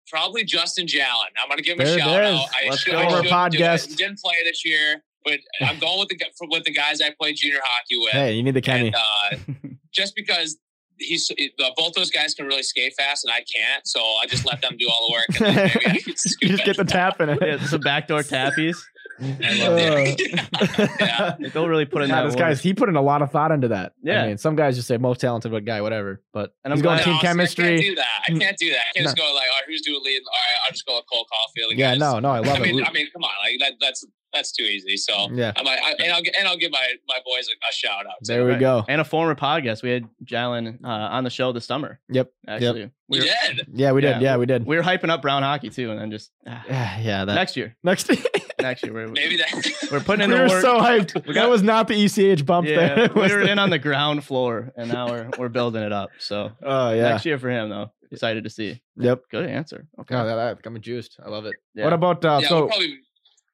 [0.09, 1.03] Probably Justin Jalen.
[1.43, 2.45] I'm gonna give him There a shout out.
[2.55, 2.97] I Let's should, go.
[2.97, 3.87] I Our should pod do guest.
[3.87, 3.89] it.
[3.89, 6.17] He didn't play this year, but I'm going with the
[6.49, 8.13] with the guys I played junior hockey with.
[8.13, 8.93] Hey, you need the Kenny.
[8.93, 9.53] And, uh,
[9.97, 10.57] just because
[10.99, 14.45] he's uh, both those guys can really skate fast and I can't, so I just
[14.45, 15.41] let them do all the work.
[15.41, 17.39] And then maybe I can you just get the tap in it.
[17.41, 18.77] Yeah, some backdoor tappies.
[19.19, 19.25] Uh,
[20.99, 21.35] yeah.
[21.53, 22.39] They'll really put in God, that this work.
[22.49, 23.93] guy's he put in a lot of thought into that.
[24.03, 24.23] Yeah.
[24.23, 26.21] I mean, some guys just say most talented but guy, whatever.
[26.33, 27.65] But And I'm going glad- team No, see, I chemistry.
[27.65, 28.21] can't do that.
[28.27, 28.77] I can't do that.
[28.79, 30.21] I can't just go like, all right, who's doing lead?
[30.21, 31.77] All right, I'll just go with Cole Caufield.
[31.77, 31.99] Yeah, guys.
[31.99, 32.87] no, no, I love I mean, it.
[32.87, 34.97] I mean, come on, like that, that's that's too easy.
[34.97, 35.53] So Yeah.
[35.55, 38.13] I might, I, and I'll and I'll give my my boys a, a shout out.
[38.23, 38.59] There we Right.
[38.59, 38.85] go.
[38.87, 39.83] And a former podcast.
[39.83, 41.99] We had Jalen uh, on the show this summer.
[42.09, 42.31] Yep.
[42.47, 43.25] Actually, We we, were,
[43.55, 43.67] did.
[43.73, 44.09] Yeah, we did.
[44.17, 44.19] Yeah.
[44.21, 44.65] Yeah, we did.
[44.65, 47.25] we were hyping up Brown hockey too, and then just ah, Yeah, yeah.
[47.25, 48.09] That next year, next.
[48.61, 49.87] next year we're Maybe that.
[49.91, 50.61] we're putting in we the were work.
[50.61, 51.27] so hyped.
[51.27, 53.09] We that was not the ECH bump yeah, there.
[53.15, 55.91] We was were the- in on the ground floor, and now we're we're building it
[55.93, 56.09] up.
[56.19, 57.09] So Oh yeah.
[57.09, 57.91] next year for him though.
[58.09, 58.81] Excited to see.
[58.95, 59.23] Yep.
[59.29, 59.85] Good answer.
[59.99, 60.15] Okay.
[60.15, 61.17] Oh, that, that coming juiced.
[61.23, 61.55] I love it.
[61.75, 61.83] Yeah.
[61.83, 62.99] What about uh, yeah, so we'll probably.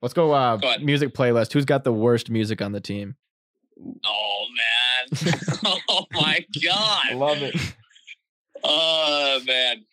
[0.04, 1.54] Let's go uh Go music playlist.
[1.54, 3.16] Who's got the worst music on the team?
[4.06, 5.34] Oh man.
[5.90, 7.06] oh my god.
[7.10, 7.56] I love it.
[8.64, 9.86] Oh man,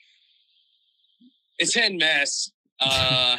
[1.58, 2.52] it's hit and miss.
[2.78, 3.38] Uh,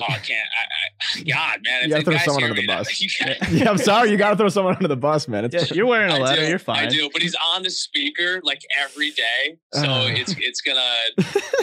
[0.00, 0.48] oh, I can't.
[0.58, 3.00] I, I, God, man, You gotta throw someone under the bus.
[3.00, 4.10] you got- Yeah, I'm sorry.
[4.10, 5.44] You got to throw someone under the bus, man.
[5.44, 6.48] It's Yeah, you're wearing a letter.
[6.48, 6.86] You're fine.
[6.86, 10.06] I do, but he's on the speaker like every day, so Uh.
[10.10, 10.80] it's it's gonna.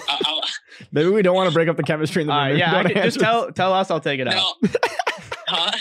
[0.10, 0.42] I, I'll,
[0.92, 2.50] maybe we don't want to break up the chemistry in the All room.
[2.52, 3.90] right, yeah, I Don't can, just tell tell us.
[3.92, 4.54] I'll take it out.
[5.48, 5.72] huh?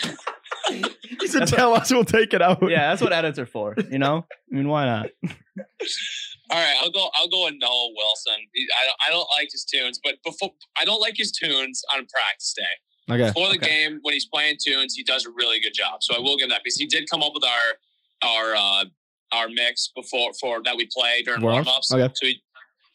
[1.19, 3.75] He said, "Tell us, we'll take it out." Yeah, that's what edits are for.
[3.89, 5.07] You know, I mean, why not?
[6.51, 7.09] All right, I'll go.
[7.13, 8.33] I'll go with Noah Wilson.
[8.55, 8.97] I don't.
[9.07, 13.13] I don't like his tunes, but before I don't like his tunes on practice day.
[13.13, 13.27] Okay.
[13.27, 13.85] Before the okay.
[13.85, 16.01] game, when he's playing tunes, he does a really good job.
[16.01, 17.77] So I will give him that because he did come up with our
[18.23, 18.85] our uh,
[19.31, 21.91] our mix before for that we play during Warm-ups?
[21.91, 22.11] Okay.
[22.15, 22.41] So he,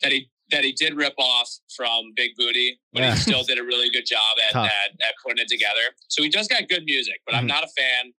[0.03, 3.15] that he that he did rip off from Big Booty, but Yeah.
[3.15, 4.69] he still did a really good job at, at
[5.01, 5.81] at putting it together.
[6.09, 7.39] So he does got good music, but Mhm.
[7.39, 8.13] I'm not a fan.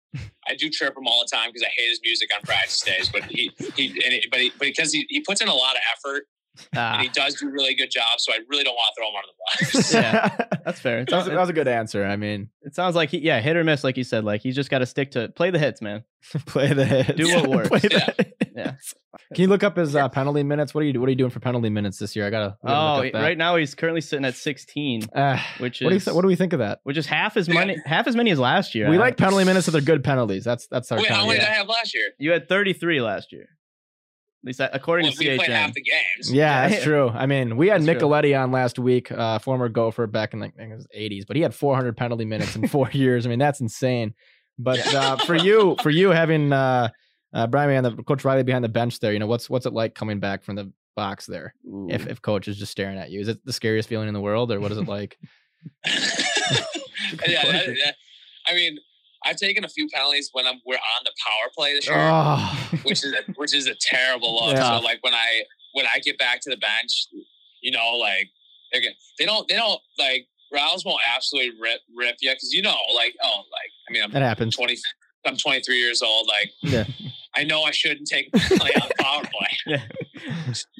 [0.47, 3.09] I do trip him all the time because I hate his music on practice days.
[3.09, 5.81] But he he he, but he, but because he, he puts in a lot of
[5.93, 6.27] effort
[6.71, 8.19] and Ah, he does do a really good job.
[8.19, 9.93] So I really don't want to throw him under the bus.
[9.93, 10.57] Yeah.
[10.65, 10.99] that's fair.
[10.99, 12.05] It that, was, sounds, that was a good answer.
[12.05, 14.23] I mean, it sounds like he, yeah, hit or miss, like you said.
[14.23, 16.03] Like he's just got to stick to play the hits, man.
[16.47, 17.13] play the hits.
[17.17, 17.69] Do what works.
[17.69, 18.13] Play the Yeah.
[18.17, 18.31] hits.
[18.55, 18.71] Yeah.
[19.33, 20.73] Can you look up his uh, penalty minutes?
[20.73, 22.25] What are you What are you doing for penalty minutes this year?
[22.25, 22.57] I gotta.
[22.63, 23.21] I gotta Oh, look up that.
[23.21, 26.27] right now he's currently sitting at 16, Uh, which what do you th- What do
[26.27, 26.79] we think of that?
[26.83, 28.89] which is half as many half as many as last year.
[28.89, 30.43] We I- like penalty minutes if they're good penalties.
[30.45, 32.09] That's that's our Wait, kind how of- many did I have last year?
[32.17, 33.47] You had 33 last year.
[34.45, 36.31] At least according Well, to we played half the games.
[36.31, 37.09] Yeah, that's true.
[37.09, 38.33] I mean, we had That's true.
[38.35, 41.35] On last week, uh, former Gopher back in like I think it was 80s, but
[41.35, 43.25] he had 400 penalty minutes in four years.
[43.25, 44.13] I mean, that's insane.
[44.59, 46.89] But uh, for you, for you having uh,
[47.33, 49.73] uh, Brian behind the coach Riley behind the bench there, you know, what's what's it
[49.73, 51.55] like coming back from the box there?
[51.67, 51.87] Ooh.
[51.89, 54.21] If if coach is just staring at you, is it the scariest feeling in the
[54.21, 55.17] world, or what is it like?
[55.87, 55.91] yeah,
[57.51, 57.95] that- that-
[58.47, 58.77] I mean,
[59.25, 62.69] I've taken a few penalties when I'm we're on the power play this year, oh,
[62.83, 64.55] which is a, which is a terrible look.
[64.55, 64.77] Yeah.
[64.77, 67.07] So like when I when I get back to the bench,
[67.61, 68.29] you know, like
[68.71, 73.15] they don't they don't like Rouse won't absolutely rip rip you because you know, like
[73.23, 74.55] oh, like I mean, I'm that happens.
[74.55, 74.77] 20,
[75.25, 76.27] I'm 23 years old.
[76.27, 76.85] Like Yeah.
[77.35, 79.81] I know I shouldn't take a penalty on power play, yeah.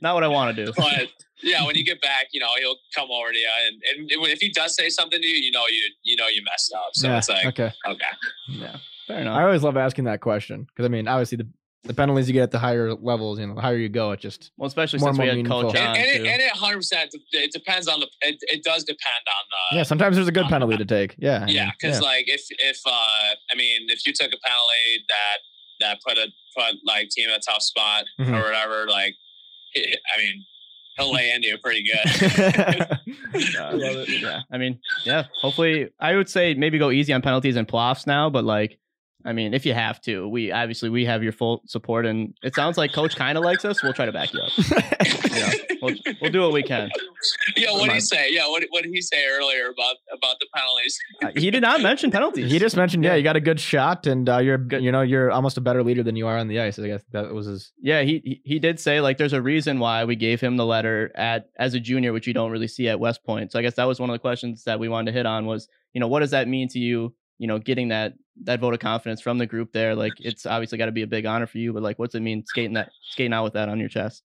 [0.02, 0.72] Not what I want to do.
[0.76, 1.10] but
[1.44, 4.40] yeah, when you get back, you know, he'll come over to you, and, and if
[4.40, 6.90] he does say something to you, you know, you you know you messed up.
[6.94, 7.72] So yeah, it's like okay.
[7.88, 8.06] okay.
[8.50, 8.78] Yeah.
[9.08, 9.38] Fair enough.
[9.38, 11.48] I always love asking that question because I mean, obviously the
[11.84, 14.20] the penalties you get at the higher levels, you know, the higher you go, it
[14.20, 15.82] just Well, especially More since we more had Coach meaningful.
[15.82, 15.96] on.
[15.96, 16.24] and, and, too.
[16.24, 19.78] it, and it 100 percent it depends on the it, it does depend on the
[19.78, 19.84] yeah.
[19.84, 21.14] Sometimes there's a good penalty to take.
[21.20, 24.40] Yeah, I yeah mean, because like if if uh i mean if you took a
[24.44, 25.38] penalty that
[25.82, 26.28] that put a
[26.58, 28.34] put like team in a tough spot Mhm.
[28.34, 29.14] or whatever like
[29.74, 30.44] it, i mean
[30.98, 32.98] he'll lay into you pretty good Yeah,
[33.68, 34.22] I love it.
[34.22, 34.42] Yeah.
[34.52, 35.26] I mean, yeah.
[35.42, 38.80] Hopefully, I would say maybe go easy on penalties and playoffs now, but like,
[39.26, 42.54] I mean, if you have to, we obviously we have your full support, and it
[42.56, 43.82] sounds like Coach kind of likes us.
[43.82, 44.52] We'll try to back you up.
[45.36, 45.52] Yeah,
[45.82, 46.90] we'll, we'll do what we can.
[47.58, 50.48] yeah what did he say yeah what, what did he say earlier about about the
[50.56, 52.50] penalties Uh, he did not mention penalties.
[52.50, 53.16] he just mentioned, yeah, Yeah.
[53.18, 54.82] you got a good shot, and uh, you're, Good.
[54.82, 56.80] you know, you're almost a better leader than you are on the ice.
[56.80, 57.74] I guess that was his.
[57.82, 60.66] yeah, he he- he did say like there's a reason why we gave him the
[60.66, 63.52] letter at as a junior, which you don't really see at West Point.
[63.52, 65.46] So I guess that was one of the questions that we wanted to hit on
[65.46, 67.14] was you know what does that mean to you?
[67.38, 68.14] You know, getting that
[68.44, 71.08] that vote of confidence from the group there, like it's obviously got to be a
[71.08, 71.74] big honor for you.
[71.74, 74.24] But like, what's it mean skating that skating out with that on your chest?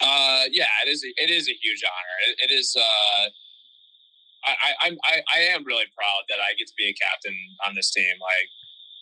[0.00, 3.28] uh yeah it is a, it is a huge honor it, it is uh
[4.44, 7.34] I, I I'm I, I am really proud that I get to be a captain
[7.66, 8.14] on this team.
[8.20, 8.48] Like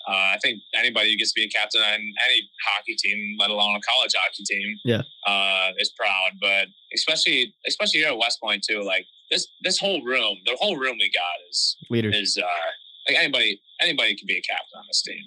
[0.09, 3.49] uh, I think anybody who gets to be a captain on any hockey team, let
[3.51, 5.01] alone a college hockey team, Yeah.
[5.27, 6.33] uh, is proud.
[6.41, 10.77] But especially especially here at West Point too, like this this whole room, the whole
[10.77, 12.15] room we got is Leaders.
[12.17, 12.47] is uh,
[13.09, 15.23] like anybody anybody can be a captain on this team,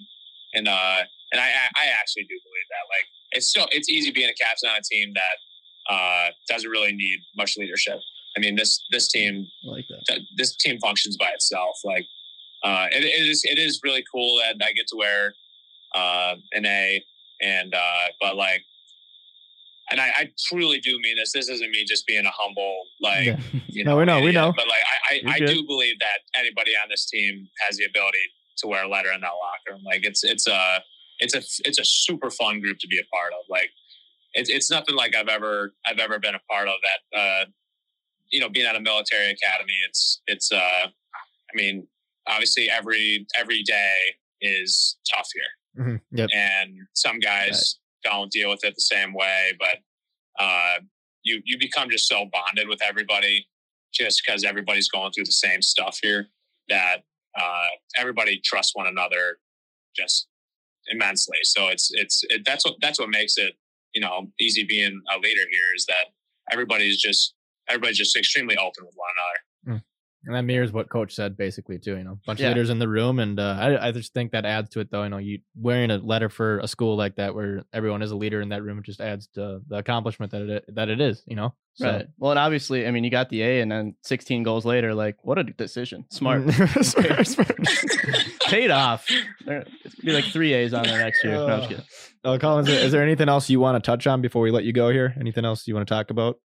[0.54, 0.98] and uh,
[1.32, 2.84] and I I actually do believe that.
[2.90, 6.92] Like it's so it's easy being a captain on a team that uh, doesn't really
[6.92, 7.98] need much leadership.
[8.36, 10.02] I mean this this team I like that.
[10.08, 11.78] th- this team functions by itself.
[11.84, 12.06] Like
[12.62, 15.34] uh, it, it is it is really cool that I get to wear
[15.94, 17.02] uh, an A,
[17.40, 18.62] and uh, but like.
[19.90, 21.32] And I, I truly do mean this.
[21.32, 23.40] This isn't me just being a humble, like Yeah.
[23.68, 24.52] you No, we know, we know.
[24.54, 28.18] But like, I, I, I do believe that anybody on this team has the ability
[28.58, 29.82] to wear a letter in that locker room.
[29.84, 30.82] Like, it's it's a
[31.20, 33.44] it's a it's a super fun group to be a part of.
[33.48, 33.70] Like,
[34.34, 36.74] it's it's nothing like I've ever I've ever been a part of.
[36.82, 37.44] That uh,
[38.30, 41.86] you know, being at a military academy, it's it's uh, I mean,
[42.26, 43.94] obviously every every day
[44.40, 46.00] is tough here Mhm.
[46.12, 46.28] Yep.
[46.34, 49.78] and some guys don't deal with it the same way but
[50.38, 50.78] uh,
[51.22, 53.46] you you become just so bonded with everybody
[53.92, 56.28] just because everybody's going through the same stuff here
[56.68, 56.98] that
[57.38, 59.38] uh, everybody trusts one another
[59.96, 60.28] just
[60.88, 61.38] immensely.
[61.42, 63.54] So it's it's it, that's what that's what makes it
[63.94, 66.12] you know easy being a leader here is that
[66.50, 67.34] everybody's just
[67.68, 69.40] everybody's just extremely open with one another
[70.28, 71.96] And that mirrors what coach said basically too.
[71.96, 72.48] You know, bunch Yeah.
[72.48, 74.90] of leaders in the room, and uh, I, I just think that adds to it
[74.90, 75.02] though.
[75.02, 78.16] You know, you wearing a letter for a school like that where everyone is a
[78.16, 81.22] leader in that room, it just adds to the accomplishment that it that it is.
[81.26, 81.86] You know, so.
[81.90, 82.06] Right.
[82.18, 85.16] Well, and obviously, I mean, you got the A, and then 16 goals later, like,
[85.22, 86.04] what a decision.
[86.10, 86.42] Smart.
[86.82, 87.56] Smart, smart.
[88.48, 89.06] Paid off.
[89.46, 91.34] There, it's gonna be like three A's on there next year.
[91.34, 91.84] No, I'm just kidding.
[92.24, 94.50] Oh, Colin, is there, is there anything else you want to touch on before we
[94.50, 95.14] let you go here?
[95.18, 96.36] Anything else you want to talk about?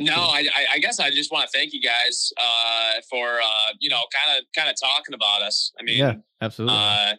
[0.00, 3.72] No, I, I- I guess I just want to thank you guys uh, for uh,
[3.80, 5.72] you know kind of kind of talking about us.
[5.78, 6.76] I mean, yeah, absolutely.
[6.76, 7.14] uh,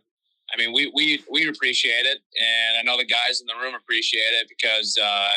[0.54, 3.76] I mean we we we appreciate it, and I know the guys in the room
[3.76, 5.28] appreciate it because uh,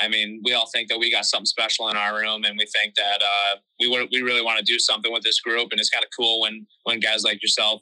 [0.00, 2.66] I mean we all think that we got something special in our room, and we
[2.66, 5.80] think that uh, we would we really want to do something with this group, and
[5.80, 7.80] it's kind of cool when when guys like yourself,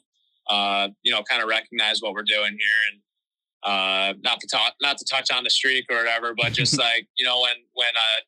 [0.49, 2.99] uh, you know, kind of recognize what we're doing here and.
[3.65, 7.07] Uh, not to talk, not to touch on the streak or whatever, but just like
[7.15, 8.19] you know, when when uh,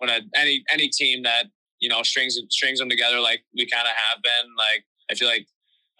[0.00, 1.44] when a, any any team that
[1.80, 5.28] you know strings strings them together like we kind of have been like i feel
[5.28, 5.46] like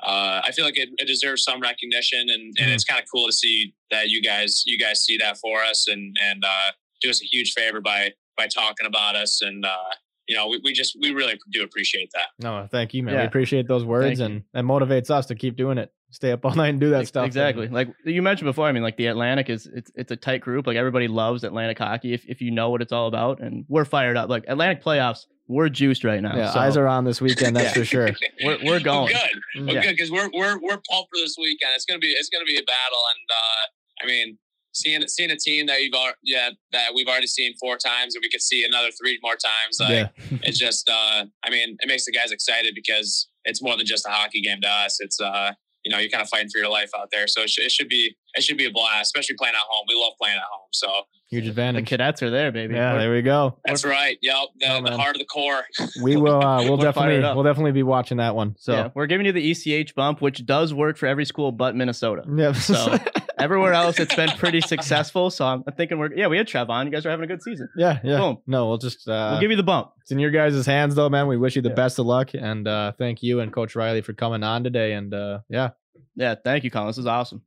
[0.03, 3.27] uh, i feel like it, it deserves some recognition and, and it's kind of cool
[3.27, 6.71] to see that you guys you guys see that for us and and uh,
[7.01, 9.91] do us a huge favor by by talking about us and uh,
[10.27, 13.17] you know we, we just we really do appreciate that no, thank you, man.
[13.17, 14.27] We appreciate those words, you.
[14.27, 15.93] and that motivates us to keep doing it.
[16.11, 17.27] Stay up all night and do that Ex- stuff.
[17.27, 17.69] Exactly.
[17.69, 20.67] Like you mentioned before, I mean, like the Atlantic is it's it's a tight group.
[20.67, 23.85] Like everybody loves Atlantic hockey if, if you know what it's all about, and we're
[23.85, 24.29] fired up.
[24.29, 26.37] Like Atlantic playoffs, we're juiced right now.
[26.37, 27.55] Yeah, so eyes are on this weekend.
[27.57, 27.81] That's Yeah.
[27.83, 28.11] for sure.
[28.45, 29.13] we're we're going.
[29.13, 29.83] good Well, Yeah.
[29.83, 31.73] good because we're we're we're pumped for this weekend.
[31.77, 34.39] It's gonna be it's gonna be a battle, and uh, I mean,
[34.73, 38.23] seeing seeing a team that you've al- yeah that we've already seen four times, and
[38.23, 39.79] we could see another three more times.
[39.79, 43.77] Like, yeah, it's just uh, I mean, it makes the guys excited because it's more
[43.77, 44.99] than just a hockey game to us.
[45.01, 45.53] It's uh,
[45.85, 47.71] you know, you're kind of fighting for your life out there, so it, sh- it
[47.71, 49.85] should be it should be a blast, especially playing at home.
[49.89, 50.89] We love playing at home, so
[51.31, 51.85] huge advantage.
[51.85, 52.75] The cadets are there, baby.
[52.75, 53.59] Yeah, We're- there we go.
[53.65, 54.17] that's right.
[54.23, 55.63] Yep, the, Oh, the heart of the core.
[56.03, 56.43] We will.
[56.43, 57.21] Uh, we'll We're definitely.
[57.21, 58.57] We'll definitely be watching that one.
[58.59, 58.73] So.
[58.73, 62.23] yeah, we're giving you the ECH bump, which does work for every school but Minnesota.
[62.33, 62.57] Yep.
[62.57, 62.99] So-
[63.41, 65.31] Everywhere else, it's been pretty successful.
[65.31, 66.85] So I'm thinking we're yeah, we had Trevon.
[66.85, 67.69] You guys are having a good season.
[67.77, 68.19] yeah, yeah.
[68.19, 68.39] Boom.
[68.47, 69.09] No, we'll just.
[69.09, 69.93] Uh, We'll give you the bump.
[70.01, 71.27] it's in your guys' hands, though, man.
[71.27, 71.75] We wish you the Yeah.
[71.75, 74.93] best of luck, and uh, thank you and Coach Riley for coming on today.
[74.93, 75.71] And uh, yeah,
[76.17, 76.89] Yeah, thank you, Colin.
[76.89, 77.43] This is awesome.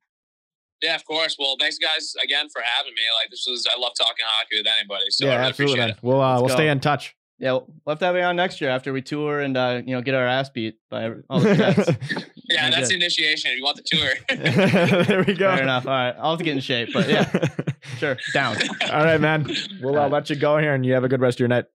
[0.81, 1.37] Yeah, of course.
[1.39, 3.01] Well, thanks guys again for having me.
[3.21, 5.87] Like this was I love talking hockey with anybody, so I yeah, really absolutely, appreciate
[5.87, 5.97] man.
[5.97, 6.03] it.
[6.03, 6.55] We'll uh, Let's we'll go.
[6.55, 7.15] stay in touch.
[7.39, 9.81] Yeah, we'll we'll have to have you on next year after we tour and uh,
[9.85, 12.25] you know get our ass beat by all the cadets.
[12.53, 13.01] Yeah, that's the good.
[13.03, 13.51] initiation.
[13.51, 14.13] If you want the tour.
[15.05, 15.53] there we go.
[15.55, 15.85] Fair enough.
[15.85, 17.29] All right, I'll have to get in shape, but yeah,
[17.97, 18.57] sure, down.
[18.91, 19.49] All right, man.
[19.81, 21.65] We'll uh, let you go here, and you have a good rest of your night.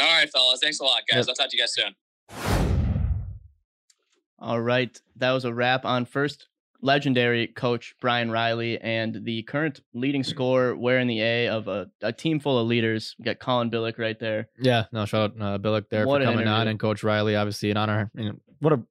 [0.00, 0.60] All right, fellas.
[0.62, 1.26] Thanks a lot, guys.
[1.26, 1.28] Yep.
[1.28, 1.94] I'll talk to you guys soon.
[4.38, 6.48] All right, that was a wrap on first
[6.82, 12.12] legendary coach Brian Riley and the current leading scorer wearing the A of a, a
[12.12, 13.14] team full of leaders.
[13.18, 14.48] We got Colin Bilek right there.
[14.58, 17.36] Yeah, no, shout out uh, Bilek there What for an coming on, and Coach Riley,
[17.36, 18.10] obviously an honor.
[18.14, 18.82] You know, what a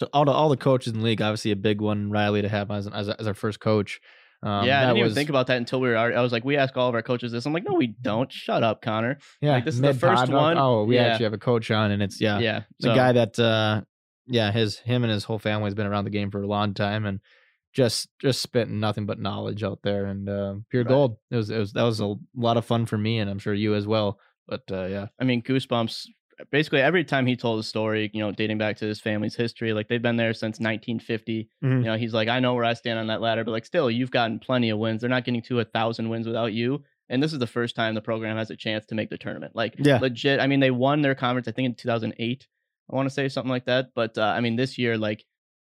[0.00, 2.48] to all the all the coaches in the league, obviously a big one, Riley to
[2.48, 4.00] have as as, as our first coach.
[4.40, 5.96] Um, yeah, I didn't even think about that until we were.
[5.96, 7.44] I was like, we ask all of our coaches this.
[7.44, 8.30] I'm like, no, we don't.
[8.32, 9.18] Shut up, Connor.
[9.40, 10.56] Yeah, like, this is the first like, one.
[10.58, 11.06] Oh, we Yeah.
[11.08, 13.80] actually have a coach on, and it's yeah, Yeah, the so- guy that uh,
[14.26, 17.04] yeah, his him and his whole family's been around the game for a long time,
[17.04, 17.18] and
[17.74, 20.88] just just spitting nothing but knowledge out there, and uh, pure Right.
[20.88, 21.16] gold.
[21.32, 23.52] It was it was that was a lot of fun for me, and I'm sure
[23.54, 24.20] you as well.
[24.46, 26.06] But uh, yeah, I mean, goosebumps.
[26.50, 29.72] Basically, every time he told a story, you know, dating back to his family's history,
[29.72, 31.48] like they've been there since 1950.
[31.64, 31.70] Mhm.
[31.78, 33.90] You know, he's like, I know where I stand on that ladder, but like, still,
[33.90, 35.00] you've gotten plenty of wins.
[35.00, 36.84] They're not getting to a thousand wins without you.
[37.08, 39.56] And this is the first time the program has a chance to make the tournament.
[39.56, 39.98] Like, Yeah.
[39.98, 40.40] legit.
[40.40, 42.46] I mean, they won their conference, I think, in 2008.
[42.90, 43.90] I want to say something like that.
[43.94, 45.24] But uh, I mean, this year, like,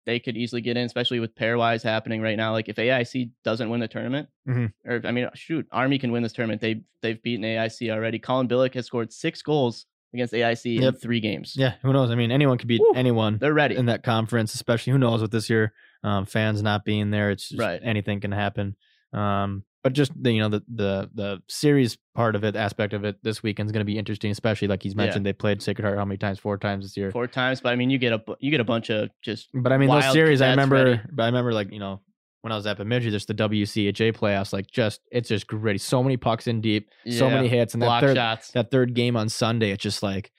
[0.07, 2.53] they could easily get in, especially with pairwise happening right now.
[2.53, 4.73] Like, if AIC doesn't win the tournament, Mhm.
[4.85, 6.61] or I mean, shoot, Army can win this tournament.
[6.61, 8.19] They they've beaten AIC already.
[8.19, 10.95] Colin Bilek has scored six goals against AIC in Yep.
[11.03, 11.55] three games.
[11.57, 12.11] yeah, who knows?
[12.11, 13.39] I mean, anyone could beat Woo, anyone.
[13.39, 13.77] They're ready.
[13.77, 15.73] in that conference, especially who knows with this year
[16.03, 17.31] um, fans not being there.
[17.31, 17.81] It's just Right.
[17.83, 18.77] anything can happen.
[19.13, 23.05] Um, but just the you know the the the series part of it, aspect of
[23.05, 25.03] it, this weekend's going to be interesting, especially like he's Yeah.
[25.05, 25.27] mentioned.
[25.27, 26.39] They played Sacred Heart how many times?
[26.39, 27.11] Four times this year.
[27.11, 29.73] Four times, but I mean, you get a you get a bunch of just But
[29.73, 30.77] I mean, those series, I remember.
[30.77, 31.01] ready.
[31.13, 32.01] But I remember like you know
[32.45, 35.79] when I was at Bemidji, just the WCHA playoffs, like just it's just gritty.
[35.79, 38.51] So many pucks in deep, so many hits, and that third shots.
[38.53, 40.31] that third game on Sunday, it's just like.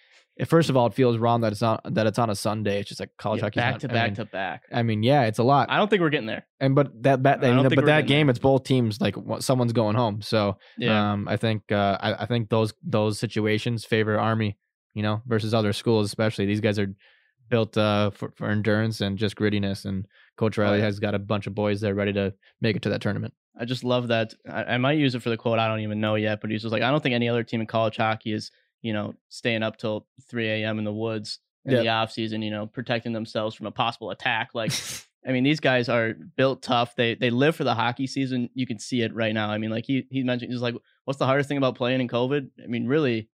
[0.48, 2.82] First of all, it feels wrong that it's not that it's on a Sunday.
[2.82, 4.64] It's just like college Yeah, hockey's back not- to I back mean- to back.
[4.70, 5.72] I mean, yeah, it's a lot.
[5.72, 6.46] I don't think we're getting there.
[6.60, 8.18] And but that that I you don't know, think but that getting there.
[8.18, 9.00] game, it's both teams.
[9.00, 10.22] Like someone's going home.
[10.22, 14.58] So Yeah, um, I think uh, I, I think those those situations favor Army,
[14.94, 16.06] you know, versus other schools.
[16.06, 16.94] Especially these guys are
[17.50, 19.86] built uh, for for endurance and just grittiness.
[19.86, 20.06] And
[20.38, 23.02] Coach Riley has got a bunch of boys there ready to make it to that
[23.02, 23.34] tournament.
[23.60, 24.34] I just love that.
[24.50, 25.60] I, I might use it for the quote.
[25.60, 27.62] I don't even know yet, but he's just like, I don't think any other team
[27.62, 28.52] in college hockey is,
[28.82, 30.78] you know, staying up till 3 a.m.
[30.78, 31.82] in the woods in Yep.
[31.84, 34.50] the offseason, you know, protecting themselves from a possible attack.
[34.54, 34.72] Like,
[35.28, 36.96] I mean, these guys are built tough.
[36.96, 38.50] They they live for the hockey season.
[38.54, 39.50] You can see it right now.
[39.50, 42.08] I mean, like he he mentioned, he's like, what's the hardest thing about playing in
[42.08, 42.50] COVID?
[42.64, 43.30] I mean, really,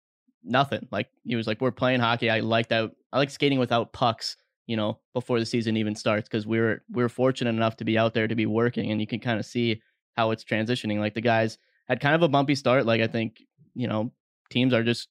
[0.49, 0.89] nothing.
[0.91, 2.31] Like he was like, we're playing hockey.
[2.31, 2.91] I like that.
[3.13, 4.37] I like skating without pucks.
[4.67, 7.85] You know, before the season even starts, because we were we were fortunate enough to
[7.85, 9.81] be out there to be working, and you can kind of see
[10.17, 10.99] how it's transitioning.
[10.99, 11.57] Like the guys
[11.89, 12.85] had kind of a bumpy start.
[12.85, 13.43] Like I think
[13.75, 14.13] you know
[14.51, 15.09] teams are just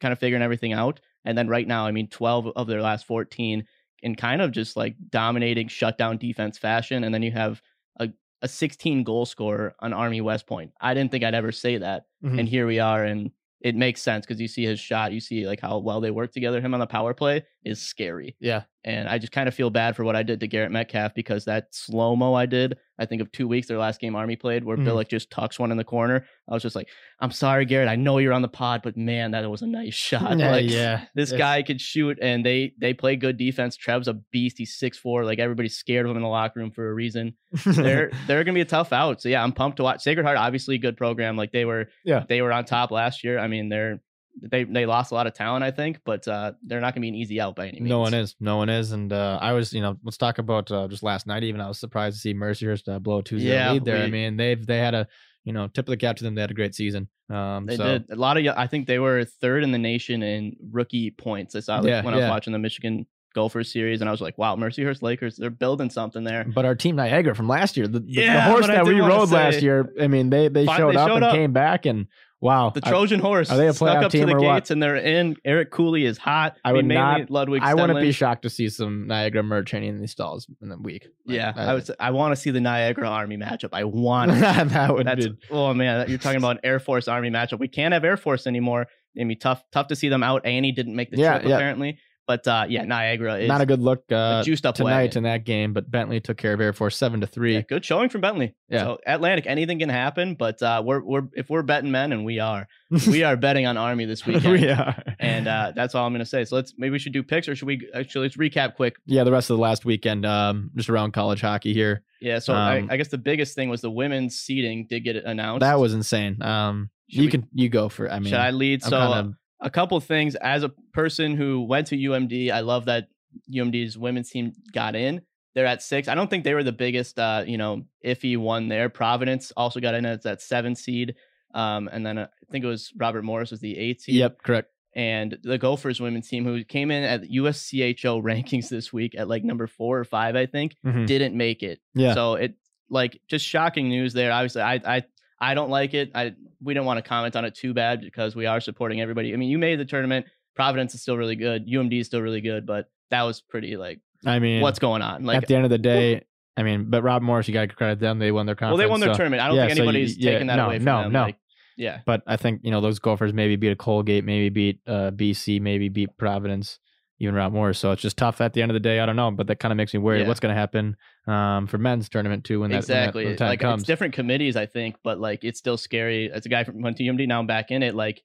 [0.00, 1.00] kind of figuring everything out.
[1.24, 3.66] And then right now, I mean, 12 of their last 14
[4.02, 7.04] in kind of just like dominating shutdown defense fashion.
[7.04, 7.60] And then you have
[7.98, 8.08] a,
[8.42, 10.72] a 16 goal scorer on Army West Point.
[10.80, 12.04] I didn't think I'd ever say that.
[12.24, 12.38] Mhm.
[12.40, 13.04] And here we are.
[13.04, 13.30] And
[13.60, 16.32] it makes sense because you see his shot, you see like how well they work
[16.32, 16.60] together.
[16.60, 18.36] Him on the power play is scary.
[18.40, 18.62] Yeah.
[18.82, 21.44] And I just kind of feel bad for what I did to Garrett Metcalf because
[21.44, 24.64] that slow mo I did, I think of two weeks, their last game Army played,
[24.64, 24.86] where Mhm.
[24.86, 26.24] Bilek just tucks one in the corner.
[26.48, 26.88] I was just like,
[27.20, 27.88] I'm sorry, Garrett.
[27.90, 30.38] I know you're on the pod, but man, that was a nice shot.
[30.38, 31.04] Yeah, like, yeah.
[31.14, 33.76] This It's- guy could shoot, and they they play good defense.
[33.76, 34.56] Trev's a beast.
[34.56, 35.24] He's six four.
[35.26, 37.34] Like everybody's scared of him in the locker room for a reason.
[37.66, 39.20] They're they're gonna be a tough out.
[39.20, 40.00] So yeah, I'm pumped to watch.
[40.02, 41.36] Sacred Heart, obviously, a good program.
[41.36, 42.24] Like they were, Yeah.
[42.28, 43.38] they were on top last year.
[43.38, 44.00] I mean, they're
[44.40, 47.08] they they lost a lot of talent, I think, but uh, they're not gonna be
[47.08, 47.90] an easy out by any means.
[47.90, 48.36] No one is.
[48.40, 48.92] No one is.
[48.92, 51.42] And uh, I was, you know, let's talk about uh, just last night.
[51.44, 54.04] Even I was surprised to see Mercyhurst uh, blow a 2 0 Yeah, lead there.
[54.04, 55.06] I mean, they've they had a,
[55.44, 56.34] you know, tip of the cap to them.
[56.34, 57.08] They had a great season.
[57.28, 58.46] Um, They so, did a lot of.
[58.56, 61.54] I think they were third in the nation in rookie points.
[61.54, 64.20] I saw like, Yeah, when I was watching the Michigan Gophers series, and I was
[64.20, 67.86] like, "Wow, Mercyhurst Lakers, they're building something there." But our team Niagara from last year,
[67.86, 69.88] the, the- the horse that we rode last year.
[70.00, 71.34] I mean, they they showed they up showed and up.
[71.34, 72.06] came back, and
[72.40, 74.54] wow, The I- Trojan horse are they a playoff up to the or what?
[74.56, 75.36] gates, and they're in.
[75.44, 76.56] Eric Cooley is hot.
[76.64, 77.62] I mean, would not- Ludwig.
[77.62, 80.76] I wouldn't be shocked to see some Niagara merch hanging in these stalls in the
[80.78, 81.08] week.
[81.26, 81.90] Like, Yeah, I- I was.
[82.00, 83.70] I want to see the Niagara Army matchup.
[83.72, 84.32] I want.
[84.32, 87.58] that would That's be oh man, you're talking about an Air Force Army matchup.
[87.58, 88.86] We can't have Air Force anymore.
[89.14, 89.62] It'd be tough.
[89.72, 90.46] Tough to see them out.
[90.46, 91.56] Annie didn't make the Yeah, trip yeah.
[91.56, 91.98] apparently,
[92.30, 95.18] but uh, yeah, Niagara is not a good look uh, juiced up tonight wagon.
[95.18, 95.72] in that game.
[95.72, 97.54] But Bentley took care of Air Force seven to three.
[97.54, 98.54] Yeah, good showing from Bentley.
[98.68, 98.84] Yeah.
[98.84, 102.38] So Atlantic, anything can happen, but uh, we're we're if we're betting men, and we
[102.38, 102.68] are,
[103.08, 104.60] we are betting on Army this weekend.
[104.60, 105.02] we are.
[105.18, 106.44] And uh, that's all I'm gonna say.
[106.44, 108.94] So let's maybe we should do picks, or should we actually let's recap quick.
[109.06, 112.04] yeah, the rest of the last weekend, um, just around college hockey here.
[112.20, 112.38] Yeah.
[112.38, 115.60] So Um, I, I guess the biggest thing was the women's seating did get announced.
[115.62, 116.40] That was insane.
[116.42, 118.08] Um, Should you we- can you go for.
[118.08, 118.84] I mean, should I lead?
[118.84, 122.86] I'm So kinda- a couple things as a person who went to UMD, I love
[122.86, 123.08] that
[123.52, 125.22] UMD's women's team got in.
[125.54, 126.06] They're at six.
[126.08, 128.88] I don't think they were the biggest, uh, you know, iffy one there.
[128.88, 131.16] Providence also got in as that seven seed.
[131.54, 134.14] Um, and then uh, I think it was Robert Morris was the eight seed.
[134.14, 134.68] Yep, correct.
[134.94, 139.44] And the Gophers women's team, who came in at USCHO rankings this week at like
[139.44, 141.06] number four or five, I think, Mhm.
[141.06, 141.80] didn't make it.
[141.94, 142.14] Yeah.
[142.14, 142.54] So it
[142.88, 144.32] like just shocking news there.
[144.32, 145.02] Obviously, I I
[145.40, 146.10] I don't like it.
[146.14, 149.32] I we don't want to comment on it too bad because we are supporting everybody.
[149.32, 150.26] I mean, you made the tournament.
[150.54, 151.66] Providence is still really good.
[151.66, 155.24] UMD is still really good, but that was pretty like I mean, what's going on?
[155.24, 156.22] Like at the end of the day,
[156.56, 158.18] I mean, but Rob Morris, you got to credit them.
[158.18, 158.78] They won their conference.
[158.78, 159.42] well, they won their so- tournament.
[159.42, 161.12] I don't yeah, think so you- anybody's yeah, taking that no, away from no, them.
[161.12, 161.22] no.
[161.22, 161.36] Like,
[161.76, 162.00] yeah.
[162.04, 165.62] But I think you know those Gophers maybe beat a Colgate, maybe beat uh, BC,
[165.62, 166.78] maybe beat Providence,
[167.18, 167.78] even Rob Morris.
[167.78, 169.00] So it's just tough at the end of the day.
[169.00, 170.22] I don't know, but that kind of makes me worried.
[170.22, 170.28] Yeah.
[170.28, 170.96] What's going to happen
[171.30, 173.24] um, for men's tournament too when that when that- exactly.
[173.24, 173.82] when the time like comes?
[173.82, 176.30] it's different committees, I think, but like it's still scary.
[176.30, 177.94] As a guy from went to UMD, now I'm back in it.
[177.94, 178.22] Like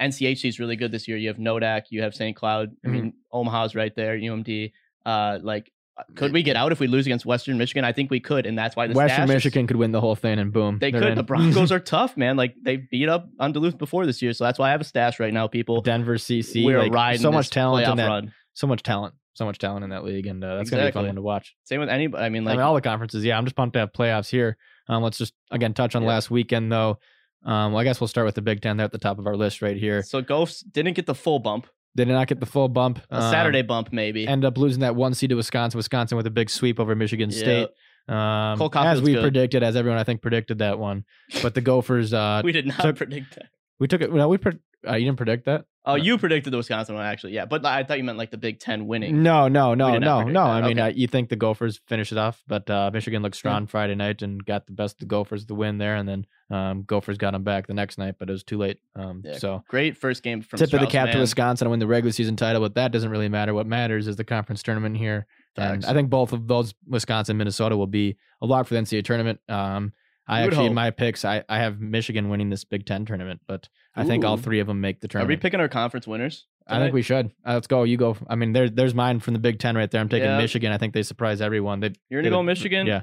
[0.00, 1.16] NCHC is really good this year.
[1.16, 2.36] You have Nodak, you have St.
[2.36, 2.70] Cloud.
[2.84, 2.92] I Mm-hmm.
[2.96, 4.16] mean, Omaha's right there.
[4.16, 4.72] UMD.
[5.06, 5.70] Uh, like,
[6.16, 7.84] could we get out if we lose against Western Michigan?
[7.84, 10.00] I think we could, and that's why the Western stash is- Michigan could win the
[10.00, 11.02] whole thing, and boom, They could.
[11.04, 11.14] in.
[11.16, 12.36] The Broncos are tough, man.
[12.36, 14.84] Like they beat up on Duluth before this year, so that's why I have a
[14.84, 15.46] stash right now.
[15.48, 16.64] People, Denver, CC.
[16.64, 18.06] we're like, riding so much talent in that.
[18.08, 18.32] run.
[18.54, 19.14] So much talent.
[19.34, 21.14] So much talent in that league, and uh, that's going to be a fun one
[21.14, 21.54] to watch.
[21.64, 22.22] Same with anybody.
[22.22, 23.24] I mean, like I mean, all the conferences.
[23.24, 24.58] Yeah, I'm just pumped to have playoffs here.
[24.88, 26.08] Um, let's just again touch on Yeah.
[26.08, 26.98] last weekend though.
[27.44, 28.76] Um, well, I guess we'll start with the Big Ten.
[28.76, 30.02] They're at the top of our list right here.
[30.02, 33.00] so Gophs didn't get the full bump, They did not get the full bump.
[33.10, 34.28] a Um, Saturday bump maybe.
[34.28, 35.76] End up losing that one seed to Wisconsin.
[35.78, 37.38] Wisconsin with a big sweep over Michigan Yeah.
[37.38, 37.68] State.
[38.08, 39.22] Um, as we good.
[39.22, 41.04] predicted, as everyone I think predicted that one.
[41.42, 43.46] But the Gophers, uh, we did not took- predict that.
[43.80, 44.12] we took it.
[44.12, 45.64] No, we pre- uh, you didn't predict that.
[45.84, 47.44] Oh, you predicted the Wisconsin one actually, yeah.
[47.44, 49.24] But I thought you meant like the Big Ten winning.
[49.24, 50.44] No, no, no, no, no.
[50.44, 50.50] that.
[50.50, 50.90] I mean, Okay.
[50.90, 54.22] uh, you think the Gophers finish it off, but uh, Michigan looked strong Friday night
[54.22, 57.32] and got the best of the Gophers to win there, and then um, Gophers got
[57.32, 58.78] them back the next night, but it was too late.
[58.94, 61.70] Um, Yeah, so Great first game from tip of the Strauss cap to Wisconsin to
[61.70, 63.52] win the regular season title, but that doesn't really matter.
[63.52, 65.26] What matters is the conference tournament here.
[65.56, 69.04] And I think both of those, Wisconsin, Minnesota, will be a lot for the NCAA
[69.04, 69.40] tournament.
[69.48, 69.92] Um,
[70.28, 70.74] I actually, in hope.
[70.76, 74.36] my picks, I, I have Michigan winning this Big Ten tournament, but I think all
[74.36, 75.30] three of them make the tournament.
[75.30, 76.46] Are we picking our conference winners?
[76.66, 77.26] I think we should.
[77.46, 77.82] Uh, let's go.
[77.82, 78.16] You go.
[78.28, 80.00] I mean, there's there's mine from the Big Ten right there.
[80.00, 80.38] I'm taking Yeah.
[80.38, 80.72] Michigan.
[80.72, 81.80] I think they surprise everyone.
[81.80, 82.86] They You're gonna they go Michigan.
[82.86, 83.02] Yeah.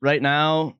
[0.00, 0.76] Right now,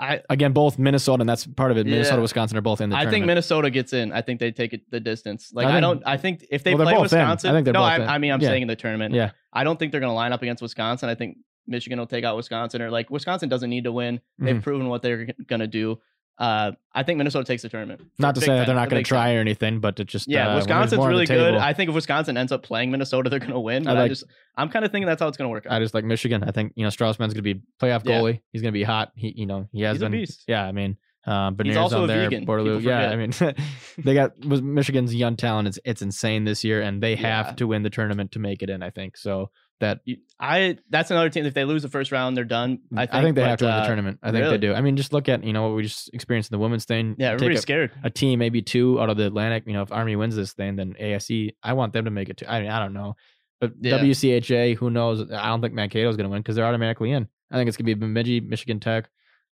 [0.00, 1.86] I Again, both Minnesota, and that's part of it.
[1.86, 2.22] Minnesota, Yeah.
[2.22, 3.24] Wisconsin are both in the I think.
[3.24, 4.12] Minnesota gets in.
[4.12, 5.52] I think they take it the distance.
[5.54, 6.02] Like I I, don't.
[6.04, 7.18] I think if they Well, play both in.
[7.20, 8.14] I Wisconsin, think they're no, both I.
[8.14, 8.48] I mean I'm Yeah.
[8.48, 9.14] saying in the tournament.
[9.14, 9.30] Yeah.
[9.52, 11.08] I don't think they're going to line up against Wisconsin.
[11.08, 11.36] I think
[11.68, 14.20] Michigan will take out Wisconsin, or like Wisconsin doesn't need to win.
[14.38, 14.62] They've Mhm.
[14.62, 16.00] proven what they're going to do.
[16.38, 18.00] Uh, I think Minnesota takes the tournament.
[18.18, 20.48] Not to say that they're not going to try or anything, but it just Yeah,
[20.48, 21.54] uh, Wisconsin's more on the really good.
[21.54, 23.84] I think if Wisconsin ends up playing Minnesota, they're going to win.
[23.84, 24.24] But I, like- just,
[24.56, 25.66] I'm kind of thinking that's how it's going to work.
[25.66, 25.72] Out.
[25.72, 26.42] I just like Michigan.
[26.42, 28.18] I think you know Strauss Mann's going to be playoff Yeah.
[28.20, 28.40] goalie.
[28.52, 29.12] He's going to be hot.
[29.14, 30.12] He, you know, he has He's a been.
[30.12, 30.44] beast.
[30.48, 30.96] Yeah, I mean,
[31.26, 32.46] uh, Beniers also on there, vegan.
[32.46, 32.82] Bordeleau.
[32.82, 33.32] Yeah, I mean,
[33.98, 35.68] they got was Michigan's young talent.
[35.68, 37.52] It's it's insane this year, and they have Yeah.
[37.54, 38.82] to win the tournament to make it in.
[38.82, 39.50] I think so.
[39.82, 39.98] That
[40.38, 41.44] I that's another team.
[41.44, 42.78] If they lose the first round, they're done.
[42.96, 44.18] I think, I think they but, have to win the uh, tournament.
[44.22, 44.56] I think really?
[44.56, 44.74] they do.
[44.74, 47.16] I mean, just look at you know what we just experienced in the women's thing.
[47.18, 47.90] Yeah, everybody's a, scared.
[48.04, 49.64] a team, maybe two out of the Atlantic.
[49.66, 51.56] You know, if Army wins this thing, then AIC.
[51.64, 52.36] I want them to make it.
[52.38, 53.16] To, I mean, I don't know,
[53.60, 53.98] but Yeah.
[53.98, 55.20] WCHA, who knows?
[55.32, 57.26] I don't think Mankato's going to win because they're automatically in.
[57.50, 59.10] I think it's going to be Bemidji, Michigan Tech,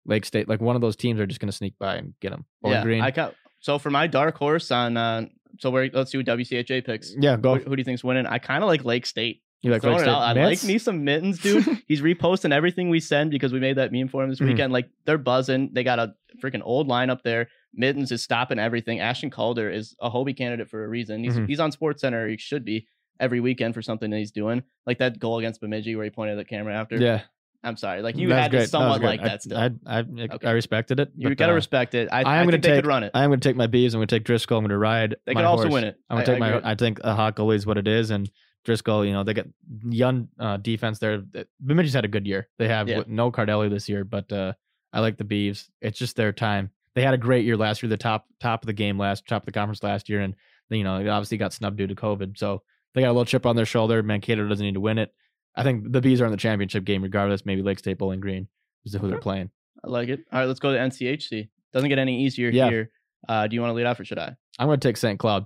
[0.06, 0.50] Lake State.
[0.50, 2.44] Like one of those teams are just going to sneak by and get them.
[2.62, 3.02] Bowling yeah, Green.
[3.02, 4.98] I got so for my dark horse on.
[4.98, 5.28] Uh,
[5.60, 7.16] so we're, let's see what WCHA picks.
[7.18, 7.56] yeah, go.
[7.56, 8.28] Who, who do you think's winning?
[8.28, 9.42] I kind of like Lake State.
[9.64, 10.22] You like Throwing it out.
[10.38, 11.66] I like me some Mitens, dude.
[11.88, 14.50] He's reposting everything we send because we made that meme for him this Mhm.
[14.50, 14.72] weekend.
[14.72, 15.72] Like they're buzzing.
[15.74, 17.48] They got a freaking old line up there.
[17.80, 19.00] Mitens is stopping everything.
[19.00, 21.24] Ashton Calder is a Hobey candidate for a reason.
[21.24, 21.48] He's Mhm.
[21.48, 22.28] he's on Sports Center.
[22.28, 22.88] He should be
[23.20, 24.62] every weekend for something that he's doing.
[24.86, 26.98] Like that goal against Bemidji where he pointed at the camera after.
[26.98, 27.22] Yeah,
[27.64, 28.04] I'm sorry.
[28.04, 28.62] Like you had great.
[28.62, 29.58] to somewhat like I- that still.
[29.58, 30.04] I I, I,
[30.36, 30.48] Okay.
[30.48, 31.10] I respected it.
[31.18, 32.10] you gotta uh, respect it.
[32.12, 32.78] I, I am I going to think they take.
[32.84, 33.12] could run it.
[33.16, 33.96] I am going to take my bees.
[33.96, 34.60] I'm going to take Driscoll.
[34.60, 35.16] I'm going to ride.
[35.26, 35.98] They could also win it.
[36.12, 36.72] I'm gonna take I my.
[36.72, 38.30] I think a hot goalie is what it is, and
[38.68, 39.06] Driscoll.
[39.06, 39.46] You know, they got
[39.90, 41.24] young uh, defense there.
[41.66, 42.50] Bemidji's had a good year.
[42.60, 43.04] They have Yeah.
[43.08, 44.54] no Cardelli this year, but uh,
[44.92, 45.70] I like the Beavs.
[45.82, 46.70] It's just their time.
[46.94, 47.90] They had a great year last year.
[47.90, 50.36] The top top of the game last top of the conference last year, and
[50.70, 52.38] you know they obviously got snubbed due to COVID.
[52.38, 52.62] So
[52.94, 54.04] they got a little chip on their shoulder.
[54.04, 55.14] Mankato doesn't need to win it.
[55.56, 57.46] I think the Bees are in the championship game regardless.
[57.46, 58.48] Maybe Lake State Bowling Green
[58.86, 59.50] is who they're playing.
[59.84, 60.20] I like it.
[60.32, 61.48] All right, let's go to NCHC.
[61.74, 62.70] Doesn't get any easier Yeah.
[62.70, 62.92] here.
[63.30, 64.36] Uh, do you want to lead off or should I?
[64.60, 65.18] I'm going to take St.
[65.20, 65.46] Cloud.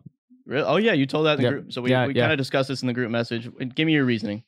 [0.51, 0.65] Really?
[0.67, 1.51] Oh yeah, you told that in the Yep.
[1.53, 1.73] group.
[1.73, 2.23] So we, Yeah, we yeah.
[2.23, 3.49] kind of discussed this in the group message.
[3.75, 4.43] Give me your reasoning.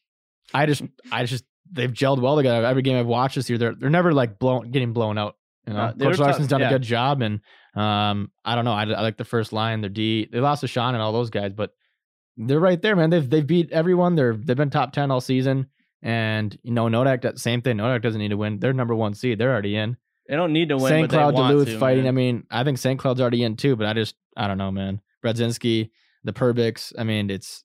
[0.54, 2.66] I just, I just, they've gelled well together.
[2.66, 5.38] Every game I've watched this year, they're they're never like blown, getting blown out.
[5.66, 6.68] You know, Uh, Coach tough- Larson's done yeah.
[6.68, 7.40] a good job, and
[7.74, 8.74] um, I don't know.
[8.74, 9.80] I, I like the first line.
[9.82, 11.72] Their D, they lost to Sean and all those guys, but
[12.36, 13.10] they're right there, man.
[13.10, 14.16] They've they've beat everyone.
[14.16, 15.68] They're they've been top ten all season,
[16.02, 17.78] and you know, Nodak, that same thing.
[17.78, 18.60] Nodak doesn't need to win.
[18.60, 19.40] They're number one seed.
[19.40, 19.96] They're already in.
[20.28, 20.88] They don't need to win.
[20.88, 21.10] St.
[21.10, 22.04] Cloud, Duluth to, fighting.
[22.04, 22.08] man.
[22.10, 23.00] I mean, I think St.
[23.00, 25.02] Cloud's already in too, but I just, I don't know, man.
[25.24, 25.90] Brodzinski,
[26.24, 26.94] the Perbix.
[26.98, 27.64] I mean, it's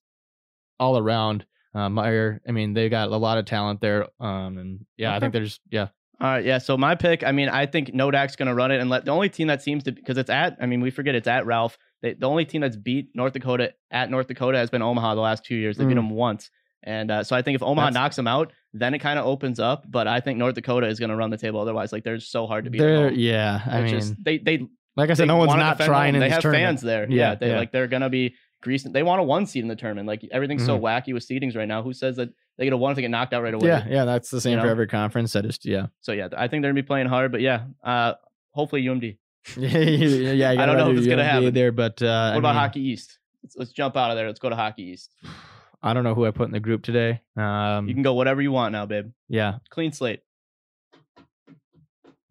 [0.81, 1.45] all around.
[1.75, 2.41] Uh, Meyer.
[2.49, 4.07] I mean, they got a lot of talent there.
[4.21, 5.89] Um, and yeah, I think they're just, yeah.
[6.21, 6.59] All right, yeah.
[6.59, 7.23] So my pick.
[7.23, 9.63] I mean, I think Nodak's going to run it, and let the only team that
[9.63, 10.57] seems to because it's at.
[10.61, 11.79] I mean, we forget it's at Ralph.
[12.03, 15.21] They, the only team that's beat North Dakota at North Dakota has been Omaha the
[15.21, 15.77] last two years.
[15.77, 15.97] They beat Mm.
[15.97, 16.51] them once,
[16.83, 19.27] and uh, so I think if Omaha That's- knocks them out, then it kind of
[19.27, 19.85] opens up.
[19.89, 21.61] But I think North Dakota is going to run the table.
[21.61, 22.81] Otherwise, like they're so hard to beat.
[22.81, 23.61] at They're, yeah.
[23.67, 24.67] I It's mean, just, they they
[24.99, 26.67] like I said, no one's not trying They this have tournament.
[26.67, 27.07] fans there.
[27.09, 27.57] Yeah, Yeah, they yeah.
[27.59, 28.93] like they're gonna be greasing.
[28.93, 30.07] They want a one seed in the tournament.
[30.09, 31.83] Like everything's so wacky with seedings right now.
[31.83, 33.69] Who says that they get a one if they get knocked out right away?
[33.69, 33.89] Mm-hmm.
[33.89, 34.73] Yeah, yeah, that's the same You for know?
[34.73, 35.35] every conference.
[35.37, 35.87] I just, yeah.
[36.01, 37.33] So yeah, I think they're gonna be playing hard.
[37.33, 38.15] But yeah, uh,
[38.51, 39.17] hopefully UMD.
[39.57, 41.55] yeah, yeah, I don't know if it's gonna happen.
[41.55, 43.19] there, but uh, What about Hockey East?
[43.45, 44.27] Let's, let's jump out of there.
[44.27, 45.15] Let's go to Hockey East.
[45.83, 47.21] I don't know who I put in the group today.
[47.37, 49.13] Um, You can go whatever you want now, babe.
[49.29, 50.23] yeah, Clean slate.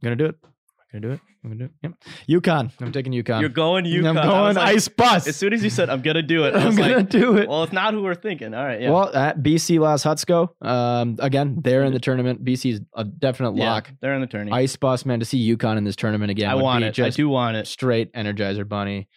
[0.04, 0.36] gonna do it.
[0.92, 1.20] Gonna do it.
[1.52, 1.94] I'm gonna do it.
[2.28, 2.42] Yep.
[2.44, 2.72] UConn.
[2.82, 3.40] I'm taking UConn.
[3.42, 4.08] You're going UConn.
[4.10, 5.28] I'm going like- ice bus.
[5.28, 7.38] As soon as you said I'm gonna do it, I I'm was gonna like, do
[7.38, 7.48] it.
[7.48, 8.54] well, it's not who we're thinking.
[8.54, 8.92] All right, yeah.
[8.92, 10.50] Well, at BC Las Hutsko.
[10.66, 12.44] Um, again, they're in the tournament.
[12.44, 13.92] BC's a definite yeah, lock.
[14.02, 14.52] they're in the tourney.
[14.52, 15.20] Ice bus, man.
[15.20, 16.50] To see UConn in this tournament again.
[16.50, 17.00] I would want be it.
[17.00, 17.68] I do want it.
[17.68, 19.08] straight Energizer Bunny.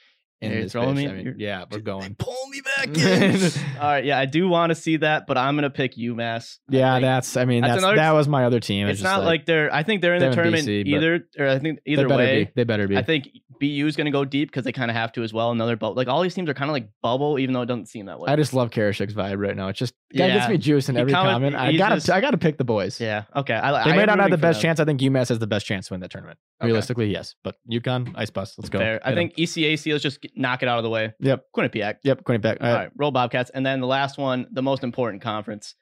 [0.43, 0.97] In You're this throwing bitch.
[0.97, 2.15] me- I mean, yeah, we're going.
[2.19, 3.35] Pull me back in.
[3.79, 6.57] All right, yeah, I do want to see that, but I'm gonna pick UMass.
[6.71, 7.03] Yeah, think.
[7.03, 7.37] that's.
[7.37, 8.87] I mean, That's that's, another- that was my other team.
[8.89, 9.73] it's just not like, they're.
[9.73, 12.45] I think they're in the tournament BC, either, or I think either better way.
[12.45, 12.51] Be.
[12.55, 12.97] They better be.
[12.97, 13.29] I think
[13.61, 15.51] BU is going to go deep because they kind of have to as well.
[15.51, 15.95] Another bubble.
[15.95, 18.19] Like all these teams are kind of like bubble, even though it doesn't seem that
[18.19, 18.33] way.
[18.33, 19.69] I just love Karashik's vibe right now.
[19.69, 20.39] It's just guy Yeah.
[20.39, 21.57] gets me juice in He every comment- comment.
[21.57, 22.99] I gotta, just- I gotta pick the boys.
[22.99, 23.25] yeah.
[23.37, 23.53] Okay.
[23.53, 24.81] I, They I may not have the best chance.
[24.81, 26.39] I think UMass has the best chance to win that tournament.
[26.63, 27.35] Realistically, yes.
[27.45, 28.55] But UConn, Ice Bus.
[28.59, 28.79] Let's go.
[28.79, 29.01] Fair.
[29.05, 29.93] I think ECAC.
[29.93, 31.15] Let's just get- knock it out of the way.
[31.21, 31.47] Yep.
[31.57, 31.97] Quinnipiac.
[32.03, 32.25] Yep.
[32.25, 32.59] Quinnipiac.
[32.61, 32.91] All All right.
[32.97, 35.75] Roll Bobcats, and then the last one, the most important conference,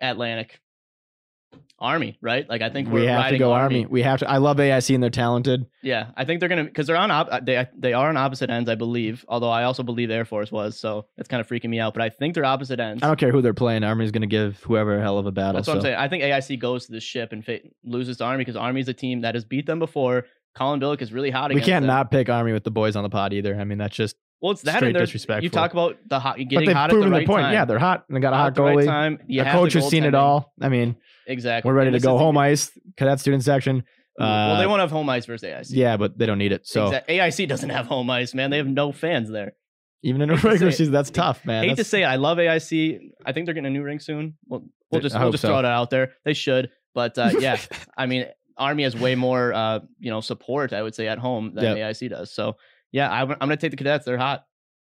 [0.00, 0.60] Atlantic.
[1.80, 2.48] Army, right?
[2.48, 3.76] Like I think we're We have to go Army.
[3.82, 3.86] Army.
[3.86, 4.28] We have to.
[4.28, 5.66] I love AIC and they're talented.
[5.80, 8.68] Yeah, I think they're gonna because they're on op- they they are on opposite ends,
[8.68, 9.24] I believe.
[9.28, 11.94] Although I also believe Air Force was, so it's kind of freaking me out.
[11.94, 13.04] But I think they're opposite ends.
[13.04, 13.84] I don't care who they're playing.
[13.84, 15.54] Army's going to give whoever a hell of a battle.
[15.54, 15.96] That's what I'm saying.
[15.96, 18.94] I think AIC goes to the ship and fa- loses to Army because Army's a
[18.94, 20.26] team that has beat them before.
[20.54, 21.52] Colin Bilek is really hot.
[21.52, 21.86] We can't them.
[21.88, 23.58] not pick Army with the boys on the pod either.
[23.58, 24.16] I mean, that's just.
[24.40, 25.42] Well, it's that straight and disrespectful.
[25.42, 27.42] You talk about the hot But getting they've hot proven at the right point.
[27.42, 27.52] time.
[27.54, 29.18] Yeah, they're hot and they got a Hot hot at the right time.
[29.26, 30.52] You the coach has seen it all.
[30.60, 30.96] I mean,
[31.26, 31.68] Exactly.
[31.68, 32.70] we're ready to go the- home ice.
[32.96, 33.78] Cadet student section.
[34.18, 35.66] Uh, well, they won't have home ice versus AIC.
[35.70, 36.66] Yeah, but they don't need it.
[36.66, 38.50] So Exact- AIC doesn't have home ice, man.
[38.50, 39.52] They have no fans there.
[40.04, 41.64] even in a regular season, that's tough, man.
[41.64, 42.98] hate to say, it, I love AIC.
[43.26, 44.36] I think they're getting a new ring soon.
[44.46, 45.48] We'll we'll I just we'll just so.
[45.48, 46.12] throw it out there.
[46.24, 47.58] They should, but uh, yeah,
[47.96, 48.26] I mean,
[48.58, 50.72] Army has way more uh, you know support.
[50.72, 51.76] I would say at home than Yep.
[51.96, 52.32] AIC does.
[52.32, 52.56] So
[52.92, 54.04] yeah, I'm, I'm gonna take the cadets.
[54.04, 54.44] They're hot.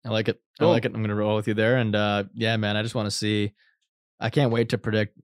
[0.04, 0.40] I like it.
[0.60, 0.68] Cool.
[0.68, 0.92] I like it.
[0.94, 1.76] I'm gonna roll with you there.
[1.78, 3.52] And uh, yeah, man, I just want to see.
[4.20, 5.18] I can't wait to predict.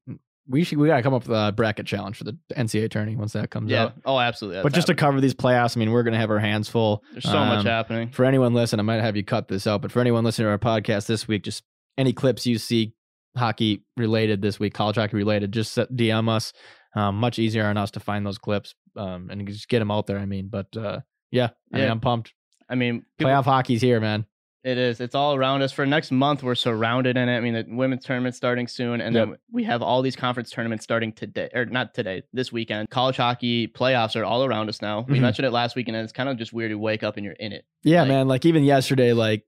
[0.49, 0.79] We should.
[0.79, 3.71] We gotta come up with a bracket challenge for the NCAA tourney once that comes
[3.71, 3.85] Yeah.
[3.85, 3.93] out.
[4.05, 4.59] Oh, absolutely.
[4.63, 7.05] But That's just to cover these playoffs, I mean, we're gonna have our hands full.
[7.13, 8.11] there's so much um, happening.
[8.11, 10.51] For anyone listening, I might have you cut this out, but for anyone listening to
[10.51, 11.63] our podcast this week, just
[11.97, 12.93] any clips you see
[13.37, 16.53] hockey related this week, college hockey related, just DM us.
[16.95, 20.07] Um, much easier on us to find those clips um, and just get them out
[20.07, 20.19] there.
[20.19, 21.01] I mean, but uh,
[21.31, 22.35] yeah, i mean i'm pumped.
[22.69, 24.27] I mean, people- Playoff hockey's here, man.
[24.65, 25.01] It is.
[25.01, 25.73] It's all around us.
[25.73, 27.37] For next month, we're surrounded in it.
[27.37, 30.85] I mean, the women's tournament starting soon, and then we have all these conference tournaments
[30.85, 32.89] starting today, or not today, this weekend.
[32.89, 35.01] College hockey playoffs are all around us now.
[35.09, 35.23] We Mhm.
[35.23, 37.35] mentioned it last week, and it's kind of just weird to wake up and you're
[37.41, 37.65] in it.
[37.83, 38.29] Yeah, Like- man.
[38.29, 39.45] Like even yesterday, like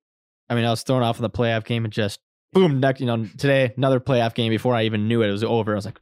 [0.51, 2.19] I mean, I was thrown off in the playoff game and just
[2.55, 5.45] boom, next you know, today another playoff game before I even knew it, it was
[5.45, 5.73] over.
[5.73, 6.01] I was like,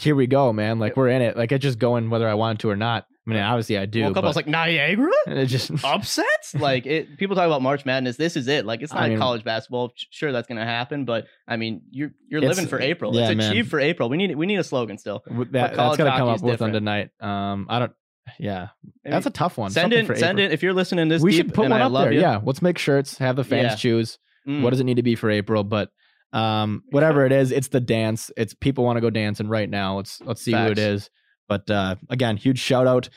[0.00, 0.78] here we go, man.
[0.78, 1.36] Like we're in it.
[1.36, 3.06] Like it's just going whether I want to or not.
[3.26, 4.02] I mean, obviously I do.
[4.04, 6.54] Woke up, I was like Niagara and it just upsets.
[6.54, 8.16] like it, people talk about March Madness.
[8.16, 8.64] This is it.
[8.64, 9.92] Like it's I not mean- college basketball.
[10.10, 13.14] Sure, that's gonna happen, but I mean, you're you're living for April.
[13.14, 14.08] yeah, it's achieved for April.
[14.08, 15.22] We need we need a slogan still.
[15.26, 16.74] that, that's gonna come up is with on different.
[16.74, 17.10] tonight.
[17.52, 17.92] Um, I don't.
[18.38, 18.68] Yeah,
[19.04, 19.70] that's a tough one.
[19.70, 21.72] send Something in send in if you're listening to this We deep should put one
[21.72, 22.12] I up there.
[22.12, 22.20] you.
[22.20, 23.16] Yeah, let's make shirts.
[23.18, 23.76] Have the fans Yeah.
[23.76, 24.18] choose.
[24.48, 24.62] Mm.
[24.62, 25.62] What does it need to be for April?
[25.64, 25.90] But
[26.32, 28.30] um, whatever it is, it's the dance.
[28.36, 29.96] It's people want to go dancing right now.
[29.96, 31.10] Let's let's see who it is.
[31.48, 33.08] But uh, again, huge shout out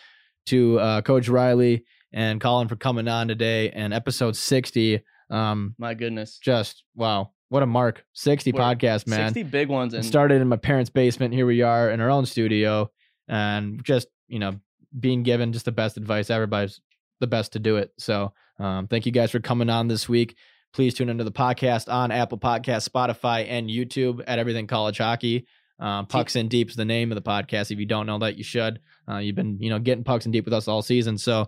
[0.48, 1.84] to uh, Coach Riley
[2.14, 3.70] and Colin for coming on today.
[3.72, 6.38] And episode sixty, um, My goodness.
[6.38, 8.06] just wow, what a mark!
[8.14, 9.30] Sixty We're- podcast, man.
[9.34, 11.34] 60 big ones and started in my parents' basement.
[11.34, 12.90] Here we are in our own studio,
[13.28, 14.56] and just you know
[14.98, 16.30] being given just the best advice.
[16.30, 16.80] Everybody's
[17.20, 17.92] the best to do it.
[17.98, 20.36] So um, thank you guys for coming on this week.
[20.74, 25.46] Please tune into the podcast on Apple Podcast, Spotify, and YouTube at Everything College Hockey.
[25.80, 27.72] Um, Pucks in Deep is the name of the podcast.
[27.72, 28.80] If you don't know that, you should.
[29.10, 31.18] Uh, you've been you know getting Pucks in Deep with us all season.
[31.18, 31.48] So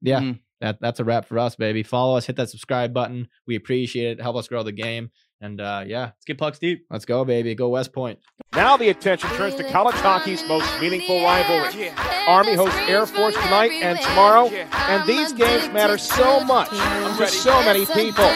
[0.00, 0.38] yeah, Mm.
[0.60, 1.82] that that's a wrap for us, baby.
[1.82, 3.28] Follow us, hit that subscribe button.
[3.46, 4.22] We appreciate it.
[4.22, 5.10] Help us grow the game.
[5.42, 6.86] And uh, yeah, let's get pucks deep.
[6.88, 7.56] let's go, baby.
[7.56, 8.20] Go West Point.
[8.54, 11.90] Now the attention turns to college hockey's most meaningful rivalry.
[12.28, 17.60] Army hosts Air Force tonight and tomorrow, and these games matter so much to so
[17.64, 18.30] many people.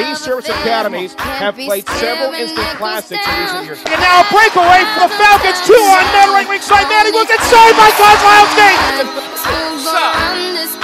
[0.00, 3.76] These service academies have played several instant classics in recent years.
[3.84, 7.28] And now a breakaway for the Falcons, two on net, right wing side, Manny will
[7.28, 8.72] get saved by Kozlowski!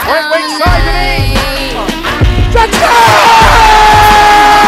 [0.05, 1.33] Right wing side to me.
[2.53, 4.66] Touchdown!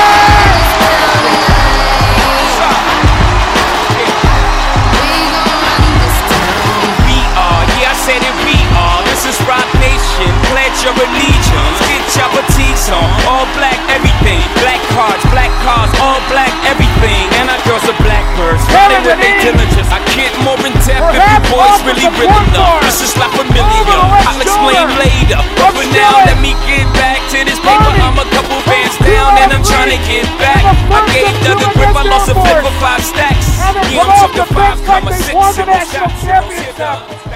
[10.89, 11.78] Your allegiance.
[11.85, 13.05] Get your fatigues on.
[13.28, 14.40] All black, everything.
[14.65, 17.28] Black cards, black cars, all black, everything.
[17.36, 18.65] And our girls are blackbirds.
[18.73, 19.89] Riding with their diligence.
[19.93, 22.81] I can't more in depth if you boys really rhythm though.
[22.81, 24.01] This is La Familia.
[24.24, 25.40] I'll explain later.
[25.60, 27.93] But for now, let me get back to this paper.
[28.01, 30.65] I'm a couple bands down and I'm trying to get back.
[30.89, 33.60] I gave a grip, I lost a flip for five stacks.
[33.93, 35.36] Yeah, I'm talking five comma six.
[35.36, 37.27] International Championship.